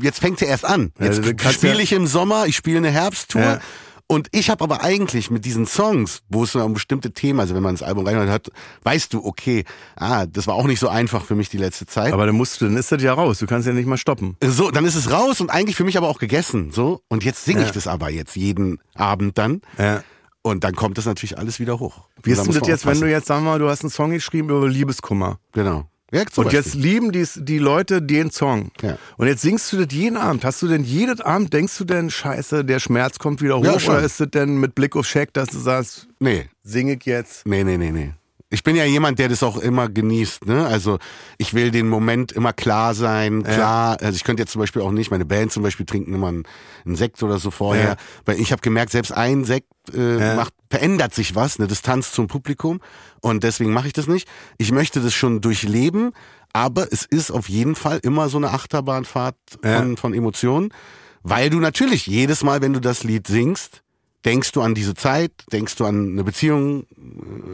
jetzt 0.00 0.20
fängt 0.20 0.40
er 0.42 0.48
erst 0.48 0.64
an. 0.64 0.92
Jetzt 0.98 1.22
kannst 1.36 1.58
spiele 1.58 1.82
ich 1.82 1.92
im 1.92 2.06
Sommer, 2.06 2.46
ich 2.46 2.56
spiele 2.56 2.78
eine 2.78 2.90
Herbsttour. 2.90 3.42
Ja. 3.42 3.60
Und 4.06 4.28
ich 4.32 4.50
habe 4.50 4.62
aber 4.62 4.82
eigentlich 4.82 5.30
mit 5.30 5.46
diesen 5.46 5.66
Songs, 5.66 6.20
wo 6.28 6.44
es 6.44 6.54
um 6.54 6.74
bestimmte 6.74 7.12
Themen, 7.12 7.40
also 7.40 7.54
wenn 7.54 7.62
man 7.62 7.74
das 7.74 7.82
Album 7.82 8.06
reinhört 8.06 8.28
hat, 8.28 8.48
weißt 8.82 9.14
du, 9.14 9.24
okay, 9.24 9.64
ah, 9.96 10.26
das 10.26 10.46
war 10.46 10.56
auch 10.56 10.66
nicht 10.66 10.78
so 10.78 10.88
einfach 10.88 11.24
für 11.24 11.34
mich 11.34 11.48
die 11.48 11.56
letzte 11.56 11.86
Zeit. 11.86 12.12
Aber 12.12 12.26
dann 12.26 12.34
musst 12.34 12.60
du, 12.60 12.66
dann 12.66 12.76
ist 12.76 12.92
das 12.92 13.02
ja 13.02 13.14
raus. 13.14 13.38
Du 13.38 13.46
kannst 13.46 13.66
ja 13.66 13.72
nicht 13.72 13.86
mal 13.86 13.96
stoppen. 13.96 14.36
So, 14.44 14.70
dann 14.70 14.84
ist 14.84 14.94
es 14.94 15.10
raus 15.10 15.40
und 15.40 15.50
eigentlich 15.50 15.76
für 15.76 15.84
mich 15.84 15.96
aber 15.96 16.08
auch 16.08 16.18
gegessen. 16.18 16.70
So, 16.70 17.00
und 17.08 17.24
jetzt 17.24 17.46
singe 17.46 17.62
ich 17.62 17.68
Ja. 17.68 17.72
das 17.72 17.86
aber 17.86 18.10
jetzt 18.10 18.36
jeden 18.36 18.78
Abend 18.94 19.38
dann. 19.38 19.62
Ja. 19.78 20.04
Und 20.42 20.64
dann 20.64 20.74
kommt 20.74 20.98
das 20.98 21.06
natürlich 21.06 21.38
alles 21.38 21.58
wieder 21.58 21.80
hoch. 21.80 22.06
Wie 22.22 22.32
ist 22.32 22.44
denn 22.44 22.52
das 22.52 22.68
jetzt, 22.68 22.84
wenn 22.84 23.00
du 23.00 23.08
jetzt, 23.08 23.26
sagen 23.26 23.44
wir 23.44 23.52
mal, 23.52 23.58
du 23.58 23.70
hast 23.70 23.80
einen 23.80 23.90
Song 23.90 24.10
geschrieben 24.10 24.50
über 24.50 24.68
Liebeskummer. 24.68 25.38
Genau. 25.52 25.88
Ja, 26.14 26.20
Und 26.22 26.34
Beispiel. 26.44 26.52
jetzt 26.52 26.74
lieben 26.74 27.12
die, 27.12 27.26
die 27.36 27.58
Leute 27.58 28.00
den 28.00 28.30
Song. 28.30 28.70
Ja. 28.82 28.96
Und 29.16 29.26
jetzt 29.26 29.42
singst 29.42 29.72
du 29.72 29.84
das 29.84 29.92
jeden 29.94 30.16
Abend. 30.16 30.44
Hast 30.44 30.62
du 30.62 30.68
denn 30.68 30.84
jeden 30.84 31.20
Abend, 31.20 31.52
denkst 31.52 31.76
du 31.78 31.84
denn, 31.84 32.08
scheiße, 32.08 32.64
der 32.64 32.78
Schmerz 32.78 33.18
kommt 33.18 33.42
wieder 33.42 33.58
hoch? 33.58 33.64
Ja, 33.64 33.74
oder 33.74 34.00
ist 34.00 34.20
das 34.20 34.30
denn 34.30 34.58
mit 34.58 34.74
Blick 34.74 34.94
auf 34.96 35.06
Scheck, 35.06 35.32
dass 35.32 35.48
du 35.48 35.58
sagst, 35.58 36.06
Nee, 36.20 36.46
sing 36.62 36.88
ich 36.88 37.04
jetzt? 37.04 37.46
nee, 37.46 37.64
nee, 37.64 37.76
nee, 37.76 37.90
nee. 37.90 38.12
Ich 38.50 38.62
bin 38.62 38.76
ja 38.76 38.84
jemand, 38.84 39.18
der 39.18 39.28
das 39.28 39.42
auch 39.42 39.56
immer 39.56 39.88
genießt. 39.88 40.46
Ne? 40.46 40.64
Also 40.64 41.00
ich 41.38 41.54
will 41.54 41.72
den 41.72 41.88
Moment 41.88 42.30
immer 42.30 42.52
klar 42.52 42.94
sein, 42.94 43.42
klar. 43.42 43.96
Also 44.00 44.14
ich 44.14 44.22
könnte 44.22 44.42
jetzt 44.44 44.52
zum 44.52 44.60
Beispiel 44.60 44.80
auch 44.80 44.92
nicht, 44.92 45.10
meine 45.10 45.24
Band 45.24 45.50
zum 45.50 45.64
Beispiel 45.64 45.84
trinken 45.86 46.14
immer 46.14 46.28
einen, 46.28 46.44
einen 46.86 46.94
Sekt 46.94 47.20
oder 47.24 47.38
so 47.40 47.50
vorher. 47.50 47.96
Weil 48.24 48.38
ich 48.38 48.52
habe 48.52 48.62
gemerkt, 48.62 48.92
selbst 48.92 49.10
ein 49.10 49.42
Sekt 49.44 49.66
äh, 49.92 50.36
macht, 50.36 50.54
verändert 50.70 51.12
sich 51.14 51.34
was, 51.34 51.58
eine 51.58 51.66
Distanz 51.66 52.12
zum 52.12 52.28
Publikum. 52.28 52.80
Und 53.24 53.42
deswegen 53.42 53.72
mache 53.72 53.86
ich 53.86 53.94
das 53.94 54.06
nicht. 54.06 54.28
Ich 54.58 54.70
möchte 54.70 55.00
das 55.00 55.14
schon 55.14 55.40
durchleben, 55.40 56.12
aber 56.52 56.92
es 56.92 57.06
ist 57.06 57.30
auf 57.30 57.48
jeden 57.48 57.74
Fall 57.74 57.98
immer 58.02 58.28
so 58.28 58.36
eine 58.36 58.50
Achterbahnfahrt 58.50 59.36
von, 59.62 59.70
Ja. 59.90 59.96
von 59.96 60.12
Emotionen. 60.12 60.74
Weil 61.22 61.48
du 61.48 61.58
natürlich 61.58 62.06
jedes 62.06 62.42
Mal, 62.42 62.60
wenn 62.60 62.74
du 62.74 62.80
das 62.80 63.02
Lied 63.02 63.26
singst, 63.26 63.80
denkst 64.26 64.52
du 64.52 64.60
an 64.60 64.74
diese 64.74 64.94
Zeit, 64.94 65.32
denkst 65.52 65.74
du 65.76 65.86
an 65.86 66.12
eine 66.12 66.22
Beziehung, 66.24 66.84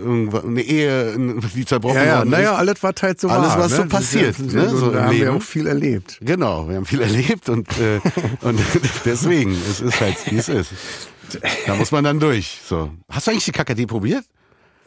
irgendwas- 0.05 0.45
eine 0.45 0.61
Ehe, 0.63 1.17
die 1.55 1.65
zerbrochen 1.65 1.97
Ja, 1.99 2.05
ja, 2.05 2.17
worden 2.19 2.31
naja, 2.31 2.53
ist. 2.53 2.59
alles, 2.59 2.83
was 2.83 2.95
halt 3.03 3.21
so 3.21 3.29
Alles, 3.29 3.51
war. 3.51 3.59
was 3.61 3.71
ne? 3.71 3.77
so 3.77 3.85
passiert, 3.87 4.39
Ja, 4.39 4.45
ne, 4.45 4.69
so 4.71 4.91
da 4.91 4.99
im 4.99 5.05
haben 5.05 5.13
wir 5.13 5.25
Leben. 5.27 5.37
auch 5.37 5.43
viel 5.43 5.67
erlebt. 5.69 6.19
Genau, 6.21 6.69
wir 6.69 6.75
haben 6.77 6.87
viel 6.87 7.01
erlebt 7.01 7.49
und, 7.49 7.69
äh, 7.79 8.01
und 8.43 8.59
deswegen, 9.05 9.53
es 9.71 9.81
ist 9.81 10.01
halt, 10.01 10.17
wie 10.33 10.37
es 10.39 10.49
ist. 10.49 10.73
Da 11.67 11.77
muss 11.77 11.93
man 11.93 12.03
dann 12.03 12.19
durch. 12.19 12.59
So. 12.69 12.91
Hast 13.09 13.29
du 13.29 13.31
eigentlich 13.31 13.45
die 13.45 13.53
KKD 13.53 13.87
probiert? 13.87 14.25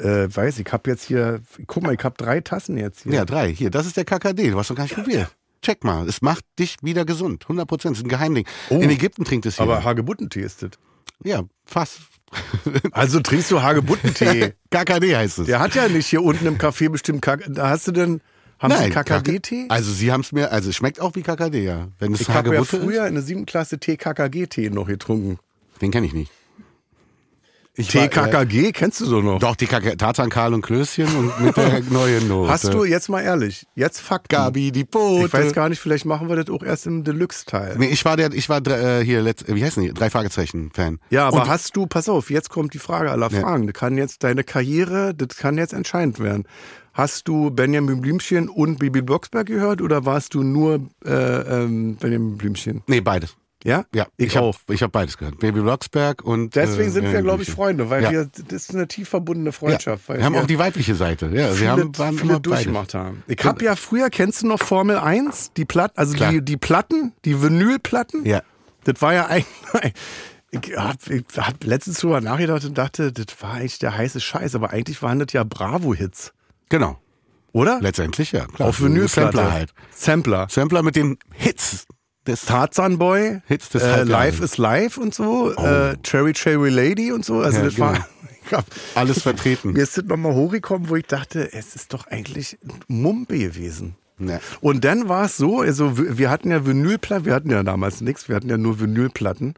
Äh, 0.03 0.35
weiß 0.35 0.59
ich, 0.59 0.71
hab 0.71 0.85
jetzt 0.87 1.03
hier, 1.05 1.41
guck 1.65 1.83
mal, 1.83 1.93
ich 1.93 2.03
hab 2.03 2.17
drei 2.17 2.41
Tassen 2.41 2.77
jetzt 2.77 3.03
hier. 3.03 3.13
Ja, 3.13 3.25
drei. 3.25 3.53
Hier, 3.53 3.69
das 3.69 3.85
ist 3.85 3.95
der 3.95 4.03
KKD. 4.03 4.51
Du 4.51 4.59
hast 4.59 4.69
noch 4.69 4.75
gar 4.75 4.83
nicht 4.83 4.95
probiert. 4.95 5.33
Check 5.61 5.85
mal, 5.85 6.07
es 6.09 6.21
macht 6.21 6.43
dich 6.59 6.75
wieder 6.81 7.05
gesund. 7.05 7.43
100 7.45 7.65
Prozent. 7.65 7.95
Ist 7.95 8.03
ein 8.03 8.09
Geheimding. 8.09 8.45
In 8.69 8.89
Ägypten 8.89 9.23
trinkt 9.23 9.45
es 9.45 9.55
hier. 9.57 9.65
Oh. 9.65 9.71
Aber 9.71 9.83
Hagebuttentee 9.85 10.41
ist 10.41 10.61
das. 10.61 10.71
ja, 11.23 11.43
fast. 11.65 11.99
Also 12.91 13.19
trinkst 13.19 13.51
du 13.51 13.61
Hagebuttentee. 13.61 14.55
KKD 14.71 15.15
heißt 15.15 15.39
es. 15.39 15.45
Der 15.45 15.59
hat 15.59 15.75
ja 15.75 15.87
nicht 15.87 16.07
hier 16.07 16.23
unten 16.23 16.47
im 16.47 16.57
Café 16.57 16.89
bestimmt 16.89 17.21
Kak 17.21 17.43
Da 17.47 17.69
hast 17.69 17.87
du 17.87 17.91
denn, 17.91 18.21
haben 18.59 18.73
Sie 18.75 18.89
KKG-Tee? 18.89 19.67
Also 19.69 19.91
sie 19.91 20.11
haben 20.11 20.21
es 20.21 20.31
mir, 20.31 20.51
also 20.51 20.69
es 20.69 20.75
schmeckt 20.75 20.99
auch 20.99 21.15
wie 21.15 21.21
KKD, 21.21 21.63
ja. 21.63 21.89
Wenn 21.99 22.13
es 22.13 22.21
Ich 22.21 22.29
habe 22.29 22.53
ja 22.55 22.63
früher 22.63 23.05
in 23.07 23.13
der 23.13 23.23
siebten 23.23 23.45
Klasse 23.45 23.77
TKKG-Tee 23.77 24.69
noch 24.69 24.87
getrunken. 24.87 25.37
ist, 25.73 25.81
den 25.81 25.91
kenne 25.91 26.07
ich 26.07 26.13
nicht. 26.13 26.31
Ich 27.75 27.95
war, 27.95 28.03
äh, 28.03 28.07
TKKG 28.09 28.71
kennst 28.71 29.01
du 29.01 29.05
so 29.05 29.21
noch? 29.21 29.39
Doch, 29.39 29.55
die 29.55 29.65
KK 29.65 29.95
Tarzan, 29.97 30.29
Karl 30.29 30.53
und 30.53 30.61
Klößchen 30.61 31.07
und 31.07 31.41
mit 31.41 31.57
der 31.57 31.79
neuen 31.89 32.27
Note. 32.27 32.51
Hast 32.51 32.71
du, 32.71 32.83
jetzt 32.85 33.09
mal 33.09 33.21
ehrlich, 33.21 33.65
jetzt 33.73 33.99
Fakten. 33.99 34.27
Gabi, 34.35 34.71
die 34.71 34.83
Bote. 34.83 35.25
Ich 35.25 35.33
weiß 35.33 35.53
gar 35.53 35.69
nicht, 35.69 35.79
vielleicht 35.79 36.05
machen 36.05 36.29
wir 36.29 36.35
das 36.35 36.49
auch 36.53 36.61
erst 36.61 36.85
im 36.85 37.03
Deluxe-Teil. 37.03 37.75
Nee, 37.79 37.87
ich 37.87 38.05
war 38.05 38.15
der, 38.15 38.31
ich 38.31 38.47
war 38.47 38.65
äh, 38.67 39.03
hier, 39.03 39.21
letzt, 39.23 39.45
wie 39.47 39.63
heißen 39.63 39.81
die? 39.81 39.91
Drei 39.91 40.11
Fragezeichen-Fan. 40.11 40.99
Ja, 41.09 41.27
aber 41.27 41.41
Und- 41.43 41.47
hast 41.49 41.75
du, 41.75 41.87
pass 41.87 42.07
auf, 42.09 42.29
jetzt 42.29 42.49
kommt 42.51 42.75
die 42.75 42.79
Frage 42.79 43.09
aller 43.09 43.31
Ja. 43.31 43.39
Fragen. 43.41 43.65
Das 43.65 43.73
kann 43.73 43.97
jetzt 43.97 44.23
deine 44.23 44.43
Karriere, 44.43 45.15
das 45.15 45.35
kann 45.37 45.57
jetzt 45.57 45.73
entscheidend 45.73 46.19
werden. 46.19 46.43
Hast 46.93 47.27
du 47.27 47.49
Benjamin 47.49 48.01
Blümchen 48.01 48.49
und 48.49 48.77
Bibi 48.77 49.01
Blocksberg 49.01 49.47
gehört 49.47 49.81
oder 49.81 50.05
warst 50.05 50.35
du 50.35 50.43
nur 50.43 50.79
äh, 51.03 51.09
ähm, 51.11 51.95
Benjamin 51.95 52.37
Blümchen? 52.37 52.83
Nee, 52.85 53.01
beides. 53.01 53.35
Ja? 53.63 53.85
Ja, 53.95 54.07
ich, 54.17 54.35
hab, 54.35 54.43
auch. 54.43 54.57
Ich 54.69 54.81
habe 54.83 54.91
beides 54.91 55.17
gehört. 55.17 55.39
Baby 55.39 55.61
Blocksberg 55.61 56.21
und. 56.21 56.55
Deswegen 56.55 56.89
äh, 56.89 56.91
sind 56.91 57.11
wir, 57.11 57.21
glaube 57.21 57.43
ich. 57.43 57.51
Freunde, 57.51 57.89
weil 57.89 58.03
Ja. 58.03 58.11
wir, 58.11 58.29
das 58.47 58.63
ist 58.63 58.75
eine 58.75 58.87
tief 58.87 59.07
verbundene 59.09 59.49
Ja. 59.49 59.51
Freundschaft. 59.53 60.09
Weil 60.09 60.17
Wir 60.17 60.25
haben 60.25 60.33
wir 60.33 60.41
auch 60.41 60.47
die 60.47 60.59
weibliche 60.59 60.95
Seite. 60.95 61.27
Ja, 61.33 61.47
viele, 61.49 61.59
wir 61.61 61.71
haben, 61.71 61.97
waren 61.97 62.13
viele 62.15 62.23
immer 62.31 62.39
beide. 62.39 62.49
durchgemacht 62.49 62.93
haben. 62.93 63.23
Ich 63.27 63.43
habe 63.43 63.63
ja 63.63 63.75
früher, 63.75 64.09
kennst 64.09 64.41
du 64.43 64.47
noch 64.47 64.59
Formel 64.59 64.97
1? 64.97 65.51
Die 65.55 65.65
Platten, 65.65 65.97
also 65.97 66.13
Klar. 66.13 66.31
die, 66.31 66.41
die 66.43 66.57
Platten, 66.57 67.13
die 67.25 67.41
Vinylplatten? 67.41 68.25
Ja. 68.25 68.41
Das 68.83 69.01
war 69.01 69.13
ja 69.13 69.27
eigentlich. 69.27 69.47
Ich 70.55 70.77
hab, 70.77 71.09
ich 71.09 71.23
hab 71.35 71.63
letztens 71.63 71.97
drüber 72.01 72.21
nachgedacht 72.21 72.63
und 72.63 72.77
dachte, 72.77 73.11
das 73.11 73.25
war 73.41 73.53
eigentlich 73.53 73.79
der 73.79 73.97
heiße 73.97 74.19
Scheiß, 74.21 74.53
aber 74.53 74.69
eigentlich 74.69 75.01
waren 75.01 75.17
das 75.17 75.33
ja 75.33 75.43
Bravo-Hits, 75.43 76.31
Genau. 76.69 76.99
oder? 77.53 77.79
Letztendlich, 77.81 78.33
ja. 78.33 78.45
Klar. 78.45 78.69
Auf 78.69 78.79
Vinylplatte. 78.79 79.35
Sampler 79.37 79.51
halt. 79.51 79.73
Sampler. 79.89 80.47
Sampler 80.51 80.83
mit 80.83 80.95
den 80.95 81.17
Hits 81.33 81.87
des 82.27 82.45
Tarzan 82.45 82.97
Boy, 82.97 83.41
Hits 83.47 83.69
des 83.69 83.83
äh. 83.83 84.03
Life 84.03 84.43
is 84.43 84.57
Life 84.57 84.99
und 84.99 85.13
so, 85.13 85.53
äh, 85.53 85.95
Cherry 86.03 86.33
Cherry 86.33 86.69
Lady 86.69 87.11
und 87.11 87.25
so. 87.25 87.39
Also 87.39 87.57
Ja, 87.57 87.63
das 87.65 87.75
genau. 87.75 87.87
war. 87.91 88.07
Hab, 88.51 88.65
alles 88.95 89.21
vertreten. 89.21 89.71
mir 89.73 89.83
ist 89.83 89.97
das 89.97 90.05
nochmal 90.05 90.33
hochgekommen, 90.33 90.89
wo 90.89 90.95
ich 90.95 91.05
dachte, 91.05 91.53
es 91.53 91.75
ist 91.75 91.93
doch 91.93 92.07
eigentlich 92.07 92.57
Mumpe 92.87 93.37
gewesen. 93.37 93.95
Ja. 94.19 94.39
Und 94.61 94.85
dann 94.85 95.09
war 95.09 95.25
es 95.25 95.37
so, 95.37 95.61
also 95.61 95.97
wir 95.97 96.17
wir 96.17 96.29
hatten 96.29 96.51
ja 96.51 96.65
Vinylplatten, 96.65 97.25
wir 97.25 97.33
hatten 97.33 97.49
ja 97.49 97.63
damals 97.63 98.01
nichts, 98.01 98.29
wir 98.29 98.35
hatten 98.35 98.49
ja 98.49 98.57
nur 98.57 98.79
Vinylplatten. 98.79 99.55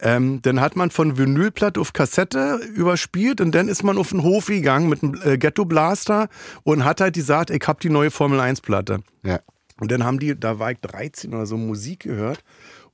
Ähm, 0.00 0.40
dann 0.42 0.60
hat 0.60 0.74
man 0.74 0.90
von 0.90 1.18
Vinylplatte 1.18 1.78
auf 1.80 1.92
Kassette 1.92 2.60
überspielt 2.74 3.40
und 3.40 3.54
dann 3.54 3.68
ist 3.68 3.82
man 3.82 3.98
auf 3.98 4.10
den 4.10 4.22
Hof 4.22 4.46
gegangen 4.46 4.88
mit 4.88 5.02
einem 5.02 5.20
äh, 5.22 5.36
Ghetto 5.36 5.64
Blaster 5.64 6.28
und 6.62 6.84
hat 6.84 7.00
halt 7.00 7.14
gesagt, 7.14 7.50
ich 7.50 7.62
hab 7.66 7.80
die 7.80 7.90
neue 7.90 8.10
Formel 8.10 8.40
1 8.40 8.62
Platte. 8.62 9.00
Ja. 9.22 9.40
Und 9.80 9.90
dann 9.90 10.04
haben 10.04 10.18
die, 10.18 10.38
da 10.38 10.58
war 10.58 10.70
ich 10.70 10.78
13 10.78 11.34
oder 11.34 11.46
so, 11.46 11.56
Musik 11.56 12.00
gehört. 12.00 12.44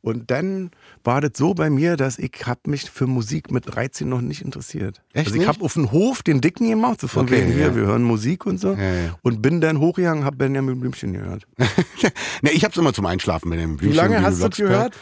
Und 0.07 0.31
dann 0.31 0.70
war 1.03 1.20
das 1.20 1.33
so 1.35 1.53
bei 1.53 1.68
mir, 1.68 1.96
dass 1.96 2.16
ich 2.20 2.31
hab 2.44 2.68
mich 2.68 2.88
für 2.88 3.09
Musik 3.09 3.51
mit 3.51 3.75
13 3.75 4.09
noch 4.09 4.20
nicht 4.20 4.40
interessiert. 4.40 5.03
Echt 5.12 5.27
also 5.27 5.40
ich 5.40 5.49
habe 5.49 5.64
auf 5.64 5.75
den 5.75 5.90
Hof 5.90 6.22
den 6.22 6.40
Dicken 6.40 6.68
gemacht, 6.68 7.01
so 7.01 7.09
von 7.09 7.25
Okay, 7.25 7.40
wegen 7.40 7.53
hier, 7.53 7.66
ja. 7.66 7.75
wir 7.75 7.87
hören 7.87 8.05
Musik 8.05 8.46
und 8.46 8.61
so. 8.61 8.75
Ja, 8.75 8.94
ja. 8.94 9.18
Und 9.22 9.42
bin 9.42 9.61
dann 9.61 9.81
hochgegangen, 9.81 10.25
hab 10.25 10.38
Benjamin 10.38 10.79
Blümchen 10.79 11.12
gehört. 11.12 11.49
ne, 12.42 12.53
ich 12.53 12.64
hab's 12.64 12.77
immer 12.77 12.92
zum 12.92 13.05
Einschlafen 13.07 13.49
mit 13.49 13.59
dem 13.59 13.81
Wie 13.81 13.90
lange 13.90 14.22
hast 14.22 14.40
du 14.40 14.49
das 14.49 14.57
gehört? 14.57 14.94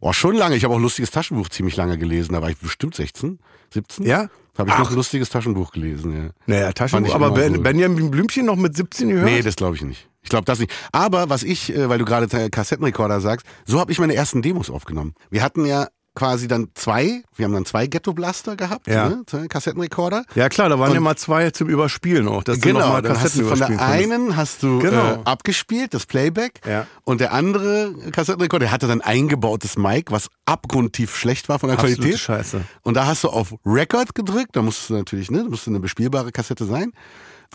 Oh, 0.00 0.12
schon 0.12 0.34
lange. 0.34 0.56
Ich 0.56 0.64
habe 0.64 0.74
auch 0.74 0.78
ein 0.78 0.82
lustiges 0.82 1.10
Taschenbuch 1.10 1.48
ziemlich 1.48 1.76
lange 1.76 1.96
gelesen. 1.96 2.34
Da 2.34 2.42
war 2.42 2.50
ich 2.50 2.58
bestimmt 2.58 2.94
16, 2.94 3.38
17. 3.72 4.04
Ja? 4.04 4.28
Habe 4.58 4.68
ich 4.68 4.74
Ach. 4.74 4.80
noch 4.80 4.90
ein 4.90 4.96
lustiges 4.96 5.30
Taschenbuch 5.30 5.72
gelesen, 5.72 6.14
ja. 6.14 6.30
Naja, 6.44 6.72
Taschenbuch, 6.72 7.14
aber 7.14 7.30
ben, 7.30 7.56
cool. 7.56 7.62
Benjamin 7.62 8.10
Blümchen 8.10 8.44
noch 8.44 8.56
mit 8.56 8.76
17 8.76 9.08
gehört? 9.08 9.24
Nee, 9.24 9.40
das 9.40 9.56
glaube 9.56 9.76
ich 9.76 9.82
nicht. 9.82 10.09
Ich 10.22 10.28
glaube 10.28 10.44
das 10.44 10.58
nicht. 10.58 10.72
Aber 10.92 11.30
was 11.30 11.42
ich, 11.42 11.74
äh, 11.74 11.88
weil 11.88 11.98
du 11.98 12.04
gerade 12.04 12.26
äh, 12.36 12.50
Kassettenrekorder 12.50 13.20
sagst, 13.20 13.46
so 13.66 13.80
habe 13.80 13.92
ich 13.92 13.98
meine 13.98 14.14
ersten 14.14 14.42
Demos 14.42 14.70
aufgenommen. 14.70 15.14
Wir 15.30 15.42
hatten 15.42 15.64
ja 15.64 15.88
quasi 16.16 16.48
dann 16.48 16.68
zwei, 16.74 17.22
wir 17.36 17.44
haben 17.46 17.52
dann 17.52 17.64
zwei 17.64 17.86
Ghetto 17.86 18.12
Blaster 18.12 18.56
gehabt, 18.56 18.88
Ja. 18.88 19.08
ne? 19.08 19.22
zwei 19.26 19.46
Kassettenrekorder. 19.46 20.24
Ja 20.34 20.48
klar, 20.48 20.68
da 20.68 20.76
waren 20.78 20.88
Und- 20.88 20.94
ja 20.96 21.00
mal 21.00 21.16
zwei 21.16 21.50
zum 21.52 21.68
Überspielen 21.68 22.26
auch. 22.26 22.42
Dass 22.42 22.58
du 22.58 22.68
noch 22.72 22.80
Genau, 22.80 22.92
mal 22.92 23.00
dann 23.00 23.12
hast 23.12 23.36
du 23.36 23.44
Kassetten 23.44 23.48
von 23.48 23.58
der 23.58 23.66
konntest. 23.68 23.88
einen 23.88 24.36
hast 24.36 24.62
du 24.64 24.78
Genau. 24.80 25.12
äh, 25.14 25.18
abgespielt, 25.24 25.94
das 25.94 26.06
Playback, 26.06 26.60
Ja. 26.68 26.86
und 27.04 27.20
der 27.20 27.32
andere 27.32 27.94
Kassettenrekorder, 28.10 28.64
der 28.66 28.72
hatte 28.72 28.88
dann 28.88 29.00
eingebautes 29.00 29.78
Mic, 29.78 30.10
was 30.10 30.28
abgrundtief 30.46 31.16
schlecht 31.16 31.48
war 31.48 31.60
von 31.60 31.68
der 31.68 31.78
Absolute 31.78 32.00
Qualität. 32.00 32.20
Scheiße. 32.20 32.60
Und 32.82 32.94
da 32.94 33.06
hast 33.06 33.22
du 33.24 33.28
auf 33.28 33.54
Record 33.64 34.14
gedrückt, 34.14 34.50
da 34.56 34.62
musst 34.62 34.90
du 34.90 34.94
natürlich, 34.94 35.30
ne, 35.30 35.44
da 35.44 35.48
musste 35.48 35.70
eine 35.70 35.78
bespielbare 35.80 36.32
Kassette 36.32 36.64
sein, 36.66 36.92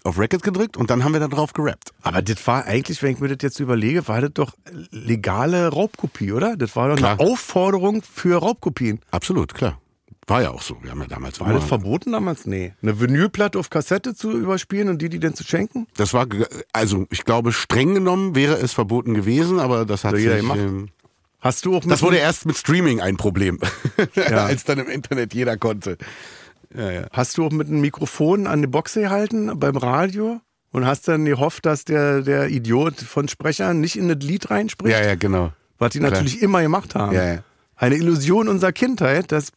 auf 0.04 0.20
Record 0.20 0.44
gedrückt 0.44 0.78
und 0.78 0.90
dann 0.90 1.04
haben 1.04 1.14
wir 1.14 1.20
da 1.20 1.28
drauf 1.28 1.54
gerappt. 1.54 1.92
Aber 2.04 2.22
das 2.22 2.46
war 2.46 2.66
eigentlich, 2.66 3.02
wenn 3.02 3.14
ich 3.14 3.20
mir 3.20 3.28
das 3.30 3.38
jetzt 3.42 3.60
überlege, 3.60 4.08
war 4.08 4.22
das 4.22 4.32
doch 4.34 4.54
legale 4.92 5.68
Raubkopie, 5.70 6.32
oder? 6.32 6.56
Das 6.58 6.76
war 6.76 6.90
doch 6.90 6.96
Klar. 6.98 7.20
eine 7.20 7.30
Aufforderung 7.32 8.02
für 8.04 8.38
Raubkopien. 8.40 9.00
Absolut, 9.12 9.54
klar. 9.54 9.80
War 10.28 10.42
ja 10.42 10.50
auch 10.50 10.62
so. 10.64 10.78
Wir 10.82 10.90
haben 10.92 11.02
ja 11.02 11.08
damals 11.08 11.40
War 11.40 11.54
das 11.54 11.66
verboten 11.66 12.12
damals? 12.12 12.48
Nee. 12.48 12.74
Eine 12.82 13.00
Vinylplatte 13.00 13.60
auf 13.60 13.70
Kassette 13.70 14.16
zu 14.16 14.32
überspielen 14.32 14.90
und 14.90 15.00
die, 15.02 15.10
die 15.10 15.20
dann 15.20 15.36
zu 15.36 15.44
schenken? 15.44 15.86
Das 15.98 16.14
war, 16.16 16.26
also 16.74 17.06
ich 17.12 17.26
glaube, 17.26 17.52
streng 17.54 17.94
genommen 17.94 18.34
wäre 18.36 18.56
es 18.56 18.74
verboten 18.74 19.14
gewesen, 19.14 19.60
aber 19.60 19.86
das 19.86 20.04
hat 20.04 20.18
jeder 20.18 20.32
sich, 20.34 20.42
gemacht. 20.42 20.60
ähm, 20.60 20.90
Hast 21.42 21.66
du 21.66 21.76
auch 21.78 21.86
Das 21.86 22.02
wurde 22.02 22.18
erst 22.18 22.48
mit 22.48 22.58
Streaming 22.58 23.02
ein 23.02 23.18
Problem, 23.18 23.60
Ja. 24.16 24.46
als 24.46 24.64
dann 24.64 24.80
im 24.80 24.88
Internet 24.88 25.36
jeder 25.36 25.58
konnte. 25.58 25.98
Ja, 26.78 26.92
ja. 26.92 27.08
Hast 27.12 27.38
du 27.38 27.46
auch 27.46 27.52
mit 27.52 27.68
einem 27.68 27.82
Mikrofon 27.82 28.48
an 28.48 28.62
die 28.62 28.68
Box 28.68 28.94
gehalten 28.94 29.60
beim 29.60 29.78
Radio 29.78 30.42
und 30.72 30.86
hast 30.86 31.08
dann 31.08 31.26
gehofft, 31.26 31.66
dass 31.66 31.86
der, 31.86 32.22
der 32.22 32.50
Idiot 32.50 32.96
von 33.00 33.28
Sprechern 33.28 33.80
nicht 33.80 33.98
in 33.98 34.08
das 34.08 34.18
Lied 34.20 34.50
reinspricht? 34.50 34.98
Ja, 34.98 35.06
ja, 35.06 35.16
genau. 35.16 35.52
Was 35.78 35.92
die 35.92 36.00
natürlich 36.00 36.42
immer 36.42 36.62
gemacht 36.62 36.96
haben. 36.96 37.16
Ja, 37.16 37.34
ja. 37.34 37.44
Eine 37.78 37.96
Illusion 37.96 38.48
unserer 38.48 38.72
Kindheit, 38.72 39.32
dass, 39.32 39.52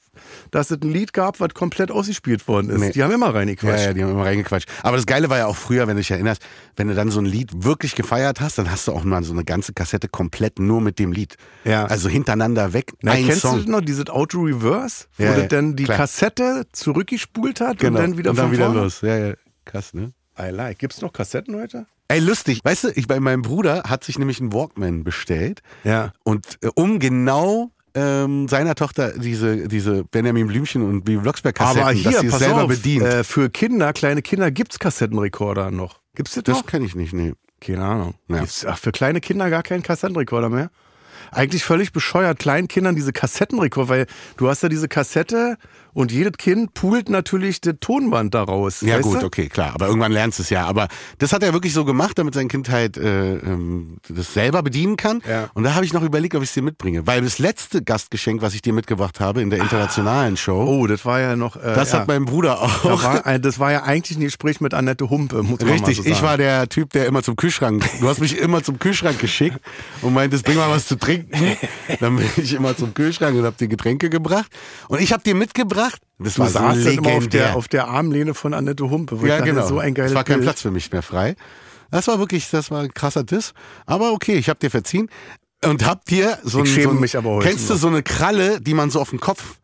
dass 0.51 0.71
es 0.73 0.79
ein 0.83 0.91
Lied 0.91 1.13
gab, 1.13 1.39
was 1.39 1.55
komplett 1.55 1.91
ausgespielt 1.93 2.49
worden 2.49 2.71
ist. 2.71 2.81
Nee. 2.81 2.91
Die 2.93 3.03
haben 3.03 3.13
immer 3.13 3.27
Ja, 3.27 3.33
reingequatscht. 3.33 3.85
ja, 3.87 3.93
die 3.93 4.03
haben 4.03 4.11
immer 4.11 4.25
reingequatscht. 4.25 4.69
Aber 4.83 4.97
das 4.97 5.07
Geile 5.07 5.31
war 5.31 5.39
ja 5.39 5.47
auch 5.47 5.57
früher, 5.57 5.87
wenn 5.87 5.95
du 5.97 6.01
dich 6.01 6.11
erinnerst, 6.11 6.43
wenn 6.77 6.89
du 6.89 6.95
dann 6.95 7.11
so 7.11 7.21
ein 7.21 7.27
Lied 7.27 7.51
wirklich 7.65 7.95
gefeiert 7.95 8.41
hast, 8.41 8.59
dann 8.59 8.71
hast 8.71 8.89
du 8.89 8.93
auch 8.93 9.05
mal 9.05 9.23
so 9.23 9.33
eine 9.33 9.45
ganze 9.45 9.73
Kassette 9.73 10.09
komplett 10.09 10.59
nur 10.59 10.81
mit 10.81 10.99
dem 10.99 11.13
Lied. 11.13 11.37
Ja. 11.65 11.85
Also 11.87 12.09
hintereinander 12.09 12.73
weg, 12.73 12.93
Na, 13.03 13.13
ein 13.13 13.25
kennst 13.27 13.43
Song. 13.43 13.53
du 13.53 13.59
das 13.59 13.67
noch, 13.69 13.81
dieses 13.83 14.09
Auto 14.11 14.41
Reverse, 14.41 15.05
wo 15.17 15.23
Ja, 15.25 15.37
ja, 15.39 15.47
dann 15.47 15.77
die 15.77 15.85
klar. 15.85 15.99
Kassette 15.99 16.67
zurückgespult 16.73 17.61
hat 17.61 17.79
genau. 17.79 17.99
und 18.01 18.05
dann 18.05 18.19
wieder 18.19 18.31
und 18.31 18.37
dann 18.39 18.51
wieder 18.53 18.67
vorne? 18.67 18.81
los. 18.81 19.01
Ja, 19.03 19.17
ja. 19.17 19.35
Krass, 19.65 19.95
ne? 19.95 20.13
I 20.41 20.51
like. 20.51 20.79
Gibt's 20.79 21.01
noch 21.01 21.13
Kassetten 21.13 21.55
heute? 21.57 21.87
Ey, 22.09 22.21
lustig. 22.21 22.61
Weißt 22.65 22.85
du, 22.85 22.89
ich 22.95 23.07
bei 23.07 23.21
meinem 23.21 23.43
Bruder 23.43 23.83
hat 23.87 24.03
sich 24.03 24.19
nämlich 24.19 24.41
ein 24.41 24.53
Walkman 24.53 25.05
bestellt. 25.05 25.61
Ja. 25.85 26.13
Und 26.25 26.47
äh, 26.63 26.71
um 26.75 26.99
genau 27.01 27.71
ähm, 27.99 28.49
seiner 28.49 28.75
Tochter 28.75 29.19
diese, 29.19 29.69
diese 29.69 30.05
Benjamin 30.05 30.47
Blümchen 30.47 30.83
und 30.83 31.05
Bibi 31.05 31.23
Blocksberg 31.23 31.57
Kassetten, 31.57 31.83
Aber 31.83 31.93
hier, 31.93 32.11
dass 32.11 32.21
sie 32.21 32.27
es 32.29 32.39
selber 32.39 32.63
auf, 32.65 32.69
bedient. 32.69 33.05
Äh, 33.05 33.25
für 33.25 33.51
Kinder, 33.51 33.93
kleine 33.93 34.23
Kinder 34.23 34.51
gibt's 34.51 34.79
Kassettenrekorder 34.79 35.71
noch. 35.71 36.01
Gibt's 36.15 36.35
das, 36.35 36.45
das 36.45 36.59
noch? 36.59 36.67
kenne 36.67 36.87
ich 36.87 36.95
nicht, 36.95 37.13
nee. 37.13 37.33
Keine 37.61 37.85
Ahnung. 37.85 38.15
Ja. 38.29 38.39
Gibt's, 38.39 38.65
ach, 38.65 38.79
für 38.79 38.93
kleine 38.93 39.21
Kinder 39.21 39.51
gar 39.51 39.63
keinen 39.63 39.83
Kassettenrekorder 39.83 40.49
mehr? 40.49 40.71
Eigentlich 41.31 41.65
völlig 41.65 41.93
bescheuert, 41.93 42.39
kleinen 42.39 42.69
Kindern 42.69 42.95
diese 42.95 43.13
Kassettenrekorder, 43.13 43.89
weil 43.89 44.07
du 44.37 44.49
hast 44.49 44.63
ja 44.63 44.69
diese 44.69 44.89
Kassette 44.89 45.57
und 45.95 46.13
jedes 46.13 46.35
Kind 46.39 46.75
poolt 46.75 47.09
natürlich 47.09 47.61
das 47.61 47.75
Tonband 47.81 48.33
daraus. 48.33 48.83
Ja 48.83 49.01
gut, 49.01 49.21
du? 49.21 49.27
okay, 49.27 49.49
klar. 49.49 49.73
Aber 49.75 49.89
irgendwann 49.89 50.13
lernst 50.13 50.39
du 50.39 50.45
es 50.45 50.51
ja. 50.51 50.65
Aber 50.65 50.87
das 51.19 51.33
hat 51.33 51.43
er 51.43 51.53
wirklich 51.53 51.73
so 51.73 51.85
gemacht, 51.85 52.17
damit 52.19 52.35
sein 52.35 52.47
Kind 52.47 52.69
halt 52.71 52.97
äh, 52.97 53.37
ähm, 53.39 53.97
das 54.09 54.33
selber 54.33 54.63
bedienen 54.63 54.97
kann. 54.97 55.23
Ja. 55.29 55.51
Und 55.55 55.65
da 55.65 55.75
habe 55.75 55.85
ich 55.85 55.93
noch 55.93 56.05
überlegt, 56.05 56.37
ob 56.37 56.43
ich 56.43 56.51
es 56.51 56.55
dir 56.55 56.63
mitbringe. 56.63 57.07
Weil 57.09 57.23
das 57.23 57.41
letzte 57.41 57.83
Gastgeschenk, 57.83 58.43
was 58.43 58.55
ich 58.55 58.63
dir 58.63 58.73
mitgebracht 58.73 59.19
habe 59.19 59.43
in 59.43 59.51
der 59.51 59.59
internationalen 59.59 60.37
Show, 60.37 60.63
Oh, 60.69 60.87
das 60.87 61.05
war 61.05 61.21
ja 61.21 61.35
noch. 61.35 61.57
Äh, 61.57 61.75
das 61.75 61.91
ja. 61.91 61.99
hat 62.01 62.07
mein 62.09 62.27
Bruder 62.27 62.61
auch. 62.63 62.83
da 62.85 63.25
war, 63.25 63.39
das 63.41 63.59
war 63.59 63.73
ja 63.73 63.83
eigentlich 63.83 64.19
ein 64.19 64.23
Gespräch 64.23 64.61
mit 64.61 64.75
Annette 64.75 65.11
Humpe, 65.11 65.43
muss 65.43 65.59
man 65.61 65.71
Richtig, 65.71 65.97
so 65.97 66.03
sagen. 66.03 66.15
ich 66.15 66.23
war 66.23 66.37
der 66.37 66.69
Typ, 66.69 66.93
der 66.93 67.07
immer 67.07 67.25
zum 67.25 67.35
Kühlschrank, 67.35 67.85
du 68.01 68.09
hast 68.09 68.21
mich 68.21 68.39
immer 68.39 68.63
zum 68.63 68.79
Kühlschrank 68.79 69.19
geschickt 69.19 69.59
und 70.03 70.15
meintest, 70.15 70.45
bring 70.45 70.59
mal 70.59 70.71
was 70.71 70.87
zu 70.87 70.97
trinken. 70.97 71.18
Dann 72.01 72.17
bin 72.17 72.27
ich 72.37 72.53
immer 72.55 72.77
zum 72.77 72.95
Kühlschrank 72.95 73.37
und 73.37 73.45
hab 73.45 73.57
dir 73.57 73.69
Getränke 73.69 74.11
gebracht. 74.11 74.51
Und 74.89 75.01
ich 75.01 75.13
hab 75.13 75.25
dir 75.25 75.35
mitgebracht, 75.35 76.01
das 76.19 76.35
Du 76.35 76.41
war 76.43 76.49
so 76.49 76.59
saßt 76.59 76.87
dann 76.87 76.93
immer 76.95 77.09
auf 77.09 77.29
der, 77.29 77.41
legendär. 77.41 77.57
auf 77.57 77.69
der 77.69 77.89
Armlehne 77.89 78.35
von 78.35 78.55
Annette 78.55 78.89
Humpe. 78.91 79.19
Ja, 79.27 79.41
genau. 79.41 79.67
So 79.67 79.79
ein 79.79 79.95
geiles 79.95 80.13
es 80.13 80.15
war 80.17 80.25
kein 80.25 80.37
Bild. 80.37 80.47
Platz 80.47 80.63
für 80.63 80.71
mich 80.71 80.91
mehr 80.93 81.03
frei. 81.03 81.37
Das 81.91 82.07
war 82.09 82.19
wirklich, 82.19 82.51
das 82.51 82.71
war 82.71 82.83
ein 82.83 82.93
krasser 82.93 83.25
Diss. 83.25 83.55
Aber 83.87 84.13
okay, 84.13 84.35
ich 84.37 84.49
hab 84.49 84.61
dir 84.61 84.71
verziehen. 84.71 85.09
Und 85.65 85.85
hab 85.87 86.05
dir 86.05 86.39
so 86.45 86.63
Ich 86.63 86.77
ein, 86.77 86.83
so 86.85 86.91
ein, 86.91 87.01
mich 87.01 87.17
aber 87.17 87.31
heute 87.31 87.49
Kennst 87.49 87.69
du 87.71 87.75
so 87.75 87.89
eine 87.89 88.03
Kralle, 88.03 88.61
die 88.61 88.75
man 88.75 88.91
so 88.91 89.01
auf 89.01 89.11
den 89.11 89.19
Kopf, 89.21 89.57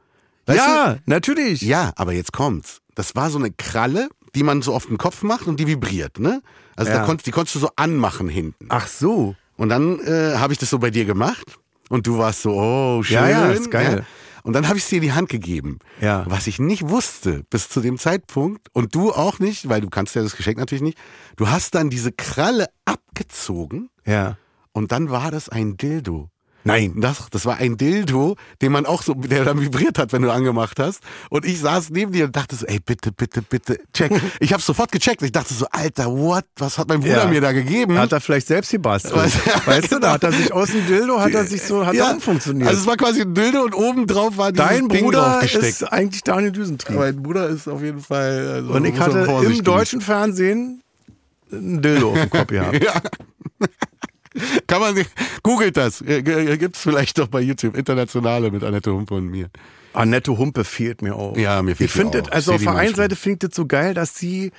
Ja, 0.48 0.96
natürlich. 1.06 1.60
du? 1.60 1.66
Ja, 1.66 1.92
aber 1.96 2.12
jetzt 2.12 2.32
kommt's. 2.32 2.80
Das 2.96 3.14
war 3.14 3.30
so 3.30 3.38
eine 3.38 3.50
Kralle, 3.52 4.08
die 4.34 4.42
man 4.42 4.62
so 4.62 4.74
auf 4.74 4.86
den 4.86 4.98
Kopf 4.98 5.22
macht 5.22 5.46
und 5.46 5.60
die 5.60 5.66
vibriert, 5.68 6.18
ne? 6.18 6.42
Also 6.76 6.90
Ja. 6.90 6.98
da 6.98 7.04
konntest, 7.04 7.26
die 7.26 7.30
konntest 7.30 7.54
du 7.54 7.60
so 7.60 7.70
anmachen 7.76 8.28
hinten. 8.28 8.66
Ach 8.70 8.88
so. 8.88 9.36
Und 9.56 9.68
dann 9.68 10.00
äh, 10.00 10.36
habe 10.36 10.52
ich 10.52 10.58
das 10.58 10.70
so 10.70 10.78
bei 10.78 10.90
dir 10.90 11.04
gemacht 11.04 11.44
und 11.88 12.06
du 12.06 12.18
warst 12.18 12.42
so, 12.42 12.52
oh, 12.52 13.02
schön. 13.02 13.14
Ja, 13.16 13.28
ja, 13.28 13.46
ist 13.50 13.70
geil. 13.70 14.04
Und 14.42 14.52
dann 14.52 14.68
habe 14.68 14.76
ich 14.76 14.84
es 14.84 14.90
dir 14.90 14.96
in 14.96 15.02
die 15.02 15.12
Hand 15.12 15.30
gegeben. 15.30 15.78
Ja. 16.00 16.24
Was 16.28 16.46
ich 16.46 16.58
nicht 16.58 16.88
wusste 16.88 17.44
bis 17.48 17.68
zu 17.70 17.80
dem 17.80 17.96
Zeitpunkt 17.98 18.68
und 18.74 18.94
du 18.94 19.10
auch 19.12 19.38
nicht, 19.38 19.68
weil 19.70 19.80
du 19.80 19.88
kannst 19.88 20.14
ja 20.16 20.22
das 20.22 20.36
Geschenk 20.36 20.58
natürlich 20.58 20.82
nicht. 20.82 20.98
Du 21.36 21.48
hast 21.48 21.74
dann 21.74 21.88
diese 21.88 22.12
Kralle 22.12 22.66
abgezogen 22.84 23.88
Ja. 24.04 24.36
und 24.72 24.92
dann 24.92 25.08
war 25.10 25.30
das 25.30 25.48
ein 25.48 25.76
Dildo. 25.78 26.28
Nein. 26.64 26.94
Das, 26.96 27.26
das 27.30 27.44
war 27.46 27.58
ein 27.58 27.76
Dildo, 27.76 28.36
den 28.62 28.72
man 28.72 28.86
auch 28.86 29.02
so, 29.02 29.14
der 29.14 29.44
dann 29.44 29.60
vibriert 29.60 29.98
hat, 29.98 30.12
wenn 30.12 30.22
du 30.22 30.30
angemacht 30.32 30.78
hast. 30.80 31.00
Und 31.30 31.44
ich 31.44 31.60
saß 31.60 31.90
neben 31.90 32.12
dir 32.12 32.24
und 32.24 32.34
dachte 32.36 32.56
so, 32.56 32.66
ey, 32.66 32.80
bitte, 32.80 33.12
bitte, 33.12 33.42
bitte, 33.42 33.78
check. 33.92 34.10
Ich 34.40 34.52
habe 34.52 34.62
sofort 34.62 34.90
gecheckt. 34.90 35.22
Ich 35.22 35.32
dachte 35.32 35.52
so, 35.54 35.66
Alter, 35.70 36.06
what? 36.10 36.44
Was 36.56 36.78
hat 36.78 36.88
mein 36.88 37.00
Bruder 37.00 37.24
Ja. 37.24 37.26
mir 37.26 37.40
da 37.40 37.52
gegeben? 37.52 37.98
Hat 37.98 38.12
er 38.12 38.20
vielleicht 38.20 38.46
selbst 38.46 38.70
gebastelt. 38.70 39.14
Was- 39.14 39.66
weißt 39.66 39.92
du, 39.92 39.98
da 40.00 40.12
hat 40.12 40.24
er 40.24 40.32
sich 40.32 40.52
aus 40.52 40.70
dem 40.70 40.86
Dildo, 40.86 41.20
hat 41.20 41.32
er 41.34 41.44
sich 41.44 41.62
so, 41.62 41.84
hat 41.86 41.94
er 41.94 42.12
umfunktioniert. 42.12 42.68
Also 42.68 42.80
es 42.80 42.86
war 42.86 42.96
quasi 42.96 43.22
ein 43.22 43.34
Dildo 43.34 43.62
und 43.62 43.74
oben 43.74 44.06
drauf 44.06 44.36
war 44.36 44.50
Dein 44.52 44.88
Bruder 44.88 45.42
ist 45.42 45.82
eigentlich 45.92 46.22
Daniel 46.22 46.52
Düsentrieb. 46.52 46.96
mein 46.96 47.22
Bruder 47.22 47.48
ist 47.48 47.68
auf 47.68 47.82
jeden 47.82 48.00
Fall. 48.00 48.48
Also 48.54 48.72
Und 48.72 48.84
ich 48.86 48.98
hatte 48.98 49.18
im 49.44 49.62
deutschen 49.62 50.00
Fernsehen 50.00 50.82
ein 51.52 51.82
Dildo 51.82 52.12
auf 52.12 52.18
dem 52.20 52.30
Kopf 52.30 52.46
gehabt. 52.48 52.82
Ja. 52.84 52.94
Kann 54.66 54.80
man 54.80 54.94
nicht. 54.94 55.10
Googelt 55.42 55.76
das. 55.76 56.00
Äh, 56.00 56.22
g- 56.22 56.56
Gibt's 56.56 56.80
vielleicht 56.80 57.18
doch 57.18 57.28
bei 57.28 57.40
YouTube. 57.40 57.76
Internationale 57.76 58.50
mit 58.50 58.62
Annette 58.64 58.92
Humpe 58.92 59.14
und 59.14 59.28
mir. 59.28 59.48
Annette 59.92 60.36
Humpe 60.36 60.64
fehlt 60.64 61.02
mir 61.02 61.14
auch. 61.14 61.36
Ja, 61.36 61.62
mir 61.62 61.76
fehlt 61.76 61.90
Ich 61.90 61.96
finde, 61.96 62.22
auch. 62.22 62.30
also 62.32 62.54
auf 62.54 62.62
der 62.62 62.74
einen. 62.74 62.94
Seite 62.94 63.14
finde 63.16 63.46
ich 63.46 63.50
das 63.50 63.56
so 63.56 63.66
geil, 63.66 63.94
dass 63.94 64.16
sie 64.16 64.50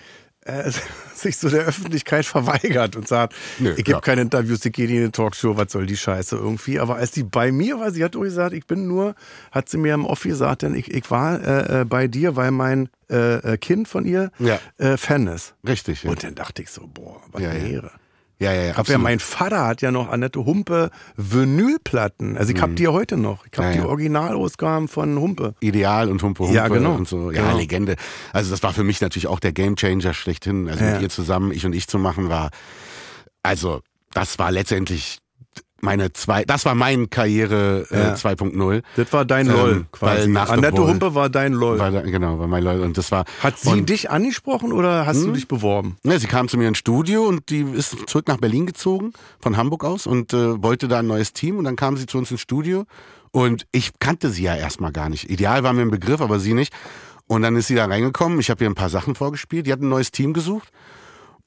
äh, 0.45 0.71
sich 1.15 1.35
so 1.37 1.49
der 1.49 1.61
Öffentlichkeit 1.65 2.25
verweigert 2.25 2.95
und 2.95 3.07
sagt, 3.07 3.33
Nö, 3.59 3.71
ich 3.71 3.83
gebe 3.83 3.93
ja. 3.97 3.99
keine 3.99 4.21
Interviews, 4.21 4.63
ich 4.63 4.71
gehe 4.71 4.87
in 4.87 4.95
eine 4.97 5.11
Talkshow, 5.11 5.57
was 5.57 5.71
soll 5.73 5.87
die 5.87 5.97
Scheiße 5.97 6.35
irgendwie. 6.37 6.79
Aber 6.79 6.95
als 6.95 7.11
die 7.11 7.23
bei 7.23 7.51
mir 7.51 7.79
war, 7.79 7.91
sie 7.91 8.03
hat 8.03 8.15
auch 8.15 8.21
gesagt, 8.21 8.53
ich 8.53 8.65
bin 8.65 8.87
nur, 8.87 9.15
hat 9.51 9.67
sie 9.67 9.77
mir 9.77 9.93
im 9.95 10.05
Off 10.05 10.21
gesagt, 10.23 10.61
denn 10.61 10.73
ich, 10.75 10.89
ich 10.93 11.09
war 11.11 11.41
äh, 11.43 11.81
äh, 11.81 11.85
bei 11.85 12.07
dir, 12.07 12.35
weil 12.37 12.51
mein 12.51 12.87
äh, 13.09 13.53
äh, 13.53 13.57
Kind 13.57 13.87
von 13.89 14.05
ihr 14.05 14.31
Ja. 14.39 14.59
äh, 14.77 14.95
Fan 14.95 15.27
ist. 15.27 15.55
Richtig. 15.67 16.03
Ja. 16.03 16.11
Und 16.11 16.23
dann 16.23 16.35
dachte 16.35 16.61
ich 16.61 16.69
so, 16.69 16.87
boah, 16.93 17.19
was 17.31 17.41
ja. 17.41 17.51
Ehre. 17.51 17.87
ja, 17.87 17.91
ja, 18.39 18.51
ja. 18.53 18.63
Ja, 18.63 18.75
absolut. 18.75 19.01
mein 19.01 19.19
Vater 19.19 19.65
hat 19.65 19.81
ja 19.81 19.91
noch 19.91 20.09
Annette 20.09 20.43
Humpe 20.45 20.89
Vinylplatten. 21.15 22.37
Also 22.37 22.53
ich 22.53 22.61
hab 22.61 22.75
die 22.75 22.83
ja 22.83 22.91
heute 22.91 23.17
noch. 23.17 23.45
Ich 23.51 23.57
hab 23.57 23.65
Mhm. 23.65 23.69
Ja, 23.69 23.71
die 23.73 23.77
ja. 23.79 23.85
Originalausgaben 23.85 24.87
von 24.87 25.17
Humpe. 25.19 25.55
Ideal 25.61 26.09
und 26.09 26.21
Humpe 26.23 26.43
Humpe 26.43 26.55
Ja, 26.55 26.67
genau. 26.67 26.95
und 26.95 27.07
so. 27.07 27.31
Ja, 27.31 27.43
Genau. 27.43 27.57
Legende. 27.57 27.95
Also 28.33 28.51
das 28.51 28.61
war 28.63 28.73
für 28.73 28.83
mich 28.83 29.01
natürlich 29.01 29.27
auch 29.27 29.39
der 29.39 29.53
Gamechanger 29.53 30.13
schlechthin. 30.13 30.67
Also 30.69 30.83
Ja. 30.83 30.93
mit 30.93 31.01
ihr 31.01 31.09
zusammen, 31.09 31.51
ich 31.51 31.65
und 31.65 31.73
ich 31.73 31.87
zu 31.87 31.97
machen, 31.99 32.29
war, 32.29 32.49
also 33.43 33.81
das 34.13 34.39
war 34.39 34.51
letztendlich 34.51 35.19
meine 35.85 36.11
zwei, 36.11 36.43
das 36.43 36.65
war 36.65 36.75
mein 36.75 37.09
Karriere 37.09 37.85
äh, 37.89 37.97
Ja. 37.97 38.13
2.0. 38.15 38.81
Das 38.97 39.13
war 39.13 39.23
dein 39.23 39.47
Ähm, 39.47 39.53
LOL 39.53 39.85
quasi. 39.91 40.35
Annette 40.37 40.71
Bull- 40.75 40.87
Humpe 40.89 41.15
war 41.15 41.29
dein 41.29 41.53
LOL. 41.53 41.79
War 41.79 41.91
da, 41.91 42.01
genau, 42.01 42.37
war 42.39 42.47
mein 42.47 42.63
Leute. 42.63 42.81
Und 42.81 42.97
das 42.97 43.11
war. 43.11 43.23
Hat 43.41 43.57
sie 43.57 43.69
und, 43.69 43.89
dich 43.89 44.09
angesprochen 44.11 44.73
oder 44.73 45.05
hast 45.05 45.23
du 45.23 45.31
dich 45.31 45.47
beworben? 45.47 45.97
Ja, 46.03 46.19
sie 46.19 46.27
kam 46.27 46.49
zu 46.49 46.57
mir 46.57 46.67
ins 46.67 46.79
Studio 46.79 47.23
und 47.25 47.49
die 47.49 47.61
ist 47.61 47.95
zurück 48.09 48.27
nach 48.27 48.37
Berlin 48.37 48.65
gezogen, 48.65 49.13
von 49.39 49.55
Hamburg 49.55 49.85
aus, 49.85 50.05
und 50.07 50.33
äh, 50.33 50.61
wollte 50.61 50.87
da 50.87 50.99
ein 50.99 51.07
neues 51.07 51.31
Team. 51.31 51.57
Und 51.57 51.63
dann 51.63 51.75
kam 51.77 51.95
sie 51.95 52.05
zu 52.05 52.17
uns 52.17 52.31
ins 52.31 52.41
Studio. 52.41 52.85
Und 53.31 53.65
ich 53.71 53.99
kannte 53.99 54.29
sie 54.29 54.43
ja 54.43 54.55
erstmal 54.55 54.91
gar 54.91 55.09
nicht. 55.09 55.29
Ideal 55.29 55.63
war 55.63 55.73
mir 55.73 55.81
ein 55.83 55.91
Begriff, 55.91 56.21
aber 56.21 56.39
sie 56.39 56.53
nicht. 56.53 56.73
Und 57.27 57.41
dann 57.41 57.55
ist 57.55 57.67
sie 57.67 57.75
da 57.75 57.85
reingekommen. 57.85 58.39
Ich 58.39 58.49
habe 58.49 58.63
ihr 58.63 58.69
ein 58.69 58.75
paar 58.75 58.89
Sachen 58.89 59.15
vorgespielt. 59.15 59.65
Die 59.67 59.71
hat 59.73 59.81
ein 59.81 59.89
neues 59.89 60.11
Team 60.11 60.31
gesucht. 60.33 60.69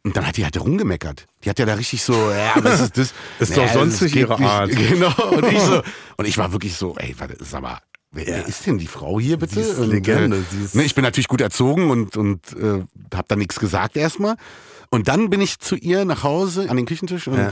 Und 0.08 0.16
dann 0.16 0.26
hat 0.26 0.38
die 0.38 0.44
halt 0.44 0.58
rumgemeckert. 0.58 1.26
Die 1.44 1.50
hat 1.50 1.58
ja 1.58 1.66
da 1.66 1.74
richtig 1.74 2.02
so, 2.02 2.14
ja, 2.14 2.54
was 2.62 2.80
ist 2.80 2.96
das? 2.96 3.12
Ist 3.40 3.56
doch 3.56 3.68
sonst 3.70 4.00
nicht 4.00 4.16
ihre 4.16 4.38
Art. 4.38 4.70
Genau. 4.88 5.12
Und 5.30 5.44
ich 5.52 5.60
so, 5.60 5.82
und 6.16 6.26
ich 6.26 6.38
war 6.38 6.50
wirklich 6.52 6.74
so, 6.76 6.96
ey, 6.96 7.14
warte, 7.18 7.36
sag 7.44 7.60
mal, 7.60 7.78
wer, 8.10 8.26
wer 8.26 8.46
ist 8.46 8.66
denn 8.66 8.78
die 8.78 8.86
Frau 8.86 9.20
hier 9.20 9.36
bitte? 9.36 9.56
Sie 9.56 9.60
ist 9.60 9.78
und, 9.78 9.90
Legende, 9.90 10.38
Äh, 10.38 10.42
sie 10.50 10.64
ist- 10.64 10.74
ne, 10.74 10.82
ich 10.84 10.94
bin 10.94 11.04
natürlich 11.04 11.28
gut 11.28 11.42
erzogen 11.42 11.90
und, 11.90 12.16
und 12.16 12.40
äh, 12.54 12.82
habe 13.14 13.24
da 13.28 13.36
nichts 13.36 13.60
gesagt 13.60 13.96
erstmal. 13.98 14.36
Und 14.90 15.08
dann 15.08 15.28
bin 15.28 15.42
ich 15.42 15.58
zu 15.58 15.76
ihr 15.76 16.06
nach 16.06 16.22
Hause 16.22 16.70
an 16.70 16.78
den 16.78 16.86
Küchentisch 16.86 17.28
und 17.28 17.36
Ja. 17.36 17.50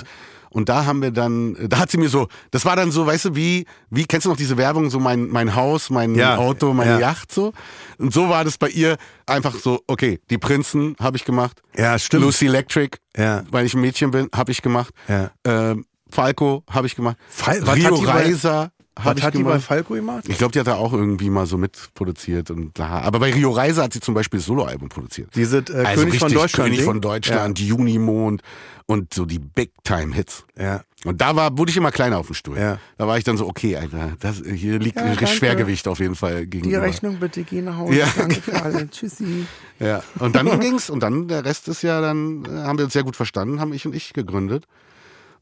Und 0.51 0.69
da 0.69 0.85
haben 0.87 1.03
wir 1.03 1.11
dann, 1.11 1.57
da 1.69 1.79
hat 1.79 1.91
sie 1.91 1.99
mir 1.99 2.09
so, 2.09 2.29
das 2.51 2.65
war 2.65 2.77
dann 2.77 2.91
so, 2.91 3.07
weißt 3.07 3.27
du, 3.27 3.35
wie, 3.37 3.67
wie 3.91 4.05
kennst 4.07 4.25
du 4.27 4.31
noch 4.31 4.37
diese 4.37 4.57
Werbung, 4.57 4.91
so 4.91 4.99
mein, 5.01 5.29
mein 5.29 5.55
Haus, 5.55 5.91
mein 5.91 6.15
Ja. 6.15 6.37
Auto, 6.37 6.73
meine 6.73 6.93
Ja. 6.93 6.99
Yacht 7.01 7.33
so. 7.33 7.53
Und 7.99 8.13
so 8.13 8.29
war 8.29 8.45
das 8.45 8.59
bei 8.59 8.69
ihr 8.69 8.97
einfach 9.27 9.55
so, 9.55 9.81
okay, 9.87 10.21
die 10.31 10.39
Prinzen 10.39 10.97
habe 11.01 11.17
ich 11.17 11.25
gemacht. 11.25 11.61
Ja, 11.77 11.99
stimmt. 11.99 12.23
Lucy 12.25 12.47
Electric, 12.47 12.99
Ja. 13.17 13.43
weil 13.51 13.67
ich 13.67 13.75
ein 13.75 13.81
Mädchen 13.81 14.11
bin, 14.11 14.29
habe 14.35 14.53
ich 14.53 14.63
gemacht. 14.63 14.93
Ja. 15.09 15.31
Ähm, 15.45 15.85
Falco 16.09 16.63
habe 16.71 16.87
ich 16.87 16.95
gemacht. 16.95 17.17
Fal- 17.29 17.63
Rio 17.69 17.97
Reiser 17.97 18.71
Was 18.99 19.23
hat 19.23 19.35
die 19.35 19.43
bei. 19.43 19.59
Falco 19.61 19.95
gemacht? 19.95 20.25
Ich 20.27 20.39
glaube, 20.39 20.53
die 20.53 20.61
hat 20.61 20.67
da 20.67 20.77
auch 20.77 20.93
irgendwie 20.93 21.29
mal 21.29 21.47
so 21.47 21.59
mitproduziert 21.59 22.51
und 22.51 22.79
da. 22.79 23.01
Aber 23.01 23.19
bei 23.21 23.33
Rio 23.33 23.51
Reiser 23.51 23.83
hat 23.83 23.93
sie 23.93 24.01
zum 24.01 24.15
Beispiel 24.15 24.39
das 24.39 24.47
Soloalbum 24.47 24.89
produziert. 24.89 25.35
Die 25.35 25.45
sind 25.45 25.69
äh, 25.69 25.85
also 25.85 26.05
König 26.05 26.19
von 26.19 26.33
Deutschland. 26.33 26.71
König 26.71 26.85
von 26.85 27.01
Deutschland, 27.03 27.61
Junimond 27.61 28.43
und 28.87 29.13
so 29.13 29.27
die 29.27 29.39
Big 29.39 29.73
Time 29.85 30.15
Hits. 30.15 30.45
Ja. 30.57 30.65
ja. 30.65 30.83
Und 31.05 31.21
da 31.21 31.37
war, 31.37 31.57
wurde 31.59 31.71
ich 31.71 31.77
immer 31.77 31.93
kleiner 31.93 32.19
auf 32.19 32.27
dem 32.27 32.35
Stuhl. 32.35 32.59
Ja. 32.59 32.79
Da 32.97 33.07
war 33.07 33.19
ich 33.19 33.25
dann 33.25 33.37
so, 33.37 33.47
okay, 33.47 33.77
Alter, 33.77 34.15
das, 34.19 34.43
hier 34.45 34.79
liegt 34.79 34.97
Ja, 34.97 35.03
ein 35.03 35.17
danke. 35.17 35.27
Schwergewicht 35.27 35.87
auf 35.89 36.01
jeden 36.01 36.17
Fall 36.17 36.43
Die 36.43 36.51
gegenüber. 36.51 36.83
Rechnung 36.83 37.19
bitte, 37.21 37.43
geh 37.45 37.61
nach 37.61 37.77
Hause. 37.77 37.97
Ja. 37.99 38.07
Danke 38.17 38.41
für 38.41 38.61
alle. 38.63 38.89
Tschüssi. 38.91 39.47
Ja. 39.79 40.03
Und 40.19 40.35
dann 40.35 40.59
ging's 40.61 40.89
und 40.89 41.01
dann 41.01 41.29
der 41.29 41.45
Rest 41.45 41.69
ist 41.69 41.83
ja 41.83 42.01
dann 42.01 42.45
äh, 42.47 42.49
haben 42.63 42.79
wir 42.79 42.87
uns 42.87 42.95
sehr 42.95 43.05
gut 43.05 43.15
verstanden, 43.15 43.61
haben 43.61 43.73
ich 43.75 43.85
und 43.87 43.95
ich 43.95 44.15
gegründet. 44.15 44.65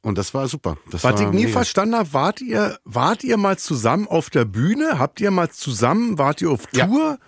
Und 0.04 0.18
das 0.18 0.34
war 0.34 0.46
super. 0.48 0.76
Das 0.90 1.02
Was 1.02 1.14
war 1.14 1.20
ich 1.22 1.28
nie 1.30 1.44
mega. 1.46 1.52
verstanden 1.52 1.96
habe, 1.96 2.12
wart 2.12 2.40
ihr, 2.40 2.78
wart 2.84 3.24
ihr 3.24 3.36
mal 3.38 3.56
zusammen 3.58 4.06
auf 4.06 4.30
der 4.30 4.44
Bühne? 4.44 4.98
Habt 4.98 5.20
ihr 5.20 5.30
mal 5.30 5.48
zusammen, 5.50 6.18
wart 6.18 6.42
ihr 6.42 6.50
auf 6.50 6.60
Ja. 6.72 6.86
Tour? 6.86 7.18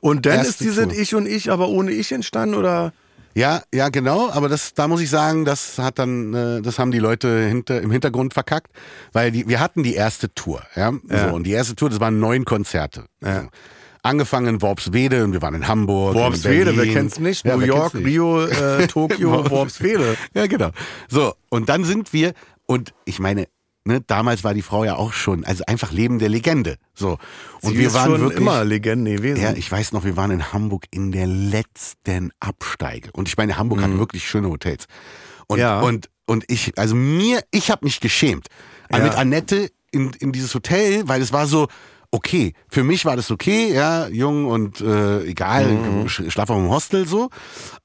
Und 0.00 0.26
dann 0.26 0.34
Erste 0.34 0.50
ist 0.50 0.60
dieses. 0.60 0.92
Ich 0.96 1.14
und 1.14 1.26
Ich, 1.26 1.50
aber 1.50 1.68
ohne 1.68 1.90
Ich 1.90 2.12
entstanden 2.12 2.54
oder? 2.54 2.92
Ja, 3.34 3.62
ja, 3.72 3.88
genau. 3.88 4.30
Aber 4.30 4.48
das, 4.48 4.74
da 4.74 4.88
muss 4.88 5.00
ich 5.00 5.10
sagen, 5.10 5.44
das 5.44 5.78
hat 5.78 5.98
dann, 5.98 6.34
äh, 6.34 6.60
das 6.62 6.78
haben 6.78 6.90
die 6.90 6.98
Leute 6.98 7.46
hinter, 7.46 7.80
im 7.80 7.90
Hintergrund 7.90 8.34
verkackt, 8.34 8.70
weil 9.12 9.30
die, 9.30 9.48
wir 9.48 9.60
hatten 9.60 9.82
die 9.82 9.94
erste 9.94 10.32
Tour, 10.34 10.62
ja. 10.76 10.92
Ja. 11.08 11.28
So, 11.30 11.34
und 11.34 11.44
die 11.44 11.52
erste 11.52 11.74
Tour, 11.76 11.88
das 11.88 11.98
waren 12.00 12.20
neun 12.20 12.44
Konzerte. 12.44 13.04
Ja. 13.22 13.42
So. 13.42 13.48
Angefangen 14.02 14.46
in 14.46 14.62
Worpswede 14.62 15.24
und 15.24 15.32
wir 15.32 15.42
waren 15.42 15.54
in 15.54 15.66
Hamburg. 15.68 16.14
Worpswede, 16.14 16.76
wer 16.76 16.86
kennt's 16.86 17.18
nicht? 17.18 17.44
Ja, 17.44 17.56
New 17.56 17.64
York, 17.64 17.94
nicht? 17.94 18.06
Rio, 18.06 18.44
äh, 18.44 18.86
Tokio, 18.88 19.50
Worpswede. 19.50 20.16
Ja, 20.34 20.46
genau. 20.46 20.70
So, 21.08 21.34
und 21.48 21.68
dann 21.68 21.84
sind 21.84 22.12
wir, 22.12 22.32
und 22.66 22.94
ich 23.04 23.18
meine, 23.18 23.48
ne, 23.84 24.00
damals 24.06 24.44
war 24.44 24.54
die 24.54 24.62
Frau 24.62 24.84
ja 24.84 24.96
auch 24.96 25.12
schon, 25.12 25.44
also 25.44 25.64
einfach 25.66 25.90
lebende 25.92 26.28
Legende. 26.28 26.76
So. 26.94 27.18
Und 27.62 27.72
Sie 27.72 27.78
wir 27.78 27.92
waren 27.94 28.12
schon 28.12 28.20
wirklich. 28.20 28.40
immer 28.40 28.64
Legende 28.64 29.16
gewesen. 29.16 29.42
Ja, 29.42 29.52
ich 29.52 29.70
weiß 29.70 29.92
noch, 29.92 30.04
wir 30.04 30.16
waren 30.16 30.30
in 30.30 30.52
Hamburg 30.52 30.84
in 30.90 31.10
der 31.12 31.26
letzten 31.26 32.30
Absteige. 32.40 33.10
Und 33.12 33.28
ich 33.28 33.36
meine, 33.36 33.56
Hamburg 33.56 33.82
hat 33.82 33.96
wirklich 33.98 34.28
schöne 34.28 34.48
Hotels. 34.48 34.86
Und, 35.46 35.56
Mhm. 35.56 35.60
Ja. 35.62 35.80
und, 35.80 36.08
und 36.26 36.44
ich, 36.48 36.72
also 36.78 36.94
mir, 36.94 37.40
ich 37.50 37.70
habe 37.70 37.84
mich 37.86 38.00
geschämt. 38.00 38.48
Ja. 38.92 38.98
Mit 38.98 39.14
Annette 39.16 39.70
in, 39.90 40.12
in 40.18 40.32
dieses 40.32 40.54
Hotel, 40.54 41.08
weil 41.08 41.22
es 41.22 41.32
war 41.32 41.46
so, 41.46 41.68
okay, 42.10 42.54
für 42.68 42.84
mich 42.84 43.04
war 43.04 43.16
das 43.16 43.30
okay, 43.30 43.72
ja, 43.72 44.08
jung 44.08 44.46
und 44.46 44.80
äh, 44.80 45.22
egal, 45.24 45.66
Mhm. 45.66 46.06
sch- 46.06 46.30
schlaf 46.30 46.48
auch 46.50 46.58
im 46.58 46.70
Hostel 46.70 47.06
so. 47.06 47.28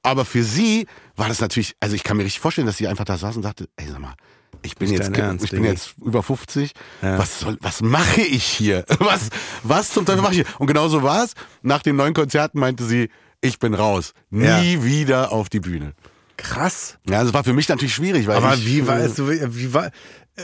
Aber 0.02 0.24
für 0.24 0.42
sie 0.44 0.86
war 1.16 1.28
das 1.28 1.40
natürlich, 1.40 1.74
also 1.80 1.94
ich 1.94 2.04
kann 2.04 2.16
mir 2.16 2.24
richtig 2.24 2.40
vorstellen, 2.40 2.66
dass 2.66 2.76
sie 2.78 2.88
einfach 2.88 3.04
da 3.04 3.16
saß 3.18 3.36
und 3.36 3.42
dachte, 3.42 3.68
ey, 3.76 3.86
sag 3.88 4.00
mal, 4.00 4.14
ich 4.62 4.76
bin 4.76 4.90
jetzt, 4.90 5.14
Ernst, 5.14 5.44
ich 5.44 5.50
bin 5.50 5.62
jetzt 5.64 5.94
über 6.02 6.22
50. 6.22 6.72
Ja. 7.02 7.18
Was 7.18 7.40
soll, 7.40 7.58
was 7.60 7.82
mache 7.82 8.22
ich 8.22 8.44
hier? 8.44 8.84
Was, 8.98 9.28
was 9.62 9.90
zum 9.90 10.06
Teufel 10.06 10.22
mache 10.22 10.32
ich 10.32 10.38
hier? 10.38 10.46
Und 10.58 10.68
genau 10.68 10.88
so 10.88 11.02
war 11.02 11.22
es. 11.24 11.34
Nach 11.60 11.82
den 11.82 11.96
neuen 11.96 12.14
Konzerten 12.14 12.58
meinte 12.60 12.82
sie, 12.84 13.10
ich 13.42 13.58
bin 13.58 13.74
raus. 13.74 14.12
Nie 14.30 14.74
Ja. 14.74 14.84
wieder 14.84 15.32
auf 15.32 15.50
die 15.50 15.60
Bühne. 15.60 15.92
Krass. 16.38 16.96
Ja, 17.08 17.22
das 17.22 17.34
war 17.34 17.44
für 17.44 17.52
mich 17.52 17.68
natürlich 17.68 17.94
schwierig, 17.94 18.26
weil 18.26 18.36
Aber 18.38 18.54
ich, 18.54 18.64
wie 18.66 18.86
war 18.86 18.98
äh, 19.00 19.04
es, 19.04 19.16
so- 19.16 19.28
wie 19.30 19.74
war, 19.74 19.90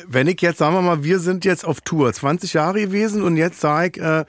wenn 0.09 0.26
ich 0.28 0.41
jetzt, 0.41 0.59
sagen 0.59 0.74
wir 0.74 0.82
mal, 0.82 1.03
wir 1.05 1.18
sind 1.18 1.45
jetzt 1.45 1.64
auf 1.64 1.80
Tour, 1.80 2.12
20 2.12 2.53
Jahre 2.55 2.80
gewesen 2.80 3.22
und 3.22 3.36
jetzt 3.36 3.61
sag 3.61 3.97
ich, 3.97 4.03
äh, 4.03 4.24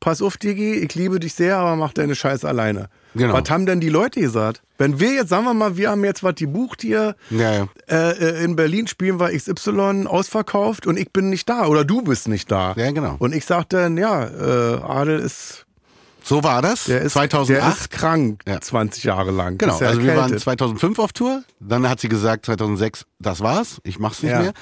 pass 0.00 0.20
auf, 0.20 0.36
Digi, 0.36 0.74
ich 0.74 0.94
liebe 0.94 1.20
dich 1.20 1.34
sehr, 1.34 1.56
aber 1.56 1.76
mach 1.76 1.92
deine 1.92 2.14
Scheiße 2.14 2.46
alleine. 2.46 2.88
Genau. 3.14 3.32
Was 3.34 3.48
haben 3.48 3.64
denn 3.64 3.80
die 3.80 3.88
Leute 3.90 4.20
gesagt? 4.20 4.60
Wenn 4.76 4.98
wir 4.98 5.12
jetzt, 5.14 5.28
sagen 5.28 5.44
wir 5.44 5.54
mal, 5.54 5.76
wir 5.76 5.90
haben 5.90 6.04
jetzt 6.04 6.24
was 6.24 6.34
gebucht 6.34 6.82
hier, 6.82 7.14
Ja, 7.30 7.52
ja. 7.54 7.68
äh, 7.88 8.10
äh, 8.40 8.44
in 8.44 8.56
Berlin 8.56 8.88
spielen 8.88 9.20
wir 9.20 9.30
XY 9.30 10.06
ausverkauft 10.08 10.86
und 10.86 10.98
ich 10.98 11.12
bin 11.12 11.30
nicht 11.30 11.48
da 11.48 11.66
oder 11.66 11.84
du 11.84 12.02
bist 12.02 12.26
nicht 12.26 12.50
da. 12.50 12.74
Ja, 12.76 12.90
genau. 12.90 13.14
Und 13.20 13.34
ich 13.34 13.44
sagte 13.46 13.76
dann, 13.76 13.96
ja, 13.96 14.24
äh, 14.24 14.80
Adel 14.82 15.20
ist, 15.20 15.64
So 16.24 16.42
war 16.42 16.60
das. 16.60 16.84
der 16.86 17.02
ist, 17.02 17.12
2008. 17.12 17.48
der 17.62 17.68
ist 17.72 17.90
krank, 17.92 18.42
Ja. 18.48 18.60
20 18.60 19.04
Jahre 19.04 19.30
lang. 19.30 19.58
Genau, 19.58 19.78
also 19.78 20.02
wir 20.02 20.08
waren 20.08 20.16
erkältet. 20.24 20.40
2005 20.40 20.98
auf 20.98 21.12
Tour, 21.12 21.44
dann 21.60 21.88
hat 21.88 22.00
sie 22.00 22.08
gesagt 22.08 22.46
2006, 22.46 23.04
das 23.20 23.40
war's, 23.40 23.80
ich 23.84 24.00
mach's 24.00 24.22
nicht 24.24 24.32
Ja. 24.32 24.40
mehr. 24.42 24.52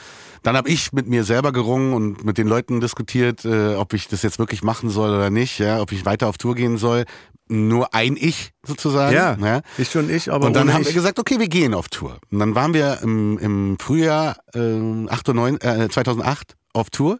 Dann 0.42 0.56
habe 0.56 0.68
ich 0.68 0.92
mit 0.92 1.06
mir 1.06 1.24
selber 1.24 1.52
gerungen 1.52 1.94
und 1.94 2.24
mit 2.24 2.38
den 2.38 2.48
Leuten 2.48 2.80
diskutiert, 2.80 3.44
äh, 3.44 3.74
ob 3.74 3.94
ich 3.94 4.08
das 4.08 4.22
jetzt 4.22 4.38
wirklich 4.38 4.62
machen 4.62 4.90
soll 4.90 5.10
oder 5.10 5.30
nicht, 5.30 5.58
ja, 5.58 5.80
ob 5.80 5.92
ich 5.92 6.04
weiter 6.04 6.28
auf 6.28 6.38
Tour 6.38 6.54
gehen 6.54 6.78
soll. 6.78 7.04
Nur 7.48 7.94
ein 7.94 8.16
Ich 8.18 8.52
sozusagen. 8.66 9.14
Ja, 9.14 9.36
ich 9.76 9.94
und 9.96 10.10
ich, 10.10 10.32
aber 10.32 10.46
und 10.46 10.54
dann 10.54 10.72
haben 10.72 10.82
ich. 10.82 10.88
wir 10.88 10.94
gesagt, 10.94 11.18
okay, 11.18 11.38
wir 11.38 11.48
gehen 11.48 11.74
auf 11.74 11.88
Tour. 11.88 12.18
Und 12.30 12.38
dann 12.38 12.54
waren 12.54 12.72
wir 12.72 13.00
im, 13.02 13.38
im 13.38 13.76
Frühjahr 13.78 14.38
äh, 14.54 15.06
98, 15.08 15.62
äh, 15.62 15.88
2008 15.88 16.56
auf 16.72 16.90
Tour. 16.90 17.18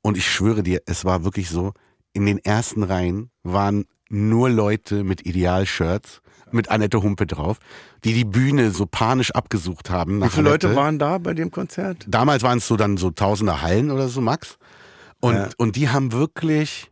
Und 0.00 0.16
ich 0.16 0.30
schwöre 0.30 0.62
dir, 0.62 0.82
es 0.86 1.04
war 1.04 1.24
wirklich 1.24 1.48
so, 1.48 1.72
in 2.12 2.26
den 2.26 2.38
ersten 2.38 2.82
Reihen 2.82 3.30
waren 3.42 3.86
nur 4.08 4.48
Leute 4.48 5.02
mit 5.02 5.26
Ideal-Shirts, 5.26 6.20
mit 6.54 6.70
Annette 6.70 7.02
Humpe 7.02 7.26
drauf, 7.26 7.58
die 8.04 8.14
die 8.14 8.24
Bühne 8.24 8.70
so 8.70 8.86
panisch 8.86 9.32
abgesucht 9.32 9.90
haben. 9.90 10.22
Wie 10.22 10.28
viele 10.28 10.48
Leute 10.50 10.68
Annette. 10.68 10.80
waren 10.80 10.98
da 10.98 11.18
bei 11.18 11.34
dem 11.34 11.50
Konzert? 11.50 12.04
Damals 12.08 12.42
waren 12.42 12.58
es 12.58 12.66
so 12.66 12.76
dann 12.76 12.96
so 12.96 13.10
tausende 13.10 13.60
Hallen 13.62 13.90
oder 13.90 14.08
so, 14.08 14.20
Max. 14.20 14.56
Und, 15.20 15.34
Ja. 15.34 15.48
und 15.58 15.76
die 15.76 15.88
haben 15.88 16.12
wirklich, 16.12 16.90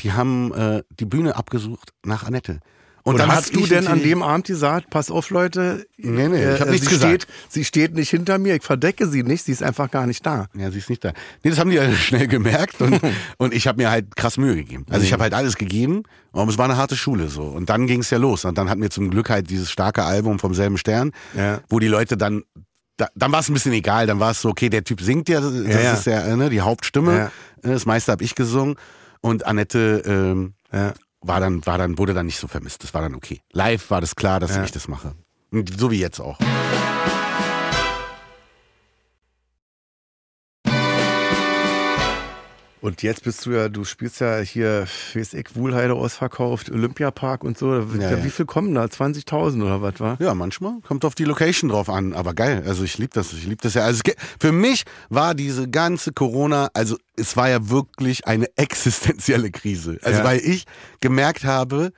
die 0.00 0.12
haben 0.12 0.52
äh, 0.54 0.82
die 0.98 1.04
Bühne 1.06 1.36
abgesucht 1.36 1.90
nach 2.04 2.24
Annette. 2.24 2.60
Und, 3.06 3.14
Und 3.14 3.18
dann 3.20 3.30
hast 3.32 3.54
du 3.54 3.66
denn 3.66 3.86
an 3.86 4.02
dem 4.02 4.22
Abend 4.22 4.46
gesagt, 4.46 4.88
pass 4.88 5.10
auf 5.10 5.28
Leute, 5.28 5.84
Nee, 5.98 6.26
nee, 6.28 6.54
ich 6.54 6.58
hab 6.60 6.68
äh, 6.68 6.70
nichts 6.70 6.86
sie 6.86 6.94
gesagt. 6.94 7.22
Steht, 7.24 7.26
sie 7.50 7.64
steht 7.64 7.94
nicht 7.94 8.08
hinter 8.08 8.38
mir, 8.38 8.56
ich 8.56 8.62
verdecke 8.62 9.06
sie 9.06 9.22
nicht, 9.22 9.44
sie 9.44 9.52
ist 9.52 9.62
einfach 9.62 9.90
gar 9.90 10.06
nicht 10.06 10.24
da. 10.24 10.46
Ja, 10.56 10.70
sie 10.70 10.78
ist 10.78 10.88
nicht 10.88 11.04
da. 11.04 11.12
Nee, 11.42 11.50
das 11.50 11.58
haben 11.58 11.68
die 11.68 11.76
ja 11.76 11.92
schnell 11.94 12.26
gemerkt 12.28 12.80
und, 12.80 12.98
und 13.36 13.52
ich 13.52 13.66
habe 13.66 13.76
mir 13.82 13.90
halt 13.90 14.16
krass 14.16 14.38
Mühe 14.38 14.56
gegeben. 14.56 14.86
Also 14.88 15.04
ich 15.04 15.12
habe 15.12 15.22
halt 15.22 15.34
alles 15.34 15.56
gegeben, 15.56 16.04
aber 16.32 16.50
es 16.50 16.56
war 16.56 16.64
eine 16.64 16.78
harte 16.78 16.96
Schule 16.96 17.28
so. 17.28 17.42
Und 17.42 17.68
dann 17.68 17.86
ging 17.86 18.00
es 18.00 18.08
ja 18.08 18.16
los. 18.16 18.46
Und 18.46 18.56
dann 18.56 18.70
hatten 18.70 18.80
wir 18.80 18.88
zum 18.88 19.10
Glück 19.10 19.28
halt 19.28 19.50
dieses 19.50 19.70
starke 19.70 20.02
Album 20.02 20.38
vom 20.38 20.54
selben 20.54 20.78
Stern, 20.78 21.10
Ja. 21.36 21.60
wo 21.68 21.80
die 21.80 21.88
Leute 21.88 22.16
dann, 22.16 22.42
da, 22.96 23.08
dann 23.14 23.32
war 23.32 23.40
es 23.40 23.50
ein 23.50 23.52
bisschen 23.54 23.74
egal, 23.74 24.06
dann 24.06 24.18
war 24.18 24.30
es 24.30 24.40
so, 24.40 24.48
okay, 24.48 24.70
der 24.70 24.82
Typ 24.82 25.02
singt 25.02 25.28
ja, 25.28 25.42
das 25.42 25.52
Ja, 25.52 25.92
ist 25.92 26.06
ja 26.06 26.34
ne, 26.36 26.48
die 26.48 26.62
Hauptstimme. 26.62 27.14
Ja. 27.14 27.26
Äh, 27.62 27.74
Das 27.74 27.84
meiste 27.84 28.12
habe 28.12 28.24
ich 28.24 28.34
gesungen 28.34 28.76
und 29.20 29.44
Annette 29.44 30.02
ähm, 30.06 30.54
Ja. 30.72 30.94
War 31.26 31.40
dann, 31.40 31.64
war 31.66 31.78
dann, 31.78 31.98
wurde 31.98 32.14
dann 32.14 32.26
nicht 32.26 32.38
so 32.38 32.46
vermisst. 32.48 32.82
Das 32.84 32.94
war 32.94 33.02
dann 33.02 33.14
okay. 33.14 33.40
Live 33.52 33.90
war 33.90 34.00
das 34.00 34.14
klar, 34.14 34.40
dass 34.40 34.54
Ja. 34.54 34.64
ich 34.64 34.72
das 34.72 34.88
mache. 34.88 35.14
So 35.78 35.90
wie 35.90 35.98
jetzt 36.00 36.20
auch. 36.20 36.38
Und 42.84 43.02
jetzt 43.02 43.24
bist 43.24 43.46
du 43.46 43.52
ja, 43.52 43.70
du 43.70 43.84
spielst 43.86 44.20
ja 44.20 44.40
hier, 44.40 44.86
weiß 45.14 45.32
ich, 45.32 45.56
Wuhlheide 45.56 45.94
ausverkauft, 45.94 46.70
Olympiapark 46.70 47.42
und 47.42 47.56
so. 47.56 47.78
Ja, 47.78 48.10
Ja. 48.10 48.22
Wie 48.24 48.28
viel 48.28 48.44
kommen 48.44 48.74
da? 48.74 48.84
20.000 48.84 49.62
oder 49.64 49.80
was 49.80 50.00
war? 50.00 50.20
Ja, 50.20 50.34
manchmal 50.34 50.80
kommt 50.82 51.06
auf 51.06 51.14
die 51.14 51.24
Location 51.24 51.70
drauf 51.70 51.88
an, 51.88 52.12
aber 52.12 52.34
geil. 52.34 52.62
Also 52.66 52.84
ich 52.84 52.98
liebe 52.98 53.14
das, 53.14 53.32
ich 53.32 53.44
liebe 53.46 53.62
das 53.62 53.72
ja. 53.72 53.84
Also 53.84 54.02
es 54.04 54.14
für 54.38 54.52
mich 54.52 54.84
war 55.08 55.34
diese 55.34 55.66
ganze 55.66 56.12
Corona, 56.12 56.68
also 56.74 56.98
es 57.16 57.38
war 57.38 57.48
ja 57.48 57.70
wirklich 57.70 58.26
eine 58.26 58.48
existenzielle 58.56 59.50
Krise. 59.50 59.98
Also 60.02 60.18
Ja. 60.18 60.24
weil 60.24 60.40
ich 60.40 60.64
gemerkt 61.00 61.44
habe, 61.44 61.90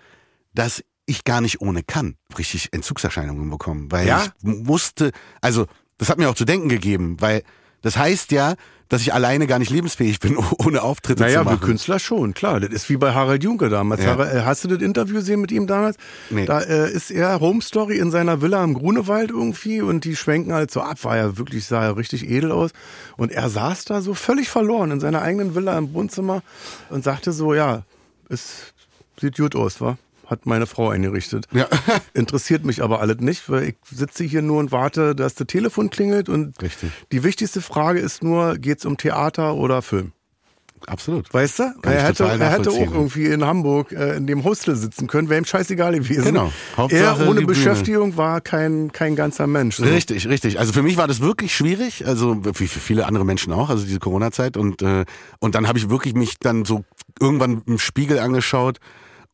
dass 0.54 0.84
ich 1.04 1.24
gar 1.24 1.40
nicht 1.40 1.60
ohne 1.60 1.82
kann, 1.82 2.14
richtig 2.38 2.68
Entzugserscheinungen 2.72 3.50
bekommen, 3.50 3.90
weil 3.90 4.06
Ja? 4.06 4.22
ich 4.24 4.44
musste, 4.44 5.10
also 5.40 5.66
das 5.98 6.10
hat 6.10 6.18
mir 6.18 6.30
auch 6.30 6.36
zu 6.36 6.44
denken 6.44 6.68
gegeben, 6.68 7.16
weil 7.18 7.42
das 7.82 7.96
heißt 7.96 8.30
ja, 8.30 8.54
dass 8.88 9.02
ich 9.02 9.12
alleine 9.12 9.46
gar 9.46 9.58
nicht 9.58 9.70
lebensfähig 9.70 10.20
bin, 10.20 10.36
ohne 10.58 10.82
Auftritte 10.82 11.22
Naja, 11.22 11.40
zu 11.40 11.46
wir 11.46 11.52
machen. 11.52 11.64
Künstler 11.64 11.98
schon, 11.98 12.34
klar. 12.34 12.60
Das 12.60 12.70
ist 12.70 12.88
wie 12.88 12.96
bei 12.96 13.12
Harald 13.12 13.42
Junke 13.42 13.68
damals. 13.68 14.02
Ja. 14.02 14.18
Äh, 14.22 14.42
hast 14.42 14.64
du 14.64 14.68
das 14.68 14.80
Interview 14.80 15.16
gesehen 15.16 15.40
mit 15.40 15.50
ihm 15.52 15.66
damals? 15.66 15.96
Nee. 16.30 16.46
Da 16.46 16.60
äh, 16.60 16.90
ist 16.90 17.10
er 17.10 17.40
Home 17.40 17.62
Story 17.62 17.98
in 17.98 18.10
seiner 18.10 18.42
Villa 18.42 18.62
im 18.62 18.74
Grunewald 18.74 19.30
irgendwie 19.30 19.80
und 19.80 20.04
die 20.04 20.16
schwenken 20.16 20.52
halt 20.52 20.70
so 20.70 20.80
ab. 20.80 21.02
War 21.04 21.16
ja 21.16 21.36
wirklich, 21.36 21.66
sah 21.66 21.82
ja 21.82 21.90
richtig 21.90 22.28
edel 22.28 22.52
aus. 22.52 22.70
Und 23.16 23.32
er 23.32 23.48
saß 23.48 23.84
da 23.86 24.00
so 24.00 24.14
völlig 24.14 24.48
verloren 24.48 24.90
in 24.90 25.00
seiner 25.00 25.22
eigenen 25.22 25.54
Villa 25.54 25.76
im 25.76 25.92
Wohnzimmer 25.92 26.42
und 26.90 27.04
sagte 27.04 27.32
so, 27.32 27.54
ja, 27.54 27.82
es 28.28 28.72
sieht 29.20 29.36
gut 29.36 29.56
aus, 29.56 29.80
wa? 29.80 29.98
Hat 30.26 30.44
meine 30.44 30.66
Frau 30.66 30.90
eingerichtet. 30.90 31.46
Ja. 31.52 31.68
Interessiert 32.14 32.64
mich 32.64 32.82
aber 32.82 33.00
alles 33.00 33.18
nicht, 33.20 33.48
weil 33.48 33.64
ich 33.64 33.76
sitze 33.88 34.24
hier 34.24 34.42
nur 34.42 34.58
und 34.58 34.72
warte, 34.72 35.14
dass 35.14 35.34
das 35.34 35.46
Telefon 35.46 35.88
klingelt 35.88 36.28
und 36.28 36.60
Richtig. 36.60 36.90
die 37.12 37.22
wichtigste 37.22 37.60
Frage 37.60 38.00
ist 38.00 38.22
nur, 38.24 38.58
geht's 38.58 38.84
um 38.84 38.96
Theater 38.96 39.54
oder 39.54 39.82
Film? 39.82 40.12
Absolut. 40.86 41.32
Weißt 41.32 41.58
du? 41.58 41.62
Kann 41.80 41.92
Er 41.92 42.02
hätte, 42.04 42.24
er 42.24 42.50
hätte 42.50 42.70
auch 42.70 42.92
irgendwie 42.92 43.26
in 43.26 43.44
Hamburg 43.44 43.92
äh, 43.92 44.16
in 44.16 44.26
dem 44.26 44.44
Hostel 44.44 44.76
sitzen 44.76 45.06
können, 45.06 45.28
wäre 45.28 45.40
ihm 45.40 45.44
scheißegal 45.44 45.94
gewesen. 45.94 46.24
Genau. 46.24 46.52
Hauptsache 46.76 47.02
er 47.02 47.28
ohne 47.28 47.40
Bühne. 47.40 47.46
Beschäftigung 47.46 48.16
war 48.16 48.40
kein, 48.40 48.92
kein 48.92 49.16
ganzer 49.16 49.46
Mensch. 49.46 49.76
So. 49.76 49.84
Richtig, 49.84 50.28
richtig. 50.28 50.58
Also 50.58 50.72
für 50.72 50.82
mich 50.82 50.96
war 50.96 51.08
das 51.08 51.20
wirklich 51.20 51.54
schwierig, 51.54 52.06
also 52.06 52.44
wie 52.44 52.68
für 52.68 52.80
viele 52.80 53.06
andere 53.06 53.24
Menschen 53.24 53.52
auch, 53.52 53.70
also 53.70 53.84
diese 53.84 53.98
Corona-Zeit 53.98 54.56
und 54.56 54.82
äh, 54.82 55.04
und 55.40 55.54
dann 55.54 55.66
habe 55.66 55.78
ich 55.78 55.88
wirklich 55.88 56.14
mich 56.14 56.38
dann 56.38 56.64
so 56.64 56.84
irgendwann 57.20 57.62
im 57.66 57.78
Spiegel 57.78 58.18
angeschaut 58.18 58.78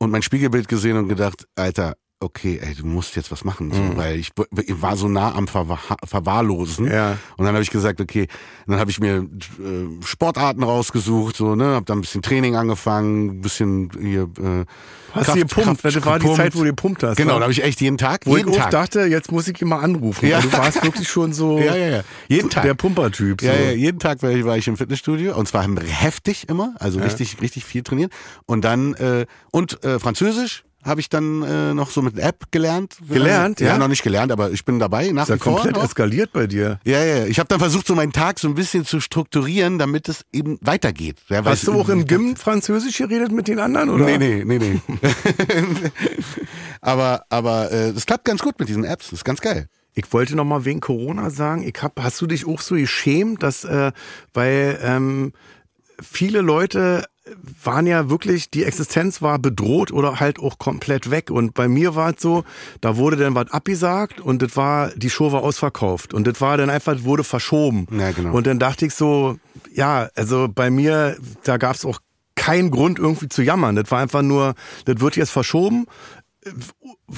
und 0.03 0.11
mein 0.11 0.22
Spiegelbild 0.22 0.66
gesehen 0.66 0.96
und 0.96 1.09
gedacht, 1.09 1.46
Alter, 1.55 1.94
okay, 2.23 2.59
ey, 2.62 2.75
du 2.75 2.87
musst 2.87 3.16
jetzt 3.16 3.31
was 3.31 3.45
machen, 3.45 3.73
so, 3.73 3.97
weil 3.97 4.16
ich, 4.18 4.31
ich 4.66 4.83
war 4.83 4.97
so 4.97 5.09
nah 5.09 5.35
am 5.35 5.49
Verwahr 5.49 5.79
Verwahrlosen. 6.05 6.87
Ja. 6.91 7.18
Und 7.37 7.45
dann 7.45 7.55
habe 7.55 7.62
ich 7.62 7.70
gesagt, 7.70 8.01
okay, 8.01 8.29
dann 8.66 8.79
habe 8.79 8.91
ich 8.91 9.01
mir 9.01 9.16
äh, 9.18 10.05
Sportarten 10.07 10.62
rausgesucht, 10.62 11.37
so, 11.37 11.55
ne, 11.55 11.64
habe 11.66 11.85
dann 11.85 11.99
ein 11.99 12.03
bisschen 12.03 12.23
Training 12.23 12.57
angefangen, 12.57 13.27
ein 13.27 13.41
bisschen 13.41 13.91
hier 14.01 14.23
äh, 14.41 14.64
Hast 15.14 15.27
Kraft- 15.27 15.37
du 15.37 15.41
gepumpt? 15.47 15.83
Kraft 15.83 15.85
das 15.97 16.05
war 16.07 16.18
die 16.18 16.23
gepumpt. 16.23 16.37
Zeit, 16.43 16.55
wo 16.55 16.59
du 16.61 16.64
gepumpt 16.66 17.03
hast. 17.03 17.16
Genau, 17.18 17.35
wa? 17.35 17.39
da 17.39 17.43
habe 17.43 17.53
ich 17.53 17.62
echt 17.62 17.81
jeden 17.83 17.99
Tag, 17.99 18.23
wo 18.25 18.37
jeden 18.37 18.51
ich 18.51 18.57
Tag. 18.57 18.70
dachte, 18.70 19.01
jetzt 19.03 19.31
muss 19.31 19.47
ich 19.47 19.61
ihn 19.61 19.68
mal 19.68 19.81
anrufen. 19.81 20.27
Ja. 20.27 20.37
weil 20.43 20.49
Du 20.49 20.53
warst 20.57 20.83
wirklich 20.83 21.07
schon 21.09 21.35
so 21.35 21.59
Ja, 21.62 21.77
ja, 21.77 21.89
ja. 21.89 22.03
Jeden 22.29 22.49
Tag. 22.49 22.62
der 22.64 22.73
Pumpertyp. 22.75 23.41
So. 23.43 23.47
Ja, 23.47 23.53
ja, 23.55 23.70
jeden 23.73 23.99
Tag 23.99 24.23
war 24.23 24.31
ich, 24.31 24.45
war 24.47 24.57
ich 24.57 24.66
im 24.68 24.77
Fitnessstudio 24.79 25.37
und 25.37 25.47
zwar 25.49 25.64
heftig 25.68 26.49
immer, 26.49 26.75
also 26.79 26.99
richtig, 27.01 27.43
richtig 27.43 27.64
viel 27.66 27.83
trainiert. 27.83 28.11
Und 28.47 28.64
dann 28.64 28.95
äh, 28.95 29.27
und 29.51 29.85
äh, 29.85 29.99
Französisch 29.99 30.64
habe 30.85 31.01
ich 31.01 31.09
dann 31.09 31.43
äh, 31.43 31.74
noch 31.74 31.91
so 31.91 32.03
mit 32.03 32.14
einer 32.18 32.26
App 32.28 32.47
gelernt. 32.51 32.97
Gelernt, 33.09 33.61
ja? 33.61 33.68
ja? 33.68 33.78
noch 33.78 33.89
nicht 33.89 34.03
gelernt, 34.03 34.33
aber 34.33 34.51
ich 34.51 34.64
bin 34.64 34.78
dabei 34.78 35.11
nach 35.12 35.22
Ist 35.24 35.28
ja 35.28 35.35
wie 35.37 35.39
vor. 35.39 35.55
komplett 35.55 35.76
noch. 35.76 35.85
eskaliert 35.85 36.33
bei 36.33 36.47
dir. 36.47 36.80
Ja, 36.85 37.03
ja, 37.05 37.18
ja. 37.18 37.26
ich 37.26 37.39
habe 37.39 37.49
dann 37.49 37.61
versucht, 37.61 37.87
so 37.87 37.95
meinen 37.95 38.12
Tag 38.12 38.39
so 38.41 38.49
ein 38.49 38.55
bisschen 38.55 38.85
zu 38.85 39.01
strukturieren, 39.01 39.78
damit 39.78 40.09
es 40.09 40.24
eben 40.33 40.59
weitergeht. 40.61 41.18
Ja, 41.28 41.45
Hast 41.45 41.66
du 41.66 41.72
es- 41.72 41.78
auch 41.78 41.89
im 41.89 42.07
Gym 42.07 42.35
Französisch 42.37 42.99
geredet 42.99 43.30
mit 43.33 43.49
den 43.49 43.59
anderen? 43.61 43.91
Oder? 43.91 44.05
Nee, 44.07 44.18
nee, 44.18 44.45
nee, 44.45 44.59
nee. 44.59 44.80
aber 46.80 47.24
aber 47.28 47.70
äh, 47.70 47.93
das 47.93 48.07
klappt 48.07 48.24
ganz 48.24 48.43
gut 48.43 48.59
mit 48.59 48.68
diesen 48.68 48.85
Apps, 48.85 49.07
das 49.11 49.20
ist 49.20 49.24
ganz 49.24 49.41
geil. 49.41 49.68
Ich 49.95 50.11
wollte 50.12 50.35
noch 50.37 50.45
mal 50.45 50.64
wegen 50.64 50.80
Corona 50.80 51.28
sagen, 51.30 51.62
ich 51.68 51.83
hab, 51.83 52.01
hast 52.01 52.20
du 52.22 52.26
dich 52.26 52.47
auch 52.47 52.61
so 52.62 52.74
geschämt, 52.76 53.43
dass, 53.43 53.64
äh, 53.64 53.93
weil 54.33 54.78
ähm, 54.83 55.33
viele 56.01 56.41
Leute 56.41 57.05
waren 57.62 57.87
ja 57.87 58.11
wirklich, 58.11 58.51
die 58.51 58.64
Existenz 58.64 59.23
war 59.23 59.39
bedroht 59.39 59.93
oder 59.93 60.18
halt 60.18 60.39
auch 60.41 60.59
komplett 60.59 61.11
weg. 61.11 61.31
Und 61.31 61.55
bei 61.55 61.68
mir 61.68 61.95
war 61.95 62.14
es 62.14 62.20
so, 62.20 62.45
da 62.81 62.97
wurde 62.97 63.16
dann 63.16 63.35
was 63.35 63.51
abgesagt 63.51 64.20
und 64.20 64.43
das 64.43 64.57
war, 64.57 64.91
die 64.97 65.11
Show 65.11 65.33
war 65.33 65.43
ausverkauft. 65.43 66.14
Und 66.14 66.27
das 66.27 66.41
war 66.41 66.57
dann 66.57 66.70
einfach, 66.70 67.05
wurde 67.05 67.25
verschoben. 67.25 67.87
Ja, 67.97 68.11
genau. 68.11 68.33
Und 68.33 68.47
dann 68.47 68.59
dachte 68.59 68.87
ich 68.87 68.95
so, 68.95 69.39
ja, 69.73 70.09
also 70.16 70.49
bei 70.53 70.70
mir, 70.70 71.16
da 71.45 71.59
gab 71.59 71.77
es 71.77 71.85
auch 71.85 72.01
keinen 72.35 72.70
Grund 72.70 72.99
irgendwie 72.99 73.29
zu 73.29 73.43
jammern. 73.43 73.77
Das 73.77 73.91
war 73.91 74.01
einfach 74.01 74.23
nur, 74.23 74.55
das 74.85 75.01
wird 75.01 75.16
jetzt 75.16 75.31
verschoben 75.31 75.87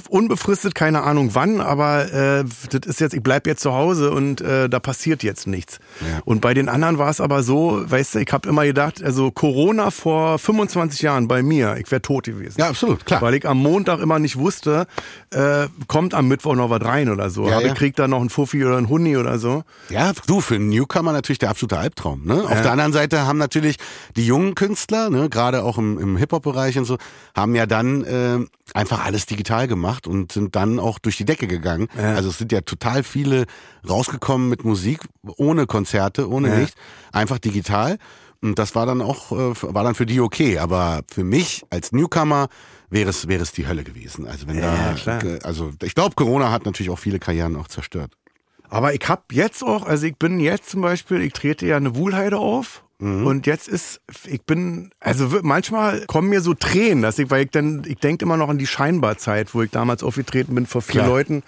unbefristet, 0.09 0.75
keine 0.75 1.03
Ahnung 1.03 1.35
wann, 1.35 1.61
aber 1.61 2.12
äh, 2.12 2.45
das 2.70 2.87
ist 2.87 3.01
jetzt, 3.01 3.14
ich 3.14 3.22
bleib 3.22 3.47
jetzt 3.47 3.62
zu 3.62 3.72
Hause 3.72 4.11
und 4.11 4.41
äh, 4.41 4.68
da 4.68 4.81
passiert 4.81 5.22
jetzt 5.22 5.47
nichts. 5.47 5.79
Ja. 6.01 6.20
Und 6.25 6.41
bei 6.41 6.53
den 6.53 6.68
anderen 6.68 6.99
war 6.99 7.09
es 7.09 7.20
aber 7.20 7.43
so, 7.43 7.83
weißt 7.85 8.14
du, 8.16 8.18
ich 8.18 8.33
habe 8.33 8.49
immer 8.49 8.64
gedacht, 8.64 9.03
also 9.03 9.31
Corona 9.31 9.91
vor 9.91 10.39
25 10.39 11.01
Jahren 11.01 11.27
bei 11.27 11.43
mir, 11.43 11.77
ich 11.79 11.91
wäre 11.91 12.03
tot 12.03 12.25
gewesen. 12.25 12.61
Ja, 12.61 12.68
absolut, 12.68 13.07
klar. 13.07 13.22
Weil 13.22 13.35
ich 13.35 13.47
am 13.49 13.59
Montag 13.59 14.01
immer 14.01 14.18
nicht 14.18 14.37
wusste, 14.37 14.87
äh, 15.31 15.68
kommt 15.87 16.12
am 16.12 16.29
Mittwoch 16.29 16.55
noch 16.55 16.68
was 16.68 16.85
rein 16.85 17.09
oder 17.09 17.31
so. 17.31 17.49
Ja, 17.49 17.57
aber 17.57 17.66
ja. 17.66 17.72
ich 17.72 17.79
krieg 17.79 17.97
da 17.97 18.07
noch 18.07 18.20
einen 18.20 18.31
Fuffi 18.31 18.64
oder 18.64 18.77
einen 18.77 18.91
Huni 18.91 19.16
oder 19.16 19.39
so. 19.39 19.64
Ja, 19.89 20.12
du, 20.27 20.41
für 20.41 20.57
einen 20.57 20.68
Newcomer 20.68 21.12
natürlich 21.12 21.39
der 21.39 21.51
absolute 21.51 21.79
Albtraum. 21.79 22.27
Ne? 22.27 22.45
Auf 22.45 22.61
der 22.61 22.72
anderen 22.72 22.93
Seite 22.93 23.27
haben 23.27 23.39
natürlich 23.39 23.77
die 24.16 24.27
jungen 24.27 24.55
Künstler, 24.55 25.09
ne, 25.09 25.31
gerade 25.31 25.62
auch 25.62 25.79
im, 25.79 25.99
im 25.99 26.16
Hip-Hop-Bereich 26.18 26.77
und 26.77 26.85
so, 26.85 26.99
haben 27.35 27.55
ja 27.55 27.66
dann 27.66 28.05
äh, 28.05 28.39
einfach 28.73 29.05
alles 29.05 29.27
digital 29.27 29.69
gemacht 29.69 30.07
und 30.07 30.33
sind 30.33 30.57
dann 30.57 30.79
auch 30.79 30.99
durch 30.99 31.17
die 31.19 31.25
Decke 31.27 31.47
gegangen. 31.47 31.89
Also 31.97 32.31
es 32.31 32.39
sind 32.39 32.51
ja 32.53 32.62
total 32.62 33.03
viele 33.03 33.45
rausgekommen 33.89 34.49
mit 34.49 34.65
Musik, 34.65 35.01
ohne 35.37 35.67
Konzerte, 35.67 36.31
ohne 36.31 36.49
Ja. 36.49 36.59
nichts, 36.59 36.75
einfach 37.12 37.39
digital. 37.39 37.99
Und 38.41 38.59
das 38.59 38.75
war 38.75 38.87
dann 38.87 39.01
auch, 39.01 39.33
äh, 39.33 39.55
war 39.75 39.85
dann 39.85 39.95
für 39.95 40.07
die 40.07 40.21
okay. 40.21 40.59
Aber 40.59 41.03
für 41.11 41.25
mich 41.25 41.65
als 41.71 41.93
Newcomer 41.93 42.49
wäre 42.91 43.11
es, 43.11 43.27
wäre 43.29 43.43
es 43.43 43.53
die 43.53 43.67
Hölle 43.67 43.85
gewesen. 43.85 44.27
Also 44.27 44.47
wenn 44.47 44.59
Ja, 44.59 44.93
da, 45.05 45.19
klar. 45.19 45.39
also 45.45 45.73
ich 45.83 45.95
glaube, 45.95 46.15
Corona 46.15 46.51
hat 46.51 46.65
natürlich 46.67 46.91
auch 46.91 46.99
viele 46.99 47.19
Karrieren 47.19 47.57
auch 47.57 47.69
zerstört. 47.69 48.12
Aber 48.69 48.93
ich 48.95 49.09
hab 49.09 49.33
jetzt 49.33 49.62
auch, 49.62 49.87
also 49.87 50.07
ich 50.07 50.17
bin 50.17 50.41
jetzt 50.41 50.71
zum 50.71 50.81
Beispiel, 50.81 51.21
ich 51.23 51.33
trete 51.33 51.67
ja 51.67 51.77
eine 51.77 51.97
Wuhlheide 51.97 52.39
auf. 52.39 52.84
Mhm. 52.99 53.26
Und 53.26 53.47
jetzt 53.47 53.68
ist, 53.68 54.01
ich 54.26 54.42
bin, 54.42 54.90
also 55.01 55.28
manchmal 55.42 56.07
kommen 56.07 56.28
mir 56.28 56.40
so 56.40 56.55
Tränen, 56.55 57.03
dass 57.03 57.18
ich, 57.18 57.30
weil 57.30 57.45
ich 57.45 57.51
dann, 57.51 57.82
ich 57.86 57.99
denke 57.99 58.24
immer 58.24 58.36
noch 58.36 58.49
an 58.49 58.59
die 58.59 58.66
Scheinbarzeit, 58.66 59.55
wo 59.55 59.62
ich 59.62 59.70
damals 59.70 60.03
aufgetreten 60.03 60.55
bin 60.55 60.66
vor 60.66 60.82
vier 60.82 61.03
Klar. 61.03 61.09
Leuten 61.09 61.42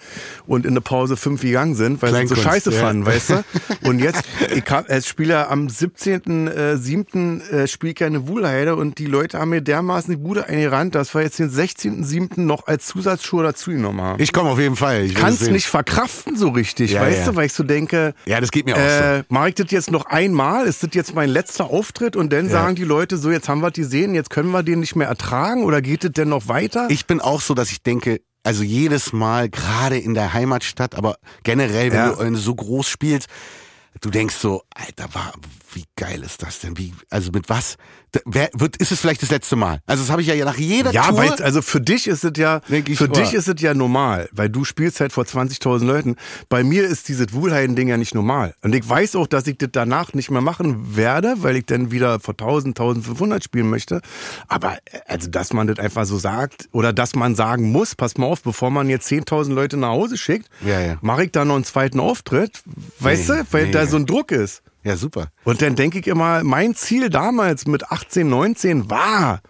und 0.45 0.65
in 0.65 0.71
eine 0.71 0.81
Pause 0.81 1.15
fünf 1.15 1.41
gegangen 1.41 1.75
sind, 1.75 2.01
weil 2.01 2.13
sie 2.13 2.27
so 2.27 2.35
scheiße 2.35 2.71
ja. 2.71 2.79
fanden, 2.81 3.05
weißt 3.05 3.29
du? 3.29 3.43
Und 3.83 3.99
jetzt, 3.99 4.23
ich 4.53 4.65
hab, 4.69 4.89
als 4.89 5.07
Spieler 5.07 5.49
am 5.49 5.67
17.07. 5.67 7.49
Äh, 7.49 7.67
spiele 7.67 7.93
ich 7.93 7.99
ja 7.99 8.07
eine 8.07 8.27
Wuhlheide 8.27 8.75
und 8.75 8.97
die 8.97 9.05
Leute 9.05 9.39
haben 9.39 9.49
mir 9.49 9.61
dermaßen 9.61 10.13
die 10.13 10.17
Bude 10.17 10.47
eingerannt, 10.47 10.95
dass 10.95 11.13
wir 11.13 11.21
jetzt 11.21 11.39
den 11.39 11.49
16.07. 11.49 12.41
noch 12.41 12.67
als 12.67 12.87
Zusatzschuhe 12.87 13.43
dazu 13.43 13.71
genommen 13.71 14.01
haben. 14.01 14.21
Ich 14.21 14.33
komme 14.33 14.49
auf 14.49 14.59
jeden 14.59 14.75
Fall. 14.75 15.03
Ich 15.05 15.15
kann's 15.15 15.41
es 15.41 15.49
nicht 15.49 15.67
verkraften 15.67 16.35
so 16.35 16.49
richtig, 16.49 16.91
Ja, 16.91 17.01
weißt 17.01 17.19
ja. 17.19 17.25
du, 17.31 17.35
weil 17.35 17.45
ich 17.45 17.53
so 17.53 17.63
denke, 17.63 18.13
Ja, 18.25 18.41
das 18.41 18.51
geht 18.51 18.65
mir 18.65 18.75
auch 18.75 18.79
äh, 18.79 19.23
mache 19.29 19.49
ich 19.49 19.55
das 19.55 19.71
jetzt 19.71 19.91
noch 19.91 20.05
einmal? 20.05 20.65
Ist 20.65 20.83
das 20.83 20.89
jetzt 20.93 21.15
mein 21.15 21.29
letzter 21.37 21.69
Auftritt? 21.69 22.15
Und 22.15 22.33
dann 22.33 22.49
sagen 22.49 22.75
die 22.75 22.83
Leute 22.83 23.17
so, 23.17 23.29
jetzt 23.31 23.47
haben 23.49 23.61
wir 23.61 23.71
die 23.71 23.83
sehen, 23.83 24.15
jetzt 24.15 24.29
können 24.29 24.49
wir 24.51 24.63
den 24.63 24.79
nicht 24.79 24.95
mehr 24.95 25.07
ertragen 25.07 25.63
oder 25.63 25.81
geht 25.81 26.03
es 26.03 26.11
denn 26.11 26.29
noch 26.29 26.47
weiter? 26.47 26.87
Ich 26.89 27.05
bin 27.05 27.21
auch 27.21 27.41
so, 27.41 27.53
dass 27.53 27.71
ich 27.71 27.81
denke, 27.83 28.21
also 28.43 28.63
jedes 28.63 29.13
Mal, 29.13 29.49
gerade 29.49 29.97
in 29.97 30.13
der 30.13 30.33
Heimatstadt, 30.33 30.95
aber 30.95 31.17
generell, 31.43 31.91
wenn 31.91 31.97
Ja. 31.97 32.11
du, 32.13 32.35
so 32.35 32.55
groß 32.55 32.87
spielst, 32.87 33.27
du 34.01 34.09
denkst 34.09 34.35
so, 34.35 34.63
Alter, 34.73 35.05
wa- 35.13 35.33
wie 35.77 35.85
geil 35.95 36.23
ist 36.23 36.41
das 36.41 36.59
denn? 36.59 36.77
Wie, 36.77 36.91
also 37.11 37.31
mit 37.31 37.49
was? 37.49 37.77
Da- 38.11 38.19
Wer, 38.25 38.49
wird, 38.53 38.77
ist 38.77 38.91
es 38.91 38.99
vielleicht 38.99 39.21
das 39.21 39.29
letzte 39.29 39.55
Mal? 39.55 39.79
Also 39.85 40.01
das 40.03 40.09
habe 40.11 40.21
ich 40.21 40.27
ja 40.27 40.43
nach 40.43 40.57
jeder 40.57 40.91
ja, 40.91 41.03
Tour. 41.09 41.17
weil 41.19 41.31
also 41.43 41.61
für 41.61 41.79
dich 41.79 42.07
ist 42.07 42.23
es 42.23 42.31
ja 42.37 42.61
ich, 42.69 42.97
für 42.97 43.03
oh. 43.05 43.13
dich 43.13 43.33
ist 43.33 43.47
es 43.47 43.61
ja 43.61 43.73
normal, 43.75 44.27
weil 44.31 44.49
du 44.49 44.63
spielst 44.63 44.99
halt 44.99 45.11
vor 45.13 45.25
20.000 45.25 45.85
Leuten. 45.85 46.15
Bei 46.49 46.63
mir 46.63 46.85
ist 46.87 47.09
dieses 47.09 47.31
Wuhlheiden-Ding 47.33 47.87
ja 47.89 47.97
nicht 47.97 48.15
normal. 48.15 48.55
Und 48.63 48.73
ich 48.73 48.87
weiß 48.87 49.15
auch, 49.17 49.27
dass 49.27 49.45
ich 49.45 49.57
das 49.59 49.69
danach 49.71 50.13
nicht 50.13 50.31
mehr 50.31 50.41
machen 50.41 50.95
werde, 50.95 51.35
weil 51.37 51.57
ich 51.57 51.65
dann 51.67 51.91
wieder 51.91 52.19
vor 52.19 52.33
1000, 52.33 52.79
1500 52.79 53.43
spielen 53.43 53.69
möchte. 53.69 54.01
Aber 54.47 54.77
also, 55.05 55.29
dass 55.29 55.53
man 55.53 55.67
das 55.67 55.77
einfach 55.77 56.05
so 56.05 56.17
sagt 56.17 56.69
oder 56.71 56.93
dass 56.93 57.13
man 57.15 57.35
sagen 57.35 57.71
muss, 57.71 57.93
pass 57.93 58.17
mal 58.17 58.25
auf, 58.25 58.41
bevor 58.41 58.71
man 58.71 58.89
jetzt 58.89 59.07
10.000 59.11 59.53
Leute 59.53 59.77
nach 59.77 59.89
Hause 59.89 60.17
schickt, 60.17 60.49
Ja, 60.65 60.79
ja. 60.79 60.97
mache 61.01 61.25
ich 61.25 61.31
da 61.31 61.45
noch 61.45 61.55
einen 61.55 61.65
zweiten 61.65 61.99
Auftritt, 61.99 62.63
weißt 62.99 63.29
Nee, 63.29 63.35
du, 63.35 63.45
weil 63.51 63.65
nee. 63.67 63.71
da 63.71 63.85
so 63.85 63.97
ein 63.97 64.05
Druck 64.07 64.31
ist. 64.31 64.63
Ja, 64.83 64.95
super. 64.95 65.27
Und 65.43 65.61
dann 65.61 65.75
denke 65.75 65.99
ich 65.99 66.07
immer, 66.07 66.43
mein 66.43 66.75
Ziel 66.75 67.09
damals 67.09 67.67
mit 67.67 67.91
18, 67.91 68.27
19 68.29 68.89
war, 68.89 69.41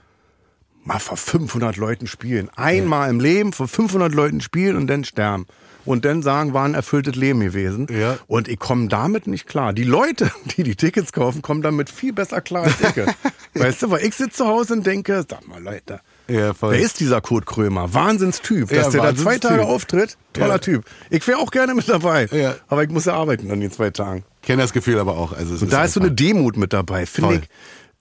mal 0.84 1.00
vor 1.00 1.18
500 1.18 1.78
Leuten 1.78 2.08
spielen. 2.08 2.50
Einmal 2.56 3.10
im 3.10 3.20
Leben 3.20 3.54
vor 3.54 3.68
500 3.68 4.14
Leuten 4.14 4.42
spielen 4.42 4.76
und 4.76 4.88
dann 4.88 5.04
sterben. 5.04 5.46
Und 5.86 6.04
dann 6.04 6.22
sagen, 6.22 6.54
war 6.54 6.66
ein 6.66 6.74
erfülltes 6.74 7.16
Leben 7.16 7.40
gewesen. 7.40 7.88
Ja. 7.90 8.18
Und 8.28 8.50
ich 8.50 8.60
komme 8.60 8.90
damit 8.90 9.26
nicht 9.26 9.48
klar. 9.48 9.72
Die 9.72 9.84
Leute, 9.86 10.30
die 10.58 10.64
die 10.64 10.76
Tickets 10.76 11.14
kaufen, 11.14 11.42
kommen 11.42 11.62
damit 11.62 11.90
viel 11.90 12.12
besser 12.12 12.42
klar 12.42 12.64
als 12.64 12.76
ich. 12.82 13.06
weißt 13.62 13.84
du, 13.84 13.92
weil 13.92 14.04
ich 14.04 14.14
sitze 14.16 14.38
zu 14.38 14.48
Hause 14.48 14.74
und 14.74 14.86
denke, 14.86 15.24
sag 15.30 15.48
mal 15.48 15.64
Leute, 15.64 16.02
Ja, 16.28 16.52
wer 16.60 16.80
ist 16.80 17.00
dieser 17.00 17.22
Kurt 17.22 17.46
Krömer? 17.46 17.94
Wahnsinnstyp. 17.94 18.70
Ja, 18.70 18.84
Dass 18.84 18.90
der 18.90 19.02
da 19.02 19.16
zwei. 19.16 19.38
Tage 19.38 19.66
auftritt, 19.66 20.18
toller 20.34 20.56
Ja. 20.56 20.58
Typ. 20.58 20.84
Ich 21.10 21.26
wäre 21.26 21.38
auch 21.38 21.52
gerne 21.52 21.74
mit 21.74 21.88
dabei. 21.88 22.28
Ja. 22.32 22.56
Aber 22.68 22.84
ich 22.84 22.90
muss 22.90 23.06
ja 23.06 23.14
arbeiten 23.14 23.50
an 23.50 23.62
den 23.62 23.72
zwei 23.72 23.90
Tagen. 23.90 24.26
Kenne 24.48 24.64
das 24.64 24.74
Gefühl 24.74 24.98
aber 24.98 25.18
auch. 25.18 25.34
Also 25.34 25.64
Und 25.64 25.72
da 25.72 25.84
ist 25.84 25.94
so 25.94 26.00
eine 26.00 26.12
Demut 26.12 26.58
mit 26.58 26.74
dabei, 26.74 27.06
finde 27.06 27.36
ich. 27.36 27.50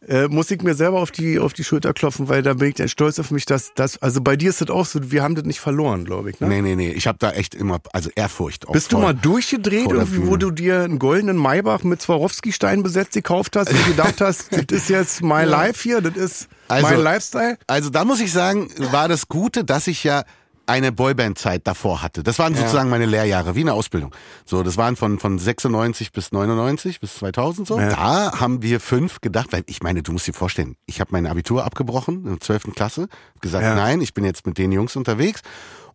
Äh, 0.09 0.29
muss 0.29 0.51
ich 0.53 0.63
mir 0.63 0.75
selber 0.75 1.01
auf 1.01 1.11
die, 1.11 1.41
auf 1.41 1.53
die 1.53 1.65
Schulter 1.65 1.93
klopfen, 1.93 2.29
weil 2.29 2.41
da 2.43 2.55
bin 2.55 2.69
ich 2.69 2.75
dann 2.77 2.89
stolz 2.89 3.19
auf 3.19 3.33
mich, 3.33 3.45
dass 3.45 3.73
das, 3.75 4.01
also 4.01 4.21
bei 4.21 4.37
dir 4.37 4.51
ist 4.51 4.61
das 4.61 4.71
auch 4.71 4.87
so, 4.87 5.11
wir 5.11 5.23
haben 5.25 5.35
das 5.35 5.45
nicht 5.45 5.59
verloren, 5.59 6.05
glaube 6.05 6.31
ich. 6.31 6.39
Ne? 6.39 6.47
Nee, 6.47 6.63
nee, 6.63 6.77
nee. 6.77 6.91
Ich 6.93 7.09
habe 7.09 7.19
da 7.19 7.33
echt 7.33 7.57
immer, 7.57 7.81
also 7.93 8.11
Ehrfurcht. 8.15 8.69
Auch 8.69 8.73
Bist 8.73 8.93
du 8.93 8.97
voll. 8.97 9.07
mal 9.07 9.15
durchgedreht, 9.15 9.91
irgendwie, 9.91 10.27
wo 10.29 10.37
du 10.37 10.53
dir 10.53 10.83
einen 10.85 11.01
goldenen 11.01 11.37
Maybach 11.37 11.83
mit 11.83 12.01
Swarovski-Stein 12.03 12.85
besetzt 12.85 13.15
gekauft 13.15 13.57
hast 13.57 13.73
und 13.73 13.85
gedacht 13.87 14.21
hast, 14.21 14.53
das 14.53 14.65
ist 14.71 14.91
jetzt 14.91 15.23
my 15.23 15.43
life 15.43 15.83
hier, 15.83 16.01
das 16.01 16.15
ist 16.17 16.49
Also- 16.69 16.87
mein 16.87 17.01
Lifestyle? 17.01 17.59
Also 17.67 17.91
da 17.91 18.05
muss 18.05 18.21
ich 18.21 18.31
sagen, 18.31 18.71
war 18.93 19.09
das 19.09 19.27
Gute, 19.27 19.65
dass 19.65 19.89
ich 19.89 20.05
ja 20.05 20.23
eine 20.67 20.93
Boyband-Zeit 20.93 21.67
davor 21.67 22.03
hatte. 22.03 22.23
Das 22.23 22.39
waren 22.39 22.55
sozusagen 22.55 22.91
meine 22.91 23.07
Lehrjahre, 23.07 23.55
wie 23.55 23.61
eine 23.61 23.73
Ausbildung. 23.73 24.15
So, 24.45 24.63
das 24.63 24.77
waren 24.77 24.97
von, 24.97 25.19
von 25.19 25.39
96 25.39 26.13
bis 26.13 26.33
99 26.33 27.01
bis 27.01 27.15
2000 27.17 27.67
so. 27.69 27.79
Ja. 27.79 27.89
Da 27.91 28.41
haben 28.41 28.63
wir 28.63 28.81
fünf 28.81 29.21
gedacht, 29.21 29.53
weil 29.53 29.63
ich 29.67 29.83
meine, 29.83 30.03
du 30.03 30.13
musst 30.13 30.27
dir 30.27 30.33
vorstellen, 30.35 30.77
ich 30.87 31.01
habe 31.01 31.11
mein 31.13 31.27
Abitur 31.27 31.65
abgebrochen 31.65 32.25
in 32.25 32.31
der 32.33 32.41
12. 32.41 32.75
Klasse, 32.75 33.09
gesagt, 33.41 33.65
Ja. 33.65 33.75
nein, 33.75 34.01
ich 34.01 34.15
bin 34.15 34.25
jetzt 34.25 34.47
mit 34.47 34.59
den 34.59 34.73
Jungs 34.73 34.97
unterwegs. 34.97 35.43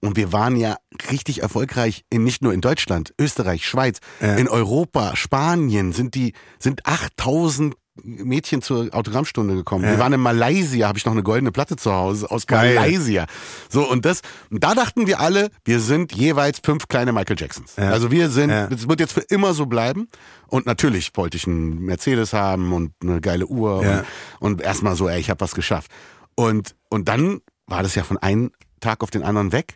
Und 0.03 0.15
wir 0.17 0.33
waren 0.33 0.55
ja 0.55 0.77
richtig 1.11 1.43
erfolgreich 1.43 2.05
in, 2.09 2.23
nicht 2.23 2.41
nur 2.41 2.53
in 2.53 2.61
Deutschland, 2.61 3.13
Österreich, 3.19 3.67
Schweiz, 3.67 3.99
Ja. 4.19 4.33
in 4.35 4.47
Europa, 4.47 5.15
Spanien 5.15 5.91
sind 5.93 6.15
die, 6.15 6.33
sind 6.57 6.87
8000 6.87 7.75
Mädchen 8.03 8.61
zur 8.61 8.89
Autogrammstunde 8.93 9.55
gekommen. 9.55 9.83
Ja. 9.85 9.91
Wir 9.91 9.99
waren 9.99 10.13
in 10.13 10.19
Malaysia, 10.19 10.87
habe 10.87 10.97
ich 10.97 11.05
noch 11.05 11.13
eine 11.13 11.23
goldene 11.23 11.51
Platte 11.51 11.75
zu 11.75 11.91
Hause 11.93 12.29
aus 12.29 12.47
Geil. 12.47 12.75
Malaysia. 12.75 13.25
So 13.69 13.89
und 13.89 14.05
das, 14.05 14.21
und 14.49 14.63
da 14.63 14.73
dachten 14.75 15.07
wir 15.07 15.19
alle, 15.19 15.49
wir 15.65 15.79
sind 15.79 16.11
jeweils 16.13 16.59
fünf 16.63 16.87
kleine 16.87 17.13
Michael 17.13 17.35
Jacksons. 17.39 17.75
Ja. 17.77 17.91
Also 17.91 18.11
wir 18.11 18.29
sind, 18.29 18.49
Ja. 18.49 18.67
es 18.67 18.87
wird 18.89 18.99
jetzt 18.99 19.13
für 19.13 19.21
immer 19.21 19.53
so 19.53 19.65
bleiben. 19.65 20.07
Und 20.47 20.65
natürlich 20.65 21.11
wollte 21.15 21.37
ich 21.37 21.47
einen 21.47 21.79
Mercedes 21.79 22.33
haben 22.33 22.73
und 22.73 22.91
eine 23.01 23.21
geile 23.21 23.45
Uhr 23.45 23.83
Ja. 23.83 24.03
und, 24.39 24.53
und 24.53 24.61
erstmal 24.61 24.95
so, 24.95 25.07
ey, 25.07 25.19
ich 25.19 25.29
habe 25.29 25.39
was 25.41 25.55
geschafft. 25.55 25.89
Und 26.35 26.75
und 26.89 27.07
dann 27.07 27.39
war 27.67 27.83
das 27.83 27.95
ja 27.95 28.03
von 28.03 28.17
einem 28.17 28.51
Tag 28.81 29.01
auf 29.03 29.11
den 29.11 29.23
anderen 29.23 29.51
weg. 29.53 29.75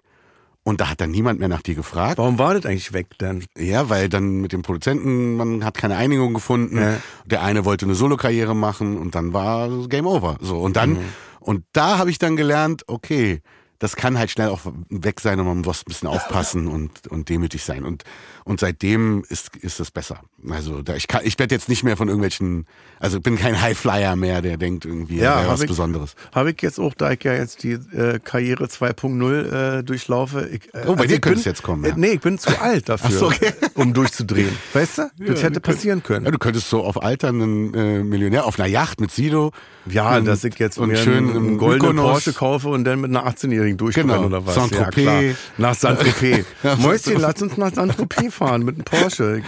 Und 0.67 0.81
da 0.81 0.89
hat 0.89 0.99
dann 0.99 1.11
niemand 1.11 1.39
mehr 1.39 1.47
nach 1.47 1.61
dir 1.61 1.75
gefragt. 1.75 2.17
Warum 2.17 2.39
war 2.39 2.55
das 2.55 2.65
eigentlich 2.65 2.91
weg 2.91 3.09
dann? 3.19 3.43
Ja, 3.55 3.87
weil 3.89 4.09
dann 4.09 4.41
mit 4.41 4.51
dem 4.51 4.63
Produzenten, 4.63 5.35
man 5.37 5.63
hat 5.63 5.77
keine 5.77 5.95
Einigung 5.95 6.33
gefunden. 6.33 6.77
Ja. 6.79 6.97
Der 7.25 7.43
eine 7.43 7.65
wollte 7.65 7.85
eine 7.85 7.93
Solokarriere 7.93 8.55
machen 8.55 8.97
und 8.97 9.13
dann 9.13 9.31
war 9.31 9.69
Game 9.87 10.07
Over. 10.07 10.37
So 10.41 10.59
und 10.59 10.75
dann 10.75 10.93
Mhm. 10.93 10.99
und 11.39 11.65
da 11.71 11.99
habe 11.99 12.09
ich 12.09 12.17
dann 12.17 12.35
gelernt, 12.35 12.83
okay, 12.87 13.41
das 13.79 13.95
kann 13.95 14.17
halt 14.17 14.31
schnell 14.31 14.49
auch 14.49 14.61
weg 14.89 15.19
sein 15.19 15.39
und 15.39 15.47
man 15.47 15.61
muss 15.61 15.81
ein 15.81 15.85
bisschen 15.87 16.07
aufpassen 16.07 16.67
und 16.75 17.07
und 17.07 17.29
demütig 17.29 17.63
sein 17.63 17.83
und 17.83 18.03
und 18.45 18.59
seitdem 18.59 19.23
ist 19.29 19.55
ist 19.57 19.79
es 19.79 19.91
besser. 19.91 20.19
Also 20.49 20.81
da 20.81 20.95
ich 20.95 21.07
kann 21.07 21.21
ich 21.23 21.37
werde 21.39 21.55
jetzt 21.55 21.67
nicht 21.69 21.83
mehr 21.83 21.97
von 21.97 22.07
irgendwelchen, 22.07 22.67
also 22.99 23.17
ich 23.17 23.23
bin 23.23 23.37
kein 23.37 23.59
Highflyer 23.61 24.15
mehr, 24.15 24.41
der 24.41 24.57
denkt 24.57 24.85
irgendwie, 24.85 25.17
Ja, 25.17 25.47
was 25.47 25.61
ich- 25.61 25.67
Besonderes. 25.67 26.15
Habe 26.33 26.51
ich 26.51 26.61
jetzt 26.61 26.79
auch, 26.79 26.93
da 26.93 27.11
ich 27.11 27.23
ja 27.23 27.33
jetzt 27.33 27.63
die 27.63 27.71
äh, 27.73 28.19
Karriere 28.23 28.65
2.0 28.65 29.79
äh, 29.79 29.83
durchlaufe. 29.83 30.47
Ich, 30.51 30.73
äh, 30.73 30.83
Oh, 30.87 30.95
bei 30.95 31.07
dir 31.07 31.15
ich 31.15 31.21
könnte 31.21 31.39
es 31.39 31.45
jetzt 31.45 31.63
kommen, 31.63 31.83
Äh, 31.83 31.89
ja. 31.89 31.93
nee, 31.97 32.11
ich 32.11 32.19
bin 32.21 32.37
zu 32.37 32.59
alt 32.61 32.87
dafür, 32.89 33.11
so, 33.11 33.25
okay. 33.27 33.51
um 33.73 33.93
durchzudrehen. 33.93 34.55
Weißt 34.73 34.99
du? 34.99 35.09
Das 35.17 35.41
hätte 35.43 35.59
passieren 35.59 35.99
Ja, 35.99 36.05
können. 36.07 36.31
du 36.31 36.37
könntest 36.37 36.69
so 36.69 36.83
auf 36.83 37.01
alternden 37.01 37.73
äh, 37.73 38.03
Millionär 38.03 38.45
auf 38.45 38.59
einer 38.59 38.67
Yacht 38.69 39.01
mit 39.01 39.11
Sido. 39.11 39.51
Ja, 39.87 40.17
und- 40.17 40.25
dass 40.25 40.43
ich 40.43 40.57
jetzt 40.59 40.77
und 40.77 40.95
schön 40.97 41.29
einen, 41.29 41.35
einen 41.37 41.57
goldenen. 41.57 41.97
Porsche 41.97 42.33
kaufe 42.33 42.69
und 42.69 42.83
dann 42.85 43.01
mit 43.01 43.09
einer 43.09 43.25
18-Jährigen 43.27 43.64
durchbrenne 43.73 44.13
Genau. 44.13 44.25
oder 44.27 44.45
was. 44.45 44.55
Saint-Tropez. 44.55 45.03
Ja, 45.03 45.19
klar. 45.19 45.35
Nach 45.57 45.75
Saint-Tropez. 45.75 46.45
Ja. 46.63 46.75
Mäuschen, 46.77 47.19
lass 47.19 47.41
uns 47.41 47.57
nach 47.57 47.73
Saint-Tropez 47.73 48.33
fahren 48.33 48.63
mit 48.63 48.75
einem 48.75 48.85
Porsche. 48.85 49.41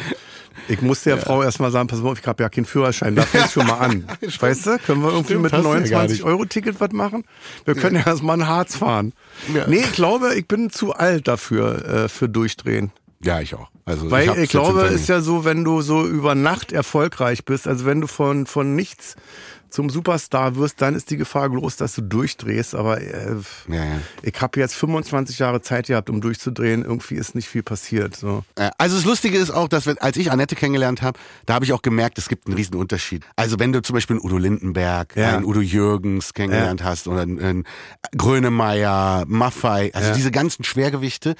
Ich 0.70 0.82
muss 0.82 1.04
der 1.04 1.18
Frau 1.18 1.44
erstmal 1.44 1.72
sagen, 1.72 1.88
pass 1.88 2.00
mal 2.02 2.10
auf, 2.12 2.20
ich 2.20 2.26
habe 2.28 2.44
ja 2.44 2.50
keinen 2.50 2.66
Führerschein, 2.66 3.16
da 3.16 3.22
fängst 3.22 3.54
schon 3.54 3.68
mal 3.68 3.78
an. 3.78 4.06
weißt 4.40 4.66
du, 4.66 4.80
können 4.80 5.02
wir 5.02 5.10
irgendwie 5.10 5.26
Stimmt, 5.34 5.44
mit 5.44 5.54
hast 5.54 5.66
einem 5.66 5.84
du 5.84 5.90
ja 5.90 6.00
gar 6.00 6.08
nicht. 6.08 6.24
29-Euro-Ticket 6.24 6.80
was 6.82 6.92
machen? 6.92 7.24
Wir 7.66 7.76
können 7.76 7.96
ja 7.96 8.06
erstmal 8.06 8.38
ein 8.38 8.48
Harz 8.48 8.76
fahren. 8.76 9.14
Ja. 9.54 9.68
Nee, 9.68 9.78
ich 9.78 9.94
glaube, 9.94 10.34
ich 10.36 10.48
bin 10.48 10.70
zu 10.70 10.94
alt 10.94 11.28
dafür, 11.28 11.86
äh, 12.06 12.10
für 12.10 12.28
Durchdrehen. 12.28 12.92
Ja, 13.24 13.40
ich 13.40 13.56
auch. 13.56 13.70
Also 13.86 14.12
Weil 14.12 14.30
ich, 14.30 14.36
jetzt 14.36 14.50
glaube, 14.52 14.82
ist 14.82 15.08
ja 15.10 15.22
so, 15.22 15.46
wenn 15.46 15.64
du 15.64 15.82
so 15.82 16.06
über 16.06 16.36
Nacht 16.36 16.72
erfolgreich 16.72 17.46
bist, 17.46 17.68
also 17.68 17.86
wenn 17.86 18.02
du 18.02 18.08
von, 18.08 18.46
von 18.46 18.76
nichts 18.76 19.16
zum 19.70 19.90
Superstar 19.90 20.56
wirst, 20.56 20.82
dann 20.82 20.96
ist 20.96 21.10
die 21.12 21.18
Gefahr 21.18 21.50
groß, 21.50 21.78
dass 21.78 21.96
du 21.96 22.02
durchdrehst. 22.02 22.76
Aber 22.76 23.02
äh, 23.02 23.36
Ja, 23.68 23.76
ja. 23.76 23.86
ich 24.24 24.40
habe 24.42 24.60
jetzt 24.60 24.76
25 24.76 25.40
Jahre 25.40 25.62
Zeit 25.62 25.88
gehabt, 25.88 26.10
um 26.10 26.22
durchzudrehen. 26.22 26.84
Irgendwie 26.84 27.16
ist 27.16 27.36
nicht 27.36 27.48
viel 27.48 27.64
passiert. 27.64 28.16
So. 28.16 28.44
Äh, 28.56 28.70
Also 28.78 28.96
das 28.96 29.06
Lustige 29.06 29.38
ist 29.38 29.52
auch, 29.52 29.68
dass 29.68 29.86
wenn, 29.86 29.98
als 29.98 30.18
ich 30.18 30.32
Annette 30.32 30.56
kennengelernt 30.56 31.02
habe, 31.02 31.20
da 31.46 31.56
habe 31.56 31.66
ich 31.66 31.74
auch 31.74 31.82
gemerkt, 31.82 32.18
es 32.18 32.30
gibt 32.30 32.48
einen 32.48 32.56
riesen 32.56 32.76
Unterschied. 32.76 33.24
Also 33.36 33.60
wenn 33.60 33.72
du 33.74 33.82
zum 33.82 33.94
Beispiel 33.94 34.16
einen 34.18 34.26
Udo 34.26 34.38
Lindenberg, 34.38 35.16
Ja. 35.16 35.36
einen 35.36 35.46
Udo 35.46 35.62
Jürgens 35.62 36.34
kennengelernt 36.34 36.84
hast 36.84 37.08
oder 37.08 37.22
einen, 37.22 37.40
einen 37.40 37.64
Grönemeyer, 38.28 39.26
Maffei, 39.28 39.92
also 39.94 40.14
diese 40.14 40.32
ganzen 40.32 40.64
Schwergewichte, 40.64 41.36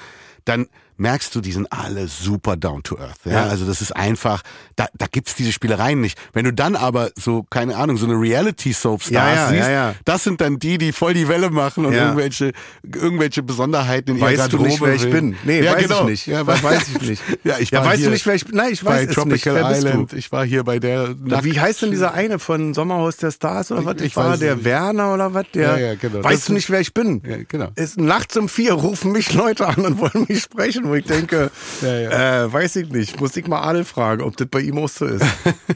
dann 0.46 0.68
merkst 0.98 1.34
du, 1.36 1.42
die 1.42 1.52
sind 1.52 1.72
alle 1.72 2.08
super 2.08 2.58
down 2.58 2.84
to 2.84 2.98
earth. 2.98 3.20
Ja? 3.26 3.32
Ja. 3.32 3.44
Also 3.46 3.66
das 3.66 3.82
ist 3.82 3.96
einfach, 3.96 4.42
da, 4.76 4.88
da 4.98 5.06
gibt's 5.10 5.36
diese 5.36 5.52
Spielereien 5.52 6.02
nicht. 6.02 6.18
Wenn 6.34 6.46
du 6.46 6.54
dann 6.54 6.76
aber 6.76 7.12
so, 7.16 7.44
keine 7.50 7.76
Ahnung, 7.78 7.98
so 7.98 8.06
eine 8.06 8.16
Reality-Soap-Stars 8.20 9.12
Ja, 9.14 9.34
ja, 9.36 9.48
siehst, 9.50 9.70
ja, 9.70 9.96
das 10.06 10.24
sind 10.24 10.42
dann 10.42 10.60
die, 10.60 10.78
die 10.78 10.92
voll 10.92 11.14
die 11.14 11.28
Welle 11.28 11.50
machen 11.50 11.86
und 11.86 11.94
irgendwelche, 11.94 12.52
irgendwelche 12.84 13.44
Besonderheiten 13.44 14.12
in 14.12 14.18
ihrer 14.18 14.28
Weißt 14.28 14.54
du 14.54 14.58
nicht, 14.58 14.80
Garderobe 14.80 14.86
wer 15.00 15.08
ich 15.08 15.12
bin? 15.12 15.36
Nee, 15.46 15.66
weiß 15.66 15.84
genau. 15.84 16.02
ich 16.04 16.06
nicht. 16.10 16.28
Ja, 16.28 16.46
weiß 16.48 16.62
ich 16.96 17.02
nicht. 17.10 17.24
Ja, 17.44 17.58
ich 17.60 17.72
ja, 17.72 17.80
war 17.80 17.88
weißt 17.88 17.98
hier 18.00 18.08
du 18.08 18.14
nicht, 18.14 18.26
wer 18.26 18.36
ich 18.36 18.46
bin? 18.46 18.56
Nein, 18.58 18.74
ich 18.74 18.82
bei 18.84 18.92
weiß 19.02 19.10
es 19.10 19.16
Tropical 19.16 19.54
nicht. 19.54 19.64
Wer 19.64 19.72
Island. 19.78 20.14
Ich 20.14 20.32
war 20.32 20.46
hier 20.46 20.64
bei 20.64 20.80
der 20.80 21.16
Na, 21.24 21.44
Wie 21.44 21.60
heißt 21.60 21.82
denn 21.84 21.92
dieser 21.92 22.14
eine 22.14 22.40
von 22.40 22.74
Sommerhaus 22.74 23.18
der 23.18 23.32
Stars 23.32 23.72
oder 23.72 23.86
was? 23.86 23.96
Ich- 23.98 24.08
ich 24.08 24.16
war 24.16 24.38
der 24.38 24.56
nicht. 24.56 24.66
Werner 24.66 25.14
oder 25.14 25.34
was? 25.34 25.46
Der, 25.54 25.78
Ja, 25.78 25.88
ja, 25.88 25.96
genau. 25.96 26.24
Weißt 26.24 26.34
Das 26.42 26.46
du 26.46 26.54
nicht, 26.54 26.70
wer 26.70 26.80
ich 26.80 26.94
bin? 26.94 27.22
Ja, 27.28 27.38
genau. 27.48 27.70
Ist 27.76 28.00
nachts 28.00 28.36
um 28.38 28.50
vier 28.50 28.74
rufen 28.74 29.12
mich 29.12 29.34
Leute 29.34 29.68
an 29.68 29.76
und 29.86 30.00
wollen 30.00 30.26
mich 30.28 30.42
sprechen, 30.42 30.87
wo 30.90 30.96
ich 30.96 31.06
denke, 31.06 31.52
Ja, 31.82 32.44
Äh, 32.44 32.54
weiß 32.54 32.78
ich 32.78 32.90
nicht. 32.90 33.20
Muss 33.20 33.36
ich 33.38 33.48
mal 33.48 33.62
Adel 33.62 33.84
fragen, 33.86 34.24
ob 34.24 34.38
das 34.38 34.48
bei 34.48 34.60
ihm 34.62 34.78
auch 34.78 34.90
so 34.90 35.06
ist. 35.06 35.26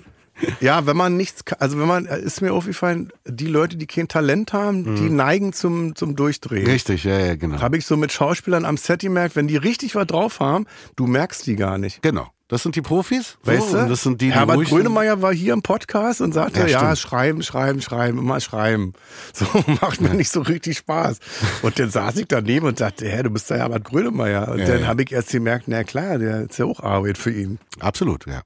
ja, 0.60 0.86
wenn 0.86 0.98
man 0.98 1.18
nichts, 1.18 1.44
also 1.60 1.80
wenn 1.80 1.88
man, 1.88 2.06
äh, 2.06 2.20
ist 2.20 2.42
mir 2.42 2.54
aufgefallen, 2.54 3.12
die 3.26 3.48
Leute, 3.48 3.78
die 3.78 3.88
kein 3.88 4.08
Talent 4.08 4.54
haben, 4.54 4.96
die 4.96 5.10
neigen 5.10 5.54
zum, 5.54 5.96
zum 5.96 6.16
Durchdrehen. 6.16 6.66
Richtig, 6.66 7.04
ja, 7.04 7.18
ja, 7.20 7.36
genau. 7.36 7.62
Habe 7.62 7.78
ich 7.78 7.86
so 7.86 7.98
mit 7.98 8.12
Schauspielern 8.12 8.66
am 8.66 8.78
Set 8.78 9.02
gemerkt, 9.02 9.36
wenn 9.36 9.48
die 9.48 9.58
richtig 9.58 9.96
was 9.96 10.08
drauf 10.08 10.40
haben, 10.40 10.66
du 10.96 11.08
merkst 11.08 11.46
die 11.48 11.56
gar 11.56 11.78
nicht. 11.78 12.02
Genau. 12.02 12.28
Das 12.52 12.64
sind 12.64 12.76
die 12.76 12.82
Profis. 12.82 13.38
Weißt 13.44 13.70
so, 13.72 13.78
du? 13.78 13.84
und 13.84 13.90
Das 13.90 14.04
sind 14.04 14.20
die, 14.22 14.26
die 14.28 14.34
Herbert 14.34 14.58
ruhig 14.58 14.68
sind. 14.68 14.78
Grönemeyer 14.80 15.22
war 15.22 15.34
hier 15.34 15.54
im 15.54 15.62
Podcast 15.62 16.20
und 16.20 16.34
sagte, 16.34 16.60
Ja, 16.60 16.68
ja, 16.68 16.96
schreiben, 16.98 17.42
schreiben, 17.44 17.82
schreiben, 17.82 18.18
immer 18.20 18.42
schreiben. 18.42 18.92
So 19.34 19.46
macht 19.82 20.02
mir 20.02 20.14
nicht 20.14 20.30
so 20.30 20.42
richtig 20.42 20.78
Spaß. 20.78 21.20
Und 21.62 21.80
dann 21.80 21.90
saß 21.90 22.18
ich 22.18 22.28
daneben 22.28 22.68
und 22.68 22.78
sagte, 22.78 23.08
hä, 23.10 23.24
du 23.24 23.30
bist 23.30 23.50
der 23.50 23.60
Herbert 23.60 23.86
Grönemeyer. 23.86 24.50
Und 24.50 24.60
Ja, 24.60 24.66
dann 24.68 24.82
ja. 24.82 24.88
habe 24.88 25.02
ich 25.04 25.12
erst 25.14 25.32
gemerkt, 25.32 25.64
na 25.68 25.84
klar, 25.86 26.18
der 26.18 26.42
ist 26.42 26.60
ja 26.60 26.66
auch 26.66 26.82
Arbeit 26.82 27.18
für 27.18 27.32
ihn. 27.32 27.58
Absolut, 27.80 28.28
ja. 28.28 28.42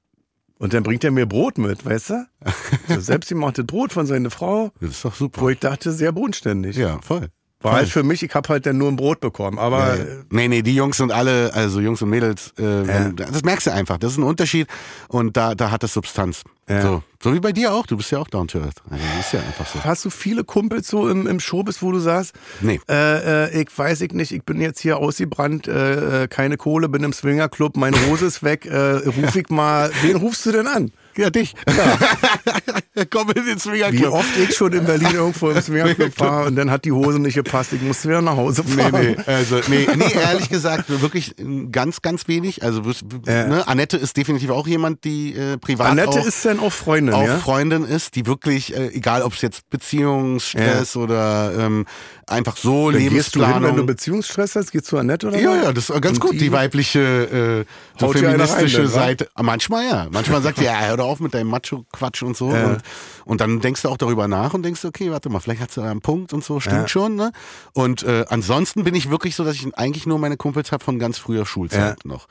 Und 0.58 0.72
dann 0.72 0.84
bringt 0.84 1.02
er 1.04 1.10
mir 1.10 1.26
Brot 1.26 1.58
mit, 1.58 1.84
weißt 1.84 2.10
du? 2.10 2.26
So 2.88 3.00
selbstgemachtes 3.00 3.66
Brot 3.66 3.92
von 3.92 4.06
seiner 4.06 4.30
Frau, 4.30 4.70
Das 4.80 4.90
ist 4.90 5.04
doch 5.04 5.14
super. 5.16 5.40
wo 5.40 5.48
ich 5.50 5.58
dachte, 5.58 5.90
sehr 5.90 6.12
bodenständig. 6.12 6.76
Ja, 6.76 7.00
voll. 7.02 7.28
War 7.66 7.76
halt 7.76 7.88
für 7.88 8.02
mich, 8.02 8.22
ich 8.22 8.34
habe 8.34 8.48
halt 8.48 8.66
dann 8.66 8.78
nur 8.78 8.88
ein 8.88 8.96
Brot 8.96 9.20
bekommen. 9.20 9.58
Aber 9.58 9.96
Ja, 9.96 9.96
ja. 9.96 10.04
Nee, 10.30 10.48
nee, 10.48 10.62
die 10.62 10.74
Jungs 10.74 10.96
sind 10.96 11.12
alle, 11.12 11.52
also 11.54 11.80
Jungs 11.80 12.00
und 12.02 12.10
Mädels, 12.10 12.52
äh, 12.58 12.62
wenn, 12.86 13.16
das 13.16 13.42
merkst 13.42 13.66
du 13.66 13.72
einfach. 13.72 13.98
Das 13.98 14.12
ist 14.12 14.18
ein 14.18 14.22
Unterschied 14.24 14.66
und 15.08 15.36
da, 15.36 15.54
da 15.54 15.70
hat 15.70 15.84
es 15.84 15.92
Substanz. 15.92 16.42
So. 16.68 17.04
so 17.22 17.32
wie 17.32 17.38
bei 17.38 17.52
dir 17.52 17.72
auch. 17.72 17.86
Du 17.86 17.96
bist 17.96 18.10
ja 18.10 18.18
auch 18.18 18.26
down 18.26 18.48
to 18.48 18.58
earth. 18.58 18.82
Also, 18.90 19.04
das 19.16 19.26
ist 19.26 19.32
ja 19.34 19.38
einfach 19.40 19.66
so. 19.68 19.84
Hast 19.84 20.04
du 20.04 20.10
viele 20.10 20.42
Kumpels 20.42 20.88
so 20.88 21.08
im, 21.08 21.28
im 21.28 21.38
Showbiz, 21.38 21.80
wo 21.80 21.92
du 21.92 22.00
sagst, 22.00 22.32
Nee. 22.60 22.80
äh, 22.88 23.44
äh, 23.46 23.62
ich 23.62 23.68
weiß 23.76 24.00
ich 24.00 24.12
nicht, 24.12 24.32
ich 24.32 24.42
bin 24.42 24.60
jetzt 24.60 24.80
hier 24.80 24.96
ausgebrannt, 24.96 25.68
äh, 25.68 26.24
äh, 26.24 26.28
keine 26.28 26.56
Kohle, 26.56 26.88
bin 26.88 27.04
im 27.04 27.12
Swingerclub, 27.12 27.76
meine 27.76 27.96
Hose 28.08 28.26
ist 28.26 28.42
weg, 28.42 28.66
äh, 28.66 28.96
ruf 29.06 29.36
ich 29.36 29.48
mal, 29.48 29.92
wen 30.02 30.16
rufst 30.16 30.44
du 30.46 30.50
denn 30.50 30.66
an? 30.66 30.90
Ja, 31.18 31.30
dich. 31.30 31.54
Komm 33.10 33.30
in 33.30 33.46
den 33.46 33.58
Swingerclub. 33.58 34.00
Wie 34.02 34.06
oft 34.06 34.36
ich 34.38 34.54
schon 34.54 34.72
in 34.72 34.84
Berlin 34.84 35.08
irgendwo 35.14 35.50
im 35.50 35.60
Swingerclub 35.60 36.18
war 36.20 36.46
und 36.46 36.56
dann 36.56 36.70
hat 36.70 36.84
die 36.84 36.92
Hose 36.92 37.18
nicht 37.18 37.34
gepasst, 37.34 37.72
ich 37.72 37.82
musste 37.82 38.08
wieder 38.08 38.22
nach 38.22 38.36
Hause 38.36 38.62
Nee, 38.66 38.82
fahren. 38.82 39.16
nee, 39.16 39.16
also, 39.26 39.60
nee, 39.68 39.86
nee, 39.96 40.12
ehrlich 40.14 40.48
gesagt, 40.48 40.84
wirklich 41.00 41.34
ganz, 41.70 42.02
ganz 42.02 42.28
wenig. 42.28 42.62
Also, 42.62 42.82
Ja. 43.26 43.46
ne, 43.46 43.68
Annette 43.68 43.96
ist 43.96 44.16
definitiv 44.16 44.50
auch 44.50 44.66
jemand, 44.66 45.04
die 45.04 45.34
äh, 45.34 45.56
privat 45.58 45.88
Annette 45.88 46.20
auch, 46.20 46.26
ist 46.26 46.44
dann 46.44 46.60
auch 46.60 46.72
Freundin, 46.72 47.14
auch 47.14 47.22
ja? 47.26 47.38
Freundin 47.38 47.84
ist, 47.84 48.14
die 48.16 48.26
wirklich, 48.26 48.74
äh, 48.76 48.88
egal 48.88 49.22
ob 49.22 49.34
es 49.34 49.42
jetzt 49.42 49.68
Beziehungsstress 49.70 50.96
oder 50.96 51.52
ähm, 51.58 51.86
einfach 52.28 52.56
so 52.56 52.90
Dann 52.90 52.98
gehst 53.00 53.34
du 53.36 53.40
hin, 53.40 53.48
Lebensplanung. 53.50 53.62
wenn 53.70 53.76
du 53.76 53.86
Beziehungsstress 53.86 54.56
hast, 54.56 54.72
gehst 54.72 54.90
du 54.90 54.98
Annette 54.98 55.28
oder 55.28 55.38
ja, 55.38 55.50
was? 55.50 55.62
ja, 55.64 55.72
das 55.72 55.90
ist 55.90 56.02
ganz 56.02 56.18
Und 56.18 56.20
gut. 56.20 56.32
die- 56.32 56.38
Die, 56.38 56.52
weibliche, 56.52 57.64
äh, 57.96 58.00
so 58.00 58.12
feministische 58.12 58.80
rein? 58.82 58.88
Seite. 58.88 59.28
Manchmal 59.40 59.86
ja. 59.86 60.06
Manchmal 60.10 60.42
sagt 60.42 60.58
sie, 60.58 60.64
ja, 60.64 60.78
hör 60.86 60.96
doch 60.96 61.06
auf 61.06 61.20
mit 61.20 61.34
deinem 61.34 61.48
Macho-Quatsch 61.50 62.22
und 62.22 62.36
so. 62.36 62.52
Ja. 62.52 62.64
Und, 62.66 62.82
und 63.24 63.40
dann 63.40 63.60
denkst 63.60 63.82
du 63.82 63.88
auch 63.88 63.96
darüber 63.96 64.26
nach 64.28 64.54
und 64.54 64.62
denkst, 64.64 64.84
okay, 64.84 65.10
warte 65.10 65.28
mal, 65.28 65.40
vielleicht 65.40 65.60
hat 65.62 65.70
sie 65.70 65.80
da 65.82 65.90
einen 65.90 66.00
Punkt 66.00 66.32
und 66.32 66.42
so, 66.44 66.58
stimmt 66.60 66.76
Ja. 66.82 66.88
schon. 66.88 67.14
Ne? 67.16 67.30
Und 67.72 68.02
äh, 68.02 68.24
ansonsten 68.28 68.82
bin 68.84 68.94
ich 68.94 69.08
wirklich 69.10 69.36
so, 69.36 69.44
dass 69.44 69.54
ich 69.54 69.66
eigentlich 69.78 70.06
nur 70.06 70.18
meine 70.18 70.36
Kumpels 70.36 70.72
habe 70.72 70.82
von 70.84 70.98
ganz 70.98 71.18
früher 71.18 71.46
Schulzeit 71.46 72.04
noch. 72.04 72.26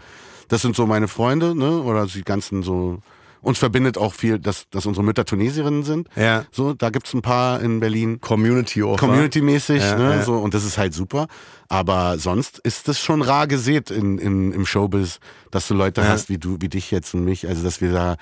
Das 0.50 0.62
sind 0.62 0.76
so 0.76 0.86
meine 0.86 1.08
Freunde, 1.08 1.56
ne? 1.56 1.82
Oder 1.82 2.06
die 2.06 2.24
ganzen 2.24 2.62
so. 2.64 3.00
Uns 3.46 3.60
verbindet 3.60 3.98
auch 3.98 4.14
viel, 4.14 4.40
dass, 4.40 4.68
dass 4.72 4.88
unsere 4.88 5.04
Mütter 5.06 5.24
Tunesierinnen 5.24 5.84
sind. 5.84 6.08
Ja. 6.16 6.46
So, 6.52 6.74
da 6.74 6.90
gibt's 6.90 7.14
ein 7.14 7.22
paar 7.22 7.62
in 7.62 7.80
Berlin. 7.80 8.20
Community 8.20 8.82
auch. 8.82 8.98
Community-mäßig, 8.98 9.82
Ja, 9.84 9.98
ne, 9.98 10.16
ja. 10.16 10.24
so, 10.24 10.38
und 10.38 10.56
das 10.56 10.66
ist 10.66 10.80
halt 10.80 10.96
super. 10.96 11.28
Aber 11.70 12.18
sonst 12.18 12.58
ist 12.60 12.88
das 12.88 13.00
schon 13.00 13.22
rar 13.22 13.46
gesät 13.46 13.92
in, 13.92 14.18
in, 14.18 14.52
im 14.52 14.66
Showbiz, 14.66 15.20
dass 15.52 15.68
du 15.68 15.76
Leute 15.76 16.02
Ja. 16.02 16.08
hast 16.08 16.30
wie 16.30 16.40
du, 16.40 16.58
wie 16.60 16.70
dich 16.70 16.90
jetzt 16.90 17.14
und 17.14 17.24
mich, 17.24 17.48
also 17.48 17.64
dass 17.64 17.82
wir 17.82 17.92
da 17.92 18.16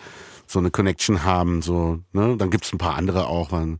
so 0.45 0.59
eine 0.59 0.71
Connection 0.71 1.23
haben, 1.23 1.61
so, 1.61 1.99
ne, 2.11 2.35
dann 2.37 2.49
gibt's 2.49 2.73
ein 2.73 2.77
paar 2.77 2.95
andere 2.95 3.27
auch, 3.27 3.51
man, 3.51 3.79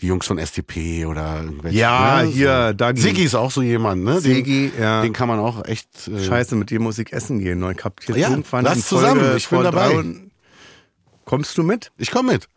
die 0.00 0.06
Jungs 0.06 0.26
von 0.26 0.38
STP 0.38 1.04
oder 1.06 1.42
irgendwelche. 1.42 1.78
Ja, 1.78 2.22
ne, 2.22 2.28
hier, 2.28 2.66
so. 2.68 2.74
Dagi. 2.74 3.00
Siggi 3.00 3.24
ist 3.24 3.34
auch 3.34 3.50
so 3.50 3.62
jemand, 3.62 4.04
ne? 4.04 4.20
Sigi, 4.20 4.70
den, 4.70 4.80
ja. 4.80 5.02
Den 5.02 5.12
kann 5.12 5.26
man 5.26 5.38
auch 5.40 5.64
echt. 5.64 5.88
Äh, 6.06 6.22
Scheiße, 6.22 6.54
mit 6.54 6.70
dem 6.70 6.82
muss 6.82 6.98
ich 6.98 7.12
essen 7.12 7.40
gehen. 7.40 7.64
Ich 7.76 7.84
hab 7.84 8.02
hier 8.04 8.16
Ja, 8.16 8.28
irgendwann 8.30 8.64
lass 8.64 8.86
zusammen, 8.86 9.20
Folge 9.22 9.36
ich 9.38 9.48
bin 9.48 9.62
dabei. 9.62 10.04
Kommst 11.26 11.58
du 11.58 11.62
mit? 11.62 11.92
Ich 11.98 12.10
komme 12.10 12.32
mit. 12.32 12.48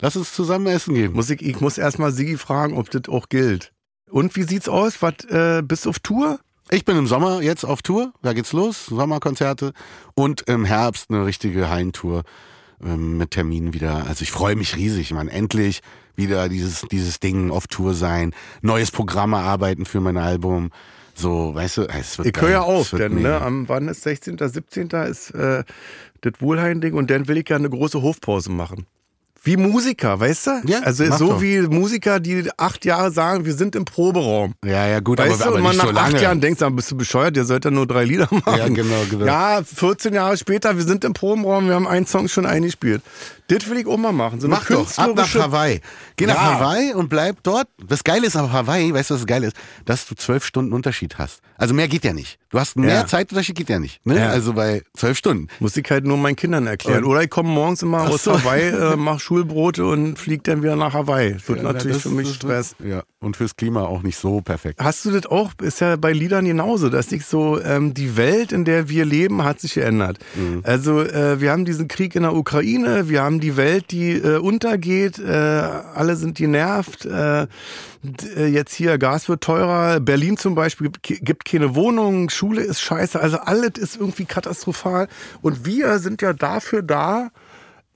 Lass 0.00 0.16
uns 0.16 0.32
zusammen 0.32 0.66
essen 0.66 0.94
gehen. 0.94 1.12
Muss 1.12 1.30
ich, 1.30 1.40
ich 1.40 1.60
muss 1.60 1.78
erstmal 1.78 2.10
Sigi 2.10 2.36
fragen, 2.36 2.76
ob 2.76 2.90
das 2.90 3.08
auch 3.08 3.28
gilt. 3.28 3.72
Und 4.10 4.34
wie 4.34 4.42
sieht's 4.42 4.68
aus? 4.68 5.00
Was, 5.00 5.24
äh, 5.28 5.62
bist 5.62 5.86
du 5.86 5.90
auf 5.90 6.00
Tour? 6.00 6.40
Ich 6.70 6.84
bin 6.84 6.96
im 6.96 7.06
Sommer 7.06 7.42
jetzt 7.42 7.64
auf 7.64 7.82
Tour, 7.82 8.12
da 8.22 8.32
geht's 8.32 8.52
los, 8.52 8.86
Sommerkonzerte 8.86 9.72
und 10.14 10.42
im 10.48 10.64
Herbst 10.64 11.10
eine 11.10 11.24
richtige 11.24 11.68
Hallentour. 11.68 12.24
ähm, 12.82 13.16
mit 13.16 13.30
Terminen 13.32 13.72
wieder. 13.74 14.06
Also 14.06 14.22
ich 14.22 14.32
freue 14.32 14.56
mich 14.56 14.76
riesig, 14.76 15.12
man. 15.12 15.28
Endlich 15.28 15.80
wieder 16.16 16.48
dieses, 16.48 16.82
dieses 16.90 17.20
Ding 17.20 17.50
auf 17.50 17.66
Tour 17.66 17.94
sein, 17.94 18.34
neues 18.62 18.90
Programm 18.90 19.32
erarbeiten 19.32 19.84
für 19.84 20.00
mein 20.00 20.16
Album. 20.16 20.70
So, 21.14 21.54
weißt 21.54 21.76
du, 21.78 21.82
es 21.82 22.18
wird 22.18 22.36
Ich 22.36 22.42
höre 22.42 22.50
ja 22.50 22.60
auf, 22.62 22.90
denn 22.90 23.14
mega. 23.14 23.38
ne, 23.38 23.40
am 23.40 23.68
wann 23.68 23.88
ist 23.88 24.02
16., 24.02 24.36
17. 24.38 24.88
ist 25.08 25.30
äh, 25.30 25.64
das 26.22 26.32
Wohlheim-Ding 26.40 26.94
und 26.94 27.10
dann 27.10 27.28
will 27.28 27.38
ich 27.38 27.48
ja 27.48 27.56
eine 27.56 27.70
große 27.70 28.02
Hofpause 28.02 28.50
machen. 28.50 28.86
Wie 29.46 29.58
Musiker, 29.58 30.18
weißt 30.18 30.46
du? 30.46 30.50
Ja, 30.64 30.80
also 30.80 31.04
so 31.12 31.28
doch. 31.32 31.42
wie 31.42 31.60
Musiker, 31.60 32.18
die 32.18 32.48
acht 32.56 32.86
Jahre 32.86 33.10
sagen, 33.10 33.44
wir 33.44 33.52
sind 33.52 33.76
im 33.76 33.84
Proberaum. 33.84 34.54
Ja, 34.64 34.86
ja, 34.86 35.00
gut, 35.00 35.18
Weißt 35.18 35.32
aber, 35.32 35.38
du, 35.38 35.44
aber 35.48 35.56
und 35.56 35.62
man 35.62 35.76
nach 35.76 35.92
so 35.92 36.16
acht 36.16 36.22
Jahren 36.22 36.40
denkst, 36.40 36.60
dann 36.60 36.74
bist 36.74 36.90
du 36.90 36.96
bescheuert, 36.96 37.36
ihr 37.36 37.44
sollt 37.44 37.66
ja 37.66 37.70
nur 37.70 37.86
drei 37.86 38.04
Lieder 38.04 38.26
machen. 38.30 38.58
Ja, 38.58 38.68
genau, 38.68 39.04
genau. 39.10 39.26
Ja, 39.26 39.62
14 39.62 40.14
Jahre 40.14 40.38
später, 40.38 40.78
wir 40.78 40.84
sind 40.84 41.04
im 41.04 41.12
Probenraum, 41.12 41.66
wir 41.66 41.74
haben 41.74 41.86
einen 41.86 42.06
Song 42.06 42.28
schon 42.28 42.46
eingespielt. 42.46 43.02
Das 43.48 43.68
will 43.68 43.76
ich 43.78 43.86
auch 43.86 43.98
mal 43.98 44.12
machen. 44.12 44.40
So 44.40 44.48
Mach 44.48 44.66
doch, 44.66 44.96
ab 44.96 45.10
nach 45.14 45.34
Hawaii. 45.34 45.80
Geh 46.16 46.24
nach 46.26 46.34
Ja. 46.34 46.58
Hawaii 46.60 46.94
und 46.94 47.08
bleib 47.10 47.42
dort. 47.42 47.66
Das 47.86 48.02
Geile 48.02 48.26
ist 48.26 48.36
auf 48.36 48.50
Hawaii, 48.52 48.92
weißt 48.94 49.10
du, 49.10 49.14
was 49.14 49.20
das 49.20 49.26
Geile 49.26 49.48
ist? 49.48 49.56
Dass 49.84 50.06
du 50.06 50.14
zwölf 50.14 50.44
Stunden 50.46 50.72
Unterschied 50.72 51.18
hast. 51.18 51.40
Also 51.58 51.74
mehr 51.74 51.86
geht 51.88 52.04
ja 52.04 52.12
nicht. 52.14 52.38
Du 52.50 52.58
hast 52.58 52.76
mehr 52.76 52.94
Ja. 52.94 53.06
Zeitunterschied 53.06 53.54
geht 53.56 53.68
ja 53.68 53.78
nicht. 53.78 54.04
Ne? 54.06 54.16
Ja. 54.18 54.28
Also 54.30 54.54
bei 54.54 54.82
zwölf 54.96 55.18
Stunden. 55.18 55.48
Muss 55.60 55.76
ich 55.76 55.88
halt 55.90 56.04
nur 56.06 56.16
meinen 56.16 56.36
Kindern 56.36 56.66
erklären. 56.66 57.04
Und- 57.04 57.10
Oder 57.10 57.22
ich 57.24 57.30
komme 57.30 57.48
morgens 57.50 57.82
immer 57.82 57.98
Ach 58.06 58.10
aus 58.10 58.24
so. 58.24 58.32
Hawaii, 58.32 58.68
äh, 58.70 58.96
mach 58.96 59.20
Schulbrote 59.20 59.84
und 59.84 60.18
flieg 60.18 60.42
dann 60.44 60.62
wieder 60.62 60.76
nach 60.76 60.94
Hawaii. 60.94 61.36
Wird 61.46 61.62
natürlich 61.62 61.96
das- 61.98 62.02
für 62.04 62.08
mich 62.10 62.28
das- 62.28 62.36
Stress. 62.36 62.76
Ja, 62.82 63.02
und 63.20 63.36
fürs 63.36 63.56
Klima 63.56 63.82
auch 63.82 64.02
nicht 64.02 64.16
so 64.18 64.40
perfekt. 64.40 64.80
Hast 64.82 65.04
du 65.04 65.10
das 65.10 65.26
auch? 65.26 65.50
Ist 65.60 65.80
ja 65.80 65.96
bei 65.96 66.12
Liedern 66.12 66.44
genauso, 66.46 66.88
dass 66.88 67.12
ich 67.12 67.26
so, 67.26 67.60
ähm, 67.60 67.92
die 67.94 68.16
Welt, 68.16 68.52
in 68.52 68.64
der 68.64 68.88
wir 68.88 69.04
leben, 69.04 69.44
hat 69.44 69.60
sich 69.60 69.74
geändert. 69.74 70.18
Mhm. 70.34 70.60
Also 70.64 71.00
äh, 71.02 71.40
wir 71.40 71.50
haben 71.52 71.64
diesen 71.66 71.88
Krieg 71.88 72.14
in 72.14 72.22
der 72.22 72.34
Ukraine, 72.34 73.08
wir 73.08 73.22
haben 73.22 73.33
die 73.40 73.56
Welt, 73.56 73.90
die 73.90 74.12
äh, 74.12 74.38
untergeht, 74.38 75.18
äh, 75.18 75.30
alle 75.30 76.16
sind 76.16 76.38
genervt. 76.38 77.04
Äh, 77.04 77.46
äh, 78.36 78.46
jetzt 78.46 78.74
hier, 78.74 78.98
Gas 78.98 79.28
wird 79.28 79.42
teurer, 79.42 80.00
Berlin 80.00 80.36
zum 80.36 80.54
Beispiel 80.54 80.90
gibt, 81.02 81.44
keine 81.44 81.74
Wohnung, 81.74 82.30
Schule 82.30 82.62
ist 82.62 82.80
scheiße, 82.80 83.18
also 83.18 83.38
alles 83.38 83.72
ist 83.78 83.96
irgendwie 83.96 84.24
katastrophal. 84.24 85.08
Und 85.42 85.64
wir 85.64 85.98
sind 85.98 86.22
ja 86.22 86.32
dafür 86.32 86.82
da, 86.82 87.30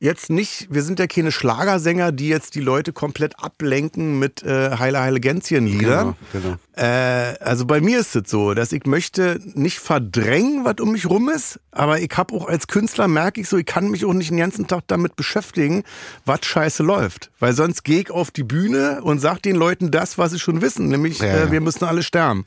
jetzt 0.01 0.31
nicht, 0.31 0.69
wir 0.71 0.83
sind 0.83 0.99
ja 1.01 1.07
keine 1.07 1.33
Schlagersänger, 1.33 2.13
die 2.13 2.29
jetzt 2.29 2.55
die 2.55 2.61
Leute 2.61 2.93
komplett 2.93 3.39
ablenken 3.43 4.19
mit 4.19 4.43
äh, 4.43 4.77
Heile 4.79 5.01
Heile 5.01 5.21
Gänzchen-Liedern. 5.21 6.15
Genau, 6.33 6.57
Äh, 6.77 7.35
also 7.41 7.67
bei 7.67 7.81
mir 7.81 7.99
ist 7.99 8.15
es 8.15 8.31
so, 8.31 8.55
dass 8.55 8.71
ich 8.73 8.87
möchte 8.87 9.41
nicht 9.55 9.81
verdrängen, 9.81 10.65
was 10.65 10.77
um 10.81 10.93
mich 10.93 11.07
rum 11.11 11.29
ist, 11.29 11.59
aber 11.73 12.01
ich 12.01 12.11
habe 12.17 12.33
auch 12.35 12.47
als 12.47 12.69
Künstler, 12.69 13.09
merke 13.09 13.41
ich 13.41 13.49
so, 13.49 13.57
ich 13.57 13.67
kann 13.67 13.91
mich 13.91 14.05
auch 14.05 14.13
nicht 14.13 14.31
den 14.31 14.39
ganzen 14.39 14.67
Tag 14.69 14.83
damit 14.87 15.17
beschäftigen, 15.17 15.83
was 16.25 16.41
scheiße 16.45 16.83
läuft. 16.85 17.31
Weil 17.41 17.53
sonst 17.53 17.83
gehe 17.83 18.01
ich 18.03 18.11
auf 18.13 18.31
die 18.31 18.45
Bühne 18.45 19.01
und 19.03 19.19
sag 19.19 19.43
den 19.43 19.57
Leuten 19.57 19.91
das, 19.91 20.17
was 20.19 20.31
sie 20.31 20.39
schon 20.39 20.63
wissen, 20.63 20.89
nämlich 20.89 21.19
Ja, 21.19 21.27
äh, 21.27 21.39
ja. 21.47 21.51
wir 21.53 21.61
müssen 21.61 21.85
alle 21.85 22.03
sterben. 22.05 22.45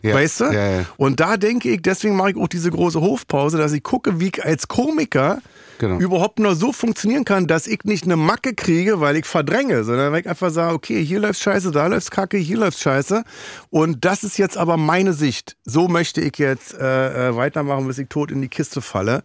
Ja, 0.00 0.14
Weißt 0.14 0.40
du? 0.40 0.44
ja, 0.44 0.70
ja. 0.80 0.84
Und 0.98 1.18
da 1.20 1.38
denke 1.38 1.70
ich, 1.70 1.80
deswegen 1.80 2.14
mache 2.16 2.32
ich 2.32 2.36
auch 2.36 2.48
diese 2.48 2.70
große 2.70 3.00
Hofpause, 3.00 3.56
dass 3.56 3.72
ich 3.72 3.82
gucke, 3.82 4.20
wie 4.20 4.28
ich 4.28 4.44
als 4.44 4.68
Komiker 4.68 5.40
Genau. 5.78 5.98
überhaupt 5.98 6.38
nur 6.38 6.54
so 6.54 6.72
funktionieren 6.72 7.24
kann, 7.24 7.46
dass 7.46 7.66
ich 7.66 7.84
nicht 7.84 8.04
eine 8.04 8.16
Macke 8.16 8.54
kriege, 8.54 9.00
weil 9.00 9.16
ich 9.16 9.26
verdränge, 9.26 9.84
sondern 9.84 10.12
weil 10.12 10.20
ich 10.20 10.28
einfach 10.28 10.50
sage, 10.50 10.74
okay, 10.74 11.04
hier 11.04 11.20
läuft 11.20 11.40
scheiße, 11.40 11.70
da 11.70 11.86
läuft 11.86 12.10
kacke, 12.10 12.36
hier 12.36 12.58
läuft 12.58 12.78
scheiße. 12.78 13.24
Und 13.70 14.04
das 14.04 14.24
ist 14.24 14.38
jetzt 14.38 14.56
aber 14.56 14.76
meine 14.76 15.12
Sicht. 15.12 15.56
So 15.64 15.88
möchte 15.88 16.20
ich 16.20 16.38
jetzt 16.38 16.74
äh, 16.74 17.28
äh, 17.30 17.36
weitermachen, 17.36 17.86
bis 17.86 17.98
ich 17.98 18.08
tot 18.08 18.30
in 18.30 18.40
die 18.42 18.48
Kiste 18.48 18.80
falle. 18.82 19.22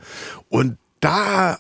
Und 0.49 0.77
da 0.99 1.59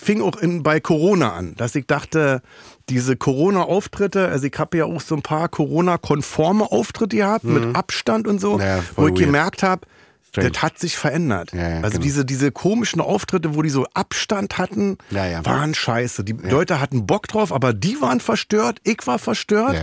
fing 0.00 0.22
auch 0.22 0.36
in, 0.36 0.62
bei 0.62 0.80
Corona 0.80 1.32
an, 1.32 1.54
dass 1.56 1.74
ich 1.74 1.86
dachte, 1.86 2.42
diese 2.88 3.16
Corona-Auftritte, 3.16 4.28
also 4.28 4.46
ich 4.46 4.58
habe 4.58 4.78
ja 4.78 4.84
auch 4.84 5.00
so 5.00 5.14
ein 5.14 5.22
paar 5.22 5.48
Corona-konforme 5.48 6.70
Auftritte 6.70 7.16
gehabt, 7.16 7.44
mit 7.44 7.74
Abstand 7.76 8.26
und 8.28 8.40
so, 8.40 8.54
Mhm. 8.54 8.60
Ja, 8.62 8.78
wo 8.96 9.06
ich 9.08 9.14
weird. 9.14 9.26
gemerkt 9.26 9.62
habe, 9.62 9.86
Strange. 10.34 10.50
das 10.50 10.62
hat 10.62 10.78
sich 10.78 10.96
verändert. 10.96 11.52
Ja, 11.52 11.68
ja, 11.68 11.76
also 11.76 11.90
genau. 11.92 12.02
diese, 12.02 12.24
diese 12.24 12.50
komischen 12.52 13.00
Auftritte, 13.00 13.54
wo 13.54 13.62
die 13.62 13.70
so 13.70 13.86
Abstand 13.94 14.58
hatten, 14.58 14.98
Ja, 15.10 15.44
waren 15.44 15.74
scheiße. 15.74 16.24
Die 16.24 16.32
Leute 16.32 16.80
hatten 16.80 17.06
Bock 17.06 17.28
drauf, 17.28 17.52
aber 17.52 17.72
die 17.72 18.00
waren 18.00 18.20
verstört, 18.20 18.80
ich 18.84 19.06
war 19.06 19.18
verstört. 19.18 19.76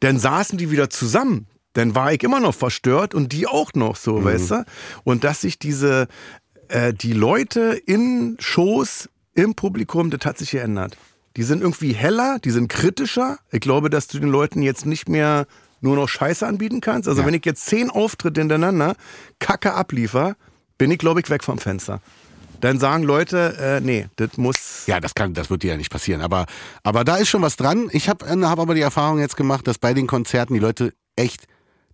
Dann 0.00 0.18
saßen 0.18 0.58
die 0.58 0.70
wieder 0.70 0.90
zusammen. 0.90 1.46
Dann 1.72 1.94
war 1.94 2.12
ich 2.12 2.22
immer 2.22 2.38
noch 2.38 2.54
verstört 2.54 3.14
und 3.14 3.32
die 3.32 3.46
auch 3.46 3.72
noch 3.74 3.96
so, 3.96 4.20
Mhm. 4.20 4.24
weißt 4.24 4.50
du? 4.52 4.64
Und 5.04 5.24
dass 5.24 5.40
sich 5.40 5.58
diese, 5.58 6.06
äh, 6.68 6.92
die 6.92 7.12
Leute 7.14 7.72
in 7.86 8.36
Shows, 8.38 9.08
im 9.34 9.54
Publikum, 9.54 10.10
das 10.10 10.20
hat 10.24 10.38
sich 10.38 10.52
geändert. 10.52 10.96
Die 11.36 11.42
sind 11.42 11.62
irgendwie 11.62 11.92
heller, 11.92 12.38
die 12.38 12.52
sind 12.52 12.68
kritischer. 12.68 13.38
Ich 13.50 13.58
glaube, 13.60 13.90
dass 13.90 14.06
du 14.06 14.20
den 14.20 14.28
Leuten 14.28 14.62
jetzt 14.62 14.86
nicht 14.86 15.08
mehr 15.08 15.46
nur 15.84 15.96
noch 15.96 16.08
Scheiße 16.08 16.46
anbieten 16.46 16.80
kannst. 16.80 17.08
Also 17.08 17.20
Ja. 17.20 17.26
wenn 17.26 17.34
ich 17.34 17.44
jetzt 17.44 17.66
zehn 17.66 17.90
Auftritte 17.90 18.40
hintereinander 18.40 18.96
Kacke 19.38 19.74
abliefer, 19.74 20.34
bin 20.78 20.90
ich, 20.90 20.98
glaube 20.98 21.20
ich, 21.20 21.30
weg 21.30 21.44
vom 21.44 21.58
Fenster. 21.58 22.00
Dann 22.60 22.78
sagen 22.78 23.02
Leute, 23.04 23.56
äh, 23.60 23.80
nee, 23.80 24.08
das 24.16 24.36
muss. 24.38 24.86
Ja, 24.86 24.98
das 24.98 25.14
kann, 25.14 25.34
das 25.34 25.50
wird 25.50 25.62
dir 25.62 25.72
ja 25.72 25.76
nicht 25.76 25.90
passieren. 25.90 26.22
Aber, 26.22 26.46
aber 26.82 27.04
da 27.04 27.16
ist 27.16 27.28
schon 27.28 27.42
was 27.42 27.56
dran. 27.56 27.88
Ich 27.92 28.08
habe 28.08 28.26
hab 28.26 28.58
aber 28.58 28.74
die 28.74 28.80
Erfahrung 28.80 29.18
jetzt 29.18 29.36
gemacht, 29.36 29.66
dass 29.66 29.78
bei 29.78 29.92
den 29.92 30.06
Konzerten 30.06 30.54
die 30.54 30.60
Leute 30.60 30.94
echt 31.16 31.44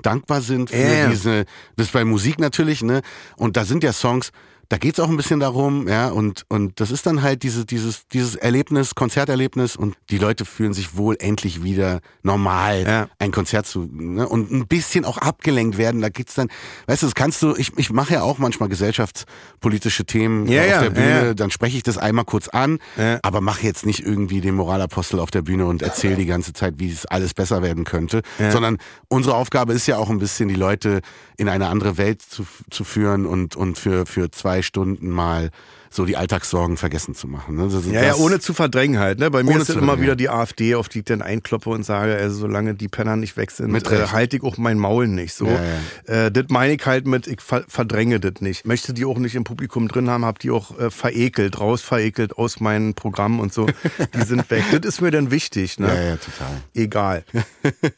dankbar 0.03 0.41
sind 0.41 0.71
für 0.71 0.77
Ja. 0.77 1.09
diese, 1.11 1.45
das 1.77 1.87
ist 1.87 1.93
bei 1.93 2.05
Musik 2.05 2.39
natürlich, 2.39 2.83
ne? 2.83 3.03
Und 3.37 3.57
da 3.57 3.65
sind 3.65 3.83
ja 3.83 3.93
Songs, 3.93 4.31
da 4.71 4.79
geht's 4.79 5.01
auch 5.01 5.09
ein 5.11 5.17
bisschen 5.17 5.41
darum, 5.41 5.89
ja, 5.89 6.09
und, 6.11 6.45
und 6.49 6.79
das 6.81 6.93
ist 6.93 7.05
dann 7.05 7.23
halt 7.23 7.43
diese, 7.43 7.67
dieses, 7.67 8.07
dieses 8.07 8.37
Erlebnis, 8.37 8.95
Konzerterlebnis 8.95 9.75
und 9.75 9.97
die 10.11 10.19
Leute 10.19 10.45
fühlen 10.45 10.73
sich 10.73 10.97
wohl 10.97 11.17
endlich 11.19 11.65
wieder 11.65 11.99
normal, 12.23 12.85
Ja. 12.87 13.09
ein 13.19 13.33
Konzert 13.33 13.67
zu, 13.67 13.89
ne, 13.91 14.29
und 14.29 14.53
ein 14.53 14.69
bisschen 14.69 15.05
auch 15.05 15.19
abgelenkt 15.19 15.77
werden. 15.77 16.01
Da 16.01 16.09
geht's 16.09 16.35
dann, 16.35 16.49
weißt 16.87 17.03
du, 17.03 17.07
das 17.07 17.17
kannst 17.17 17.43
du, 17.43 17.57
ich, 17.57 17.73
ich 17.79 17.91
mache 17.93 18.15
ja 18.15 18.23
auch 18.23 18.39
manchmal 18.39 18.69
gesellschaftspolitische 18.69 20.05
Themen 20.05 20.47
Ja, 20.47 20.63
auf 20.63 20.69
ja, 20.69 20.81
der 20.83 20.91
Bühne, 20.91 21.35
dann 21.35 21.51
spreche 21.51 21.77
ich 21.77 21.83
das 21.83 21.99
einmal 21.99 22.25
kurz 22.25 22.47
an, 22.49 22.79
aber 23.23 23.41
mache 23.41 23.63
jetzt 23.65 23.85
nicht 23.85 24.07
irgendwie 24.07 24.41
den 24.41 24.55
Moralapostel 24.55 25.19
auf 25.19 25.33
der 25.33 25.43
Bühne 25.43 25.67
und 25.67 25.83
erzähle 25.83 26.15
die 26.17 26.27
ganze 26.27 26.53
Zeit, 26.53 26.75
wie 26.79 26.91
es 26.93 27.07
alles 27.07 27.35
besser 27.35 27.63
werden 27.63 27.83
könnte, 27.85 28.23
sondern 28.51 28.79
unsere 29.09 29.35
Aufgabe 29.35 29.73
ist 29.73 29.87
ja 29.89 29.99
auch 29.99 30.11
ein 30.11 30.19
bisschen, 30.19 30.49
die 30.49 30.55
Leute 30.55 31.01
in 31.37 31.49
eine 31.49 31.69
andere 31.69 31.99
Welt 31.99 32.23
zu, 32.23 32.47
zu 32.71 32.85
führen 32.85 33.27
und, 33.27 33.57
und 33.57 33.77
für, 33.79 34.07
für 34.07 34.31
zwei 34.31 34.60
Stunden 34.63 35.11
mal 35.11 35.51
so 35.93 36.05
die 36.05 36.17
Alltagssorgen 36.17 36.77
vergessen 36.77 37.15
zu 37.17 37.27
machen. 37.27 37.57
Ne? 37.57 37.69
Das- 37.71 37.85
Ja, 37.87 37.93
ja, 38.03 38.09
das- 38.11 38.21
ohne 38.21 38.39
zu 38.39 38.55
verdrängen 38.55 39.01
halt. 39.01 39.19
Ne? 39.19 39.29
Bei 39.31 39.43
mir 39.43 39.57
ist 39.59 39.71
immer 39.71 40.01
wieder 40.01 40.15
die 40.17 40.29
AfD, 40.29 40.77
auf 40.77 40.89
die 40.89 41.01
ich 41.01 41.05
dann 41.05 41.21
einkloppe 41.21 41.69
und 41.71 41.85
sage, 41.85 42.15
also 42.15 42.37
solange 42.39 42.75
die 42.75 42.87
Penner 42.89 43.17
nicht 43.17 43.37
weg 43.37 43.51
sind, 43.51 43.75
äh, 43.75 44.07
halte 44.07 44.37
ich 44.37 44.43
auch 44.45 44.57
mein 44.57 44.79
Maul 44.79 45.09
nicht. 45.09 45.35
So. 45.35 45.47
Ja, 45.47 46.27
Äh, 46.27 46.31
das 46.31 46.45
meine 46.49 46.75
ich 46.75 46.87
halt 46.87 47.07
mit, 47.09 47.27
ich 47.27 47.41
ver 47.41 47.65
verdränge 47.69 48.21
das 48.21 48.41
nicht. 48.41 48.67
Möchte 48.67 48.95
die 48.95 49.05
auch 49.05 49.19
nicht 49.19 49.35
im 49.35 49.43
Publikum 49.45 49.89
drin 49.89 50.09
haben, 50.09 50.25
habe 50.25 50.39
die 50.39 50.51
auch 50.53 50.79
äh, 50.79 50.91
verekelt, 50.91 51.59
raus 51.59 51.83
verekelt 51.83 52.39
aus 52.39 52.61
meinen 52.61 52.95
Programmen 52.95 53.41
und 53.41 53.53
so. 53.53 53.67
Die 54.15 54.23
sind 54.23 54.49
weg. 54.51 54.63
das 54.71 54.81
ist 54.95 55.01
mir 55.01 55.11
dann 55.11 55.31
wichtig. 55.33 55.79
Ne? 55.81 55.89
Ja, 55.89 55.95
ja, 56.03 56.17
total. 56.17 56.63
Egal. 56.75 57.25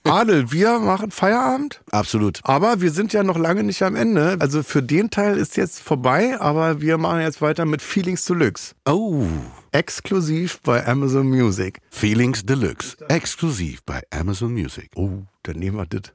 Adel, 0.04 0.50
wir 0.52 0.78
machen 0.78 1.10
Feierabend. 1.10 1.80
Absolut. 1.90 2.40
Aber 2.44 2.80
wir 2.80 2.90
sind 2.90 3.12
ja 3.12 3.22
noch 3.22 3.38
lange 3.38 3.62
nicht 3.64 3.82
am 3.82 3.96
Ende. 3.96 4.36
Also 4.40 4.62
für 4.62 4.82
den 4.82 5.10
Teil 5.10 5.36
ist 5.36 5.56
jetzt 5.56 5.80
vorbei, 5.80 6.36
aber 6.40 6.80
wir 6.80 6.98
machen 6.98 7.20
jetzt 7.20 7.40
weiter 7.42 7.64
mit 7.64 7.81
Feelings 7.82 8.24
Deluxe. 8.24 8.74
Oh, 8.86 9.26
Exklusiv 9.72 10.60
bei 10.62 10.86
Amazon 10.86 11.26
Music. 11.28 11.80
Feelings 11.90 12.44
Deluxe, 12.44 12.96
exklusiv 13.08 13.82
bei 13.84 14.02
Amazon 14.10 14.52
Music. 14.52 14.90
Oh, 14.94 15.24
dann 15.42 15.56
nehmen 15.56 15.76
wir 15.76 15.86
das. 15.86 16.12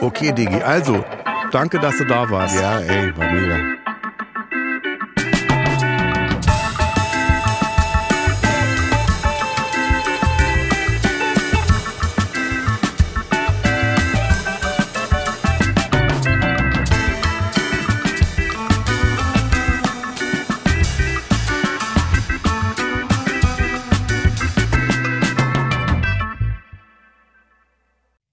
Okay, 0.00 0.32
Digi. 0.32 0.60
Also, 0.62 1.04
danke, 1.50 1.80
dass 1.80 1.98
du 1.98 2.04
da 2.04 2.30
warst. 2.30 2.54
Ja, 2.54 2.78
ey, 2.80 3.16
war 3.16 3.32
mega. 3.32 3.58